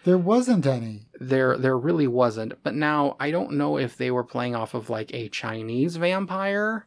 There 0.05 0.19
wasn't 0.19 0.67
any. 0.67 1.07
There, 1.19 1.59
there 1.59 1.77
really 1.77 2.07
wasn't. 2.07 2.63
But 2.63 2.75
now 2.75 3.17
I 3.19 3.31
don't 3.31 3.53
know 3.53 3.77
if 3.77 3.97
they 3.97 4.11
were 4.11 4.25
playing 4.25 4.55
off 4.55 4.75
of 4.75 4.89
like 4.89 5.13
a 5.13 5.29
Chinese 5.29 5.97
vampire. 5.97 6.87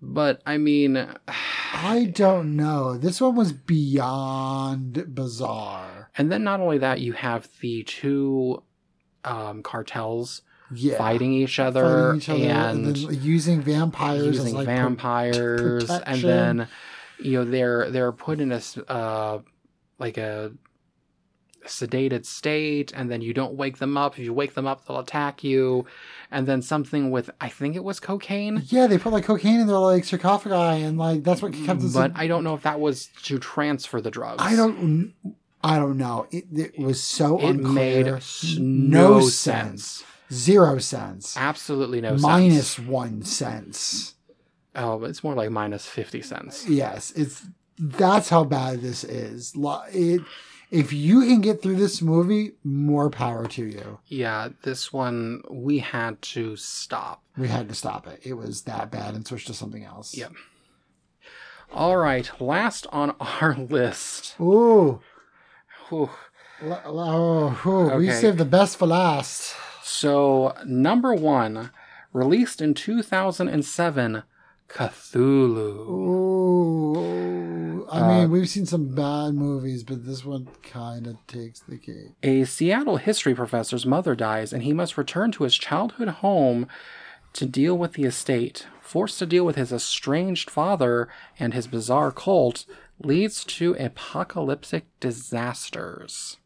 But 0.00 0.40
I 0.46 0.56
mean, 0.56 0.96
I 1.28 2.10
don't 2.14 2.56
know. 2.56 2.96
This 2.96 3.20
one 3.20 3.36
was 3.36 3.52
beyond 3.52 5.14
bizarre. 5.14 6.10
and 6.16 6.32
then 6.32 6.42
not 6.42 6.60
only 6.60 6.78
that, 6.78 7.00
you 7.00 7.12
have 7.12 7.48
the 7.60 7.82
two 7.84 8.62
um, 9.24 9.62
cartels 9.62 10.42
Yeah. 10.72 10.98
fighting 10.98 11.32
each 11.32 11.58
other, 11.58 12.12
Fighting 12.14 12.16
each 12.20 12.28
other 12.28 12.42
and, 12.42 12.86
and 12.86 12.96
using 13.22 13.60
vampires 13.60 14.24
using 14.36 14.54
like 14.54 14.66
pro- 14.66 14.76
vampires, 14.76 15.90
and 15.90 16.22
then 16.22 16.68
you 17.18 17.32
know 17.38 17.44
they're 17.44 17.90
they're 17.90 18.12
put 18.12 18.40
in 18.40 18.52
a 18.52 18.60
uh, 18.88 19.40
like 19.98 20.16
a 20.18 20.52
sedated 21.66 22.24
state, 22.24 22.90
and 22.94 23.10
then 23.10 23.20
you 23.20 23.34
don't 23.34 23.54
wake 23.54 23.78
them 23.78 23.96
up. 23.96 24.18
If 24.18 24.24
you 24.24 24.32
wake 24.32 24.54
them 24.54 24.66
up, 24.66 24.86
they'll 24.86 24.98
attack 24.98 25.44
you, 25.44 25.84
and 26.30 26.46
then 26.46 26.62
something 26.62 27.10
with 27.10 27.30
I 27.40 27.48
think 27.48 27.76
it 27.76 27.84
was 27.84 28.00
cocaine. 28.00 28.62
Yeah, 28.68 28.86
they 28.86 28.96
put 28.98 29.12
like 29.12 29.24
cocaine 29.24 29.60
in 29.60 29.66
their 29.66 29.76
like 29.78 30.04
sarcophagi, 30.04 30.82
and 30.82 30.96
like 30.98 31.22
that's 31.22 31.42
what 31.42 31.52
kept 31.52 31.82
us. 31.82 31.92
But 31.92 32.12
I 32.14 32.26
don't 32.26 32.44
know 32.44 32.54
if 32.54 32.62
that 32.62 32.80
was 32.80 33.08
to 33.24 33.38
transfer 33.38 34.00
the 34.00 34.10
drugs. 34.10 34.42
I 34.42 34.56
don't. 34.56 35.12
I 35.62 35.76
don't 35.76 35.98
know. 35.98 36.26
It, 36.30 36.44
it 36.52 36.78
was 36.78 37.02
so 37.02 37.38
It 37.38 37.44
unclear. 37.50 38.14
made 38.14 38.58
no 38.58 39.20
sense. 39.20 40.02
Zero 40.32 40.78
sense. 40.78 41.36
Absolutely 41.36 42.00
no 42.00 42.16
Minus 42.16 42.70
sense. 42.72 42.88
one 42.88 43.22
sense. 43.24 44.14
Oh, 44.76 45.02
it's 45.04 45.24
more 45.24 45.34
like 45.34 45.50
minus 45.50 45.84
fifty 45.86 46.22
cents. 46.22 46.68
Yes, 46.68 47.10
it's 47.16 47.44
that's 47.78 48.28
how 48.28 48.44
bad 48.44 48.80
this 48.80 49.02
is. 49.04 49.52
It, 49.92 50.20
if 50.70 50.92
you 50.92 51.22
can 51.22 51.40
get 51.40 51.60
through 51.60 51.74
this 51.76 52.00
movie, 52.00 52.52
more 52.62 53.10
power 53.10 53.46
to 53.48 53.64
you. 53.66 53.98
Yeah, 54.06 54.50
this 54.62 54.92
one 54.92 55.42
we 55.50 55.80
had 55.80 56.22
to 56.22 56.54
stop. 56.54 57.22
We 57.36 57.48
had 57.48 57.68
to 57.68 57.74
stop 57.74 58.06
it. 58.06 58.20
It 58.22 58.34
was 58.34 58.62
that 58.62 58.92
bad 58.92 59.14
and 59.14 59.26
switch 59.26 59.46
to 59.46 59.54
something 59.54 59.82
else. 59.84 60.16
Yep. 60.16 60.32
All 61.72 61.96
right, 61.96 62.30
last 62.40 62.86
on 62.92 63.14
our 63.20 63.54
list. 63.56 64.36
Ooh. 64.40 65.00
Whew. 65.90 66.08
Oh, 66.62 67.60
ooh, 67.66 67.96
we 67.98 68.10
saved 68.10 68.38
the 68.38 68.44
best 68.44 68.76
for 68.76 68.86
last. 68.86 69.54
So, 69.82 70.54
number 70.64 71.14
one, 71.14 71.70
released 72.12 72.60
in 72.60 72.74
2007, 72.74 74.22
Cthulhu. 74.68 75.88
Ooh. 75.88 77.86
I 77.90 78.00
Uh, 78.00 78.08
mean, 78.08 78.30
we've 78.30 78.48
seen 78.48 78.66
some 78.66 78.94
bad 78.94 79.34
movies, 79.34 79.82
but 79.82 80.06
this 80.06 80.24
one 80.24 80.46
kind 80.62 81.06
of 81.08 81.16
takes 81.26 81.60
the 81.60 81.76
cake. 81.76 82.12
A 82.22 82.44
Seattle 82.44 82.98
history 82.98 83.34
professor's 83.34 83.84
mother 83.84 84.14
dies, 84.14 84.52
and 84.52 84.62
he 84.62 84.72
must 84.72 84.96
return 84.98 85.32
to 85.32 85.42
his 85.44 85.56
childhood 85.56 86.08
home 86.08 86.68
to 87.32 87.46
deal 87.46 87.76
with 87.76 87.94
the 87.94 88.04
estate. 88.04 88.66
Forced 88.80 89.18
to 89.20 89.26
deal 89.26 89.44
with 89.44 89.56
his 89.56 89.72
estranged 89.72 90.50
father 90.50 91.08
and 91.38 91.52
his 91.54 91.66
bizarre 91.66 92.12
cult, 92.12 92.64
leads 93.00 93.44
to 93.44 93.74
apocalyptic 93.74 94.86
disasters. 95.00 96.38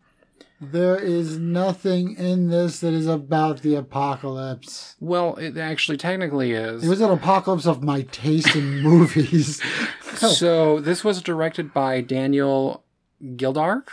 There 0.61 0.97
is 0.99 1.39
nothing 1.39 2.17
in 2.17 2.49
this 2.49 2.81
that 2.81 2.95
is 2.95 3.07
about 3.07 3.63
the 3.63 3.75
apocalypse. 3.75 4.97
Well, 5.01 5.37
it 5.37 5.57
actually 5.57 5.99
technically 5.99 6.53
is. 6.53 6.85
It 6.85 6.89
was 6.89 7.01
an 7.01 7.11
apocalypse 7.11 7.67
of 7.67 7.83
my 7.83 8.03
taste 8.03 8.55
in 8.55 8.81
movies. 8.83 9.61
So 10.15 10.79
this 10.79 11.03
was 11.03 11.21
directed 11.21 11.75
by 11.75 12.01
Daniel 12.01 12.85
Gildark, 13.21 13.89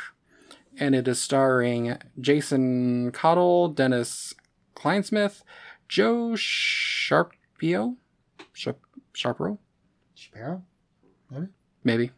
and 0.78 0.94
it 0.94 1.08
is 1.08 1.20
starring 1.20 1.98
Jason 2.20 3.12
Cottle, 3.12 3.70
Dennis 3.70 4.36
Kleinsmith, 4.76 5.42
Joe 5.88 6.36
Sharpio, 6.36 7.98
Sharp, 8.54 8.80
Sharpro? 9.16 9.58
Maybe? 11.32 11.48
maybe. 11.84 12.12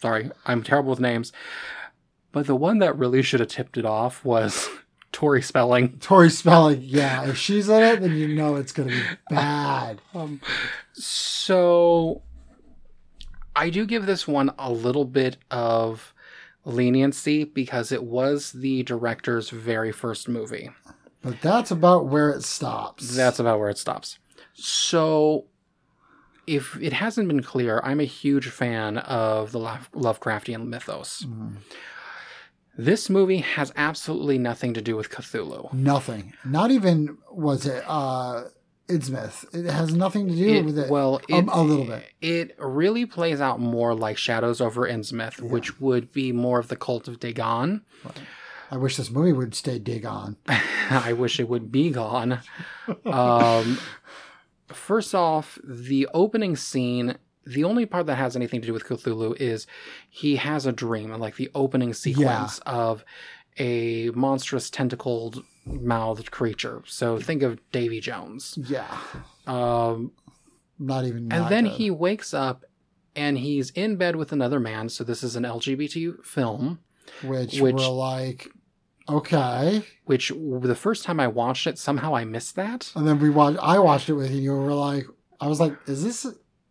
Sorry, 0.00 0.30
I'm 0.44 0.62
terrible 0.62 0.90
with 0.90 1.00
names. 1.00 1.32
But 2.32 2.46
the 2.46 2.56
one 2.56 2.78
that 2.78 2.98
really 2.98 3.22
should 3.22 3.40
have 3.40 3.48
tipped 3.48 3.78
it 3.78 3.86
off 3.86 4.24
was 4.24 4.68
Tori 5.12 5.42
Spelling. 5.42 5.98
Tori 5.98 6.30
Spelling, 6.30 6.82
yeah. 6.82 7.28
If 7.28 7.38
she's 7.38 7.68
in 7.68 7.82
it, 7.82 8.00
then 8.00 8.16
you 8.16 8.28
know 8.28 8.56
it's 8.56 8.72
going 8.72 8.90
to 8.90 8.94
be 8.94 9.02
bad. 9.30 10.00
Um, 10.14 10.40
so 10.92 12.22
I 13.54 13.68
do 13.70 13.84
give 13.84 14.06
this 14.06 14.26
one 14.26 14.52
a 14.58 14.72
little 14.72 15.04
bit 15.04 15.36
of 15.50 16.14
leniency 16.64 17.44
because 17.44 17.92
it 17.92 18.02
was 18.04 18.52
the 18.52 18.82
director's 18.82 19.50
very 19.50 19.92
first 19.92 20.28
movie. 20.28 20.70
But 21.22 21.40
that's 21.40 21.70
about 21.70 22.06
where 22.06 22.30
it 22.30 22.44
stops. 22.44 23.16
That's 23.16 23.38
about 23.38 23.58
where 23.58 23.68
it 23.68 23.78
stops. 23.78 24.18
So 24.54 25.46
if 26.46 26.76
it 26.80 26.92
hasn't 26.92 27.28
been 27.28 27.42
clear, 27.42 27.80
I'm 27.84 28.00
a 28.00 28.04
huge 28.04 28.48
fan 28.48 28.98
of 28.98 29.52
the 29.52 29.58
Lovecraftian 29.58 30.66
mythos. 30.66 31.24
Mhm. 31.28 31.56
This 32.78 33.08
movie 33.08 33.38
has 33.38 33.72
absolutely 33.74 34.38
nothing 34.38 34.74
to 34.74 34.82
do 34.82 34.96
with 34.96 35.08
Cthulhu. 35.10 35.72
nothing. 35.72 36.34
Not 36.44 36.70
even 36.70 37.16
was 37.30 37.66
it 37.66 37.82
uh 37.86 38.44
Idsmith. 38.88 39.52
It 39.52 39.68
has 39.68 39.92
nothing 39.94 40.28
to 40.28 40.34
do 40.36 40.46
It- 40.48 40.64
with 40.64 40.78
it. 40.78 40.88
Well, 40.90 41.20
it, 41.28 41.34
Um, 41.34 41.48
a 41.48 41.60
little 41.62 41.86
bit. 41.86 42.04
It 42.20 42.54
really 42.60 43.04
plays 43.04 43.40
out 43.40 43.58
more 43.58 43.94
like 43.96 44.16
Shadows 44.16 44.60
over 44.60 44.86
Innsmouth, 44.88 45.40
which 45.40 45.80
would 45.80 46.12
be 46.12 46.30
more 46.30 46.60
of 46.60 46.68
the 46.68 46.76
cult 46.76 47.08
of 47.08 47.18
Dagon. 47.18 47.80
I 48.70 48.76
wish 48.76 48.96
this 48.96 49.10
movie 49.10 49.32
would 49.32 49.54
stay 49.56 49.78
Dagon. 49.80 50.36
I 50.90 51.12
wish 51.14 51.40
it 51.40 51.48
would 51.48 51.72
be 51.72 51.90
gone. 51.90 52.40
Um, 53.04 53.78
first 54.68 55.14
off, 55.14 55.58
the 55.64 56.08
opening 56.14 56.56
scene, 56.56 57.16
the 57.44 57.64
only 57.64 57.86
part 57.86 58.06
that 58.06 58.16
has 58.16 58.34
anything 58.36 58.60
to 58.60 58.66
do 58.66 58.72
with 58.72 58.84
Cthulhu 58.84 59.36
is 59.40 59.66
he 60.08 60.36
has 60.36 60.66
a 60.66 60.72
dream, 60.72 61.12
and 61.12 61.20
like 61.20 61.36
the 61.36 61.50
opening 61.54 61.92
sequence 61.94 62.58
of 62.66 63.04
a 63.58 64.10
monstrous 64.10 64.68
tentacled 64.70 65.42
mouthed 65.64 66.30
creature. 66.30 66.82
So 66.86 67.18
think 67.18 67.42
of 67.42 67.58
Davy 67.72 68.00
Jones. 68.00 68.58
Yeah. 68.68 68.86
Um, 69.46 70.12
Not 70.78 71.04
even 71.04 71.18
and 71.18 71.28
not 71.28 71.50
then 71.50 71.64
good. 71.64 71.72
he 71.74 71.90
wakes 71.90 72.34
up 72.34 72.64
and 73.14 73.38
he's 73.38 73.70
in 73.70 73.96
bed 73.96 74.16
with 74.16 74.30
another 74.32 74.60
man. 74.60 74.88
So 74.90 75.04
this 75.04 75.22
is 75.22 75.36
an 75.36 75.44
LGBT 75.44 76.24
film. 76.24 76.80
which, 77.22 77.60
which- 77.60 77.74
were 77.74 77.80
like 77.88 78.48
okay. 79.08 79.84
Which 80.04 80.32
the 80.34 80.74
first 80.74 81.04
time 81.04 81.20
I 81.20 81.26
watched 81.28 81.66
it, 81.66 81.78
somehow 81.78 82.14
I 82.14 82.24
missed 82.24 82.56
that. 82.56 82.92
And 82.94 83.06
then 83.06 83.18
we 83.18 83.30
watched 83.30 83.58
I 83.62 83.78
watched 83.78 84.08
it 84.08 84.14
with 84.14 84.30
you, 84.30 84.36
and 84.36 84.44
you 84.44 84.52
were 84.52 84.74
like 84.74 85.06
I 85.40 85.48
was 85.48 85.60
like, 85.60 85.76
is 85.86 86.02
this 86.02 86.24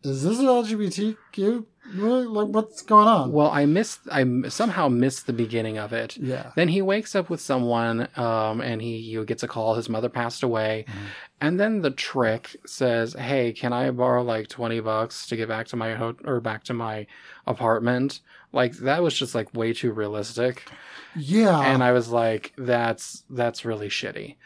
is 0.03 0.23
this 0.23 0.39
an 0.39 0.45
LGBTQ? 0.45 1.65
Really? 1.93 2.25
Like 2.25 2.47
what's 2.47 2.81
going 2.81 3.07
on? 3.07 3.31
Well, 3.31 3.49
I 3.51 3.65
missed. 3.65 3.99
I 4.11 4.25
somehow 4.49 4.87
missed 4.87 5.27
the 5.27 5.33
beginning 5.33 5.77
of 5.77 5.93
it. 5.93 6.17
yeah. 6.17 6.51
Then 6.55 6.67
he 6.67 6.81
wakes 6.81 7.15
up 7.15 7.29
with 7.29 7.39
someone, 7.39 8.07
um, 8.15 8.59
and 8.61 8.81
he, 8.81 8.99
he 9.01 9.23
gets 9.25 9.43
a 9.43 9.47
call. 9.47 9.75
His 9.75 9.87
mother 9.87 10.09
passed 10.09 10.41
away, 10.41 10.85
Mhm. 10.87 10.93
and 11.41 11.59
then 11.59 11.81
the 11.81 11.91
trick 11.91 12.55
says, 12.65 13.13
"Hey, 13.13 13.53
can 13.53 13.71
I 13.71 13.91
borrow 13.91 14.23
like 14.23 14.47
twenty 14.47 14.79
bucks 14.79 15.27
to 15.27 15.35
get 15.35 15.47
back 15.47 15.67
to 15.67 15.75
my 15.75 15.93
ho- 15.93 16.17
or 16.25 16.39
back 16.41 16.63
to 16.65 16.73
my 16.73 17.05
apartment?" 17.45 18.21
Like 18.51 18.73
that 18.77 19.03
was 19.03 19.13
just 19.17 19.35
like 19.35 19.53
way 19.53 19.71
too 19.73 19.91
realistic, 19.91 20.67
Yeah. 21.15 21.59
and 21.59 21.83
I 21.83 21.91
was 21.91 22.09
like, 22.09 22.53
"That's 22.57 23.23
that's 23.29 23.63
really 23.63 23.89
shitty." 23.89 24.37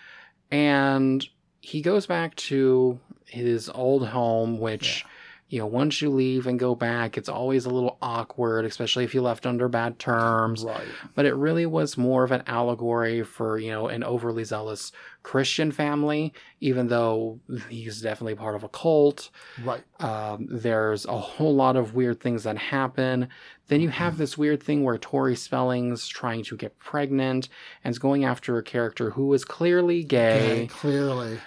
And 0.51 1.25
he 1.61 1.81
goes 1.81 2.05
back 2.05 2.35
to 2.35 2.99
his 3.25 3.69
old 3.69 4.07
home, 4.07 4.59
which 4.59 5.05
you 5.50 5.58
know, 5.58 5.66
once 5.66 6.00
you 6.00 6.12
leave 6.12 6.45
and 6.45 6.60
go 6.60 6.76
back, 6.76 7.18
it's 7.18 7.28
always 7.28 7.66
a 7.66 7.72
little 7.72 7.97
awkward, 8.04 8.66
especially 8.66 9.04
if 9.04 9.16
you 9.16 9.22
left 9.22 9.47
under 9.47 9.68
bad 9.68 9.97
terms. 9.97 10.64
right. 10.64 10.88
But 11.16 11.26
it 11.26 11.34
really 11.34 11.66
was 11.66 11.97
more 11.97 12.24
of 12.24 12.32
an 12.32 12.43
allegory 12.45 13.24
for, 13.24 13.58
you 13.58 13.72
know, 13.72 13.88
an 13.88 14.04
overly 14.04 14.43
zealous 14.43 14.91
Christian 15.24 15.72
family, 15.72 16.34
even 16.62 16.88
though 16.88 17.39
he's 17.68 18.00
definitely 18.00 18.36
part 18.36 18.56
of 18.56 18.64
a 18.64 18.70
cult. 18.70 19.32
Right. 19.64 19.84
Um, 20.00 20.47
there's 20.52 21.06
a 21.06 21.18
whole 21.18 21.56
lot 21.56 21.76
of 21.76 21.95
weird 21.95 22.20
things 22.20 22.43
that 22.43 22.58
happen. 22.58 23.28
Then 23.70 23.82
you 23.82 23.89
have 23.89 24.18
this 24.18 24.38
weird 24.38 24.62
thing 24.62 24.84
where 24.84 25.00
Tori 25.00 25.36
Spelling's 25.36 26.08
trying 26.08 26.43
to 26.43 26.58
get 26.58 26.78
pregnant 26.78 27.50
and 27.84 27.91
is 27.91 28.00
going 28.00 28.24
after 28.24 28.58
a 28.60 28.64
character 28.64 29.12
who 29.12 29.34
is 29.34 29.45
clearly 29.45 30.04
gay 30.04 30.68
clearly. 30.70 31.39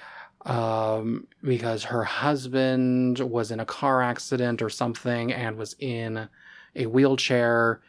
Um, 0.47 1.27
because 1.43 1.85
her 1.85 2.05
husband 2.05 3.21
was 3.21 3.51
in 3.51 3.61
a 3.61 3.65
car 3.65 4.03
accident 4.03 4.61
or 4.63 4.69
something 4.71 5.33
and 5.33 5.57
was 5.57 5.77
in 5.79 6.29
a 6.75 6.87
wheelchair. 6.87 7.81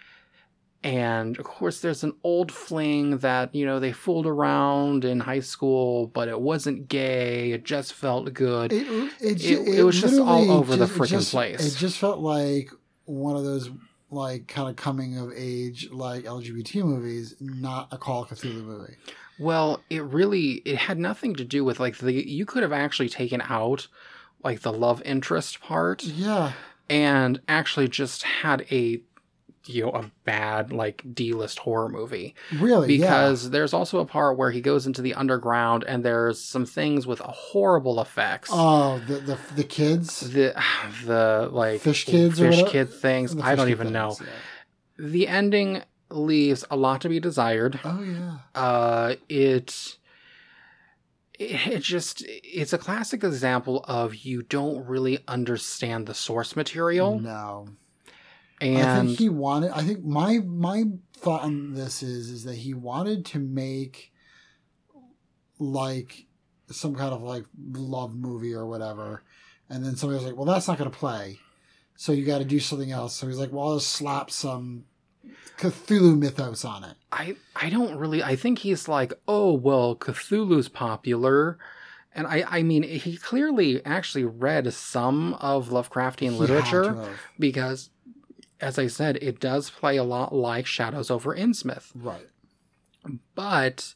And 0.84 1.38
of 1.40 1.46
course, 1.46 1.80
there's 1.80 2.04
an 2.04 2.14
old 2.24 2.52
fling 2.52 3.20
that, 3.20 3.56
you 3.56 3.66
know, 3.66 3.80
they 3.80 3.94
fooled 3.94 4.28
around 4.28 5.06
in 5.06 5.22
high 5.22 5.40
school, 5.40 6.08
but 6.08 6.28
it 6.28 6.40
wasn't 6.42 6.90
gay. 6.90 7.54
It 7.54 7.64
just 7.64 7.94
felt 7.94 8.34
good. 8.34 8.74
It, 8.74 8.86
it, 9.22 9.42
It- 9.46 9.68
it 9.80 9.84
was 9.84 10.02
just 10.02 10.20
all 10.20 10.52
over 10.52 10.76
the 10.76 10.86
just- 10.86 10.96
it 10.98 11.00
frickin' 11.02 11.10
just- 11.10 11.32
place. 11.32 11.74
It 11.76 11.78
just 11.80 11.98
felt 11.98 12.20
like 12.20 12.70
one 13.06 13.36
of 13.38 13.44
those 13.46 13.70
like 14.12 14.48
kind 14.48 14.70
of 14.70 14.76
coming 14.76 15.18
of 15.18 15.32
age 15.36 15.90
like 15.92 16.26
LGBT 16.26 16.84
movies, 16.84 17.36
not 17.40 17.88
a 17.92 17.98
Call 17.98 18.24
of 18.24 18.30
Cthulhu 18.30 18.64
movie. 18.64 18.94
Well, 19.40 19.82
it 19.90 20.04
really 20.04 20.62
it 20.66 20.78
had 20.78 20.98
nothing 21.00 21.36
to 21.36 21.44
do 21.44 21.64
with 21.64 21.80
like 21.80 21.98
the 21.98 22.14
you 22.14 22.46
could 22.46 22.64
have 22.64 22.74
actually 22.74 23.10
taken 23.10 23.42
out 23.42 23.88
like 24.44 24.62
the 24.62 24.74
love 24.74 25.02
interest 25.04 25.60
part 25.62 26.04
Yeah, 26.04 26.52
and 26.90 27.42
actually 27.48 27.88
just 27.88 28.24
had 28.24 28.66
a 28.72 29.02
you 29.66 29.84
know 29.86 29.92
a 29.92 30.12
bad 30.26 30.74
like 30.74 31.02
D-list 31.14 31.60
horror 31.60 31.88
movie 31.88 32.36
really. 32.60 32.86
because 32.86 33.50
there's 33.52 33.72
also 33.74 34.00
a 34.00 34.06
part 34.06 34.38
where 34.38 34.52
he 34.52 34.60
goes 34.60 34.86
into 34.86 35.02
the 35.02 35.14
underground 35.14 35.86
and 35.88 36.04
there's 36.04 36.44
some 36.44 36.66
things 36.66 37.08
with 37.08 37.20
horrible 37.20 38.02
effects. 38.02 38.50
Oh, 38.52 39.00
the 39.08 39.16
the 39.16 39.40
the 39.56 39.64
kids, 39.64 40.20
the 40.32 40.54
the 41.06 41.50
like 41.52 41.80
Fish 41.82 42.06
kids 42.06 42.40
fish 42.40 42.64
kid 42.68 42.92
things. 42.92 43.36
I 43.40 43.56
don't 43.56 43.70
even 43.70 43.88
kid 43.88 43.94
know. 43.94 44.18
yeah. 44.20 44.28
The 45.00 45.28
ending 45.28 45.82
leaves 46.10 46.64
a 46.70 46.76
lot 46.76 47.02
to 47.02 47.10
be 47.10 47.20
desired. 47.20 47.80
Oh 47.84 48.02
yeah. 48.04 48.38
uh 48.54 49.16
it 49.30 49.98
it 51.40 51.82
just 51.82 52.24
it's 52.28 52.74
a 52.74 52.78
classic 52.78 53.24
example 53.24 53.84
of 53.88 54.16
you 54.16 54.44
don't 54.44 54.86
really 54.86 55.20
understand 55.28 56.06
the 56.06 56.14
source 56.14 56.56
material 56.56 57.20
No. 57.20 57.68
I 58.62 58.66
and 58.66 59.08
think 59.10 59.20
he 59.20 59.30
wanted. 59.30 59.72
I 59.72 59.82
think 59.82 60.06
my 60.06 60.40
my 60.40 60.86
thought 61.18 61.42
on 61.42 61.74
this 61.74 62.02
is 62.04 62.30
is 62.30 62.44
that 62.46 62.56
he 62.56 62.74
wanted 62.74 63.26
to 63.28 63.40
make 63.40 64.14
like 65.60 66.28
some 66.72 66.96
kind 66.96 67.14
of 67.14 67.22
like 67.24 67.44
love 67.74 68.16
movie 68.16 68.54
or 68.54 68.66
whatever, 68.66 69.24
and 69.70 69.84
then 69.84 69.96
somebody 69.96 70.18
was 70.18 70.26
like, 70.26 70.38
"Well, 70.38 70.46
that's 70.46 70.68
not 70.68 70.78
going 70.78 70.90
to 70.90 70.98
play, 70.98 71.40
so 71.96 72.12
you 72.12 72.26
got 72.26 72.38
to 72.40 72.46
do 72.46 72.60
something 72.60 72.92
else." 72.92 73.16
So 73.16 73.28
he's 73.28 73.38
like, 73.38 73.52
"Well, 73.52 73.68
I'll 73.68 73.80
just 73.80 73.92
slap 73.92 74.32
some 74.32 74.86
Cthulhu 75.58 76.18
mythos 76.18 76.66
on 76.66 76.84
it." 76.84 76.96
i 77.12 77.36
i 77.56 77.70
don't 77.70 77.96
really 77.98 78.24
i 78.24 78.36
think 78.36 78.60
he's 78.60 78.88
like 78.88 79.14
oh 79.28 79.54
well 79.54 79.96
cthulhu's 79.96 80.68
popular 80.68 81.58
and 82.16 82.26
i 82.28 82.44
i 82.50 82.64
mean 82.64 82.82
he 82.84 83.18
clearly 83.18 83.84
actually 83.86 84.24
read 84.26 84.74
some 84.74 85.36
of 85.36 85.70
lovecraftian 85.70 86.38
literature 86.38 87.18
because 87.38 87.92
as 88.60 88.80
i 88.80 88.88
said 88.88 89.18
it 89.22 89.40
does 89.40 89.70
play 89.70 89.96
a 89.96 90.04
lot 90.04 90.34
like 90.34 90.66
shadows 90.66 91.12
over 91.12 91.36
innsmouth 91.36 91.92
right? 91.96 92.28
but 93.36 93.94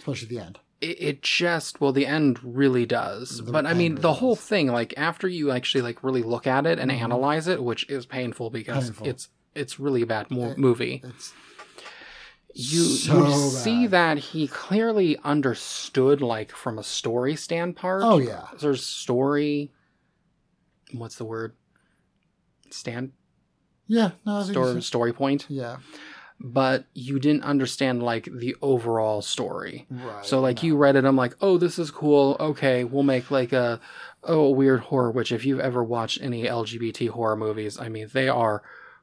Especially 0.00 0.28
the 0.28 0.40
end. 0.40 0.58
it, 0.80 1.00
it 1.00 1.22
just 1.22 1.80
well 1.80 1.92
the 1.92 2.06
end 2.06 2.40
really 2.42 2.84
does 2.84 3.42
The 3.44 3.52
but 3.52 3.64
i 3.66 3.74
mean 3.74 3.96
the 3.96 4.14
whole 4.14 4.34
does. 4.34 4.44
thing 4.44 4.66
like 4.68 4.92
after 4.96 5.28
you 5.28 5.50
actually 5.52 5.82
like 5.82 6.02
really 6.02 6.22
look 6.22 6.46
at 6.48 6.66
it 6.66 6.78
and 6.80 6.90
Mhm. 6.90 7.00
analyze 7.00 7.46
it 7.46 7.62
which 7.62 7.88
is 7.88 8.06
painful 8.06 8.50
because 8.50 8.86
Painful. 8.86 9.06
it's 9.06 9.28
it's 9.56 9.80
really 9.80 10.02
a 10.02 10.06
bad 10.06 10.30
mo- 10.30 10.54
movie 10.56 11.02
It's 11.04 11.32
you 12.58 12.82
so 12.84 13.26
you 13.28 13.34
see 13.50 13.86
that 13.88 14.16
he 14.18 14.46
clearly 14.48 15.18
understood 15.24 16.22
like 16.22 16.52
from 16.52 16.78
a 16.78 16.82
story 16.82 17.36
standpoint 17.36 18.02
Oh 18.04 18.18
yeah. 18.18 18.46
there's 18.60 18.84
story 18.84 19.70
what's 20.92 21.16
the 21.16 21.24
word 21.24 21.54
stand 22.70 23.12
Yeah. 23.86 24.12
No. 24.24 24.42
Story 24.42 24.80
story 24.82 25.12
point 25.12 25.46
Yeah. 25.48 25.76
but 26.40 26.86
you 26.94 27.18
didn't 27.18 27.42
understand 27.44 28.02
like 28.02 28.24
the 28.24 28.56
overall 28.62 29.20
story 29.22 29.86
Right. 29.90 30.24
So 30.24 30.40
like 30.40 30.62
no. 30.62 30.66
you 30.68 30.76
read 30.76 30.96
it, 30.96 31.04
I'm 31.04 31.16
like, 31.16 31.34
oh, 31.42 31.58
this 31.58 31.78
is 31.78 31.90
cool. 31.90 32.36
Okay, 32.40 32.84
we'll 32.84 33.02
make 33.02 33.30
like 33.30 33.52
a 33.52 33.80
oh 34.24 34.40
a 34.46 34.50
weird 34.50 34.80
horror. 34.80 35.10
Which 35.10 35.30
if 35.30 35.44
you've 35.46 35.60
ever 35.60 35.84
watched 35.84 36.20
any 36.22 36.44
LGBT 36.44 37.10
horror 37.10 37.36
movies, 37.36 37.78
I 37.78 37.88
mean 37.88 38.08
they 38.12 38.28
are 38.28 38.62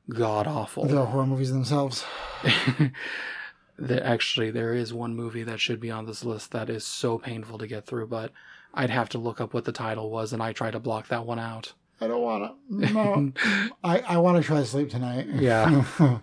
god 0.09 0.47
awful. 0.47 0.85
the 0.85 1.05
horror 1.05 1.25
movies 1.25 1.51
themselves. 1.51 2.05
that 3.77 4.03
actually 4.03 4.51
there 4.51 4.73
is 4.73 4.93
one 4.93 5.15
movie 5.15 5.43
that 5.43 5.59
should 5.59 5.79
be 5.79 5.91
on 5.91 6.05
this 6.05 6.23
list 6.23 6.51
that 6.51 6.69
is 6.69 6.85
so 6.85 7.17
painful 7.17 7.57
to 7.57 7.67
get 7.67 7.85
through, 7.85 8.07
but 8.07 8.31
I'd 8.73 8.89
have 8.89 9.09
to 9.09 9.17
look 9.17 9.39
up 9.39 9.53
what 9.53 9.65
the 9.65 9.71
title 9.71 10.09
was, 10.09 10.33
and 10.33 10.41
I 10.41 10.53
try 10.53 10.71
to 10.71 10.79
block 10.79 11.07
that 11.07 11.25
one 11.25 11.39
out. 11.39 11.73
I 12.01 12.07
don't 12.07 12.21
want 12.21 12.53
to. 12.69 12.93
No. 12.93 13.31
I, 13.83 13.99
I 13.99 14.17
want 14.17 14.37
to 14.37 14.43
try 14.43 14.57
to 14.59 14.65
sleep 14.65 14.89
tonight. 14.89 15.27
Yeah. 15.27 15.85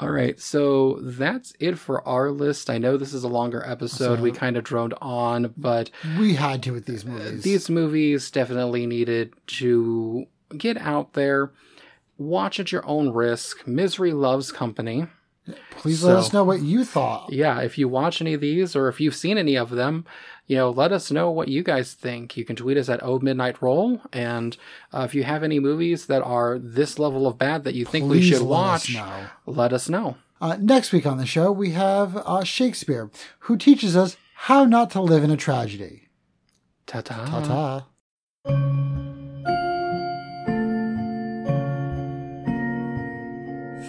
All 0.00 0.10
right, 0.10 0.38
so 0.40 0.98
that's 1.00 1.54
it 1.60 1.78
for 1.78 2.06
our 2.06 2.32
list. 2.32 2.68
I 2.68 2.78
know 2.78 2.96
this 2.96 3.14
is 3.14 3.22
a 3.22 3.28
longer 3.28 3.62
episode. 3.64 4.18
we 4.18 4.30
uh-huh. 4.30 4.40
kind 4.40 4.56
of 4.56 4.64
droned 4.64 4.94
on, 5.00 5.54
but 5.56 5.90
we 6.18 6.34
had 6.34 6.64
to 6.64 6.72
with 6.72 6.86
these 6.86 7.04
movies. 7.04 7.42
these 7.42 7.70
movies 7.70 8.30
definitely 8.30 8.86
needed 8.86 9.32
to 9.46 10.26
get 10.58 10.76
out 10.78 11.12
there. 11.12 11.52
Watch 12.18 12.60
at 12.60 12.72
your 12.72 12.86
own 12.86 13.12
risk. 13.12 13.66
Misery 13.66 14.12
loves 14.12 14.52
company. 14.52 15.06
Please 15.72 16.02
let 16.02 16.16
us 16.16 16.32
know 16.32 16.42
what 16.44 16.62
you 16.62 16.84
thought. 16.84 17.30
Yeah, 17.30 17.60
if 17.60 17.76
you 17.76 17.86
watch 17.86 18.22
any 18.22 18.32
of 18.32 18.40
these 18.40 18.74
or 18.74 18.88
if 18.88 18.98
you've 18.98 19.14
seen 19.16 19.36
any 19.36 19.56
of 19.56 19.68
them, 19.70 20.06
you 20.46 20.56
know, 20.56 20.70
let 20.70 20.90
us 20.90 21.10
know 21.10 21.30
what 21.30 21.48
you 21.48 21.62
guys 21.62 21.92
think. 21.92 22.34
You 22.36 22.46
can 22.46 22.56
tweet 22.56 22.78
us 22.78 22.88
at 22.88 23.02
Oh 23.02 23.18
Midnight 23.18 23.60
Roll, 23.60 24.00
and 24.12 24.56
uh, 24.92 25.02
if 25.02 25.14
you 25.14 25.22
have 25.24 25.42
any 25.42 25.60
movies 25.60 26.06
that 26.06 26.22
are 26.22 26.58
this 26.58 26.98
level 26.98 27.26
of 27.26 27.36
bad 27.36 27.64
that 27.64 27.74
you 27.74 27.84
think 27.84 28.04
we 28.08 28.18
Please 28.20 28.28
should 28.28 28.40
let 28.40 28.48
watch, 28.48 28.88
Us 28.90 28.94
know. 28.94 29.26
let 29.46 29.72
us 29.74 29.88
know. 29.90 30.16
Uh, 30.40 30.56
next 30.60 30.92
week 30.92 31.04
on 31.06 31.18
the 31.18 31.26
show, 31.26 31.52
we 31.52 31.70
have 31.72 32.16
uh, 32.16 32.42
Shakespeare, 32.44 33.10
who 33.40 33.56
teaches 33.58 33.96
us 33.96 34.16
how 34.34 34.64
not 34.64 34.90
to 34.92 35.00
live 35.02 35.24
in 35.24 35.30
a 35.30 35.36
tragedy. 35.36 36.08
Ta 36.86 37.02
ta. 37.02 37.26
Ta 37.26 37.86
ta. 38.46 39.03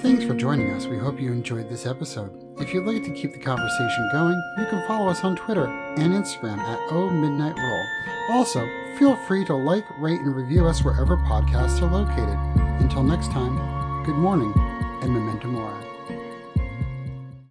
Thanks 0.06 0.24
for 0.24 0.36
joining 0.36 0.70
us. 0.70 0.86
We 0.86 1.00
hope 1.00 1.20
you 1.20 1.32
enjoyed 1.32 1.68
this 1.68 1.88
episode. 1.88 2.30
If 2.60 2.72
you'd 2.76 2.86
like 2.86 3.04
to 3.06 3.10
keep 3.10 3.34
the 3.34 3.40
conversation 3.40 4.08
going, 4.14 4.40
you 4.60 4.68
can 4.68 4.86
follow 4.86 5.10
us 5.10 5.24
on 5.24 5.36
Twitter 5.36 5.66
and 5.66 6.14
Instagram 6.14 6.60
at 6.60 6.80
O 6.92 7.10
Midnight 7.10 7.58
Roll. 7.58 8.38
Also, 8.38 8.70
feel 9.00 9.16
free 9.26 9.44
to 9.46 9.56
like, 9.56 9.84
rate, 9.98 10.20
and 10.20 10.36
review 10.36 10.68
us 10.68 10.84
wherever 10.84 11.18
podcasts 11.18 11.82
are 11.82 11.92
located. 11.92 12.38
Until 12.84 13.02
next 13.02 13.32
time, 13.32 13.56
good 14.04 14.14
morning 14.14 14.54
and 15.02 15.12
memento 15.12 15.48
mori. 15.48 15.95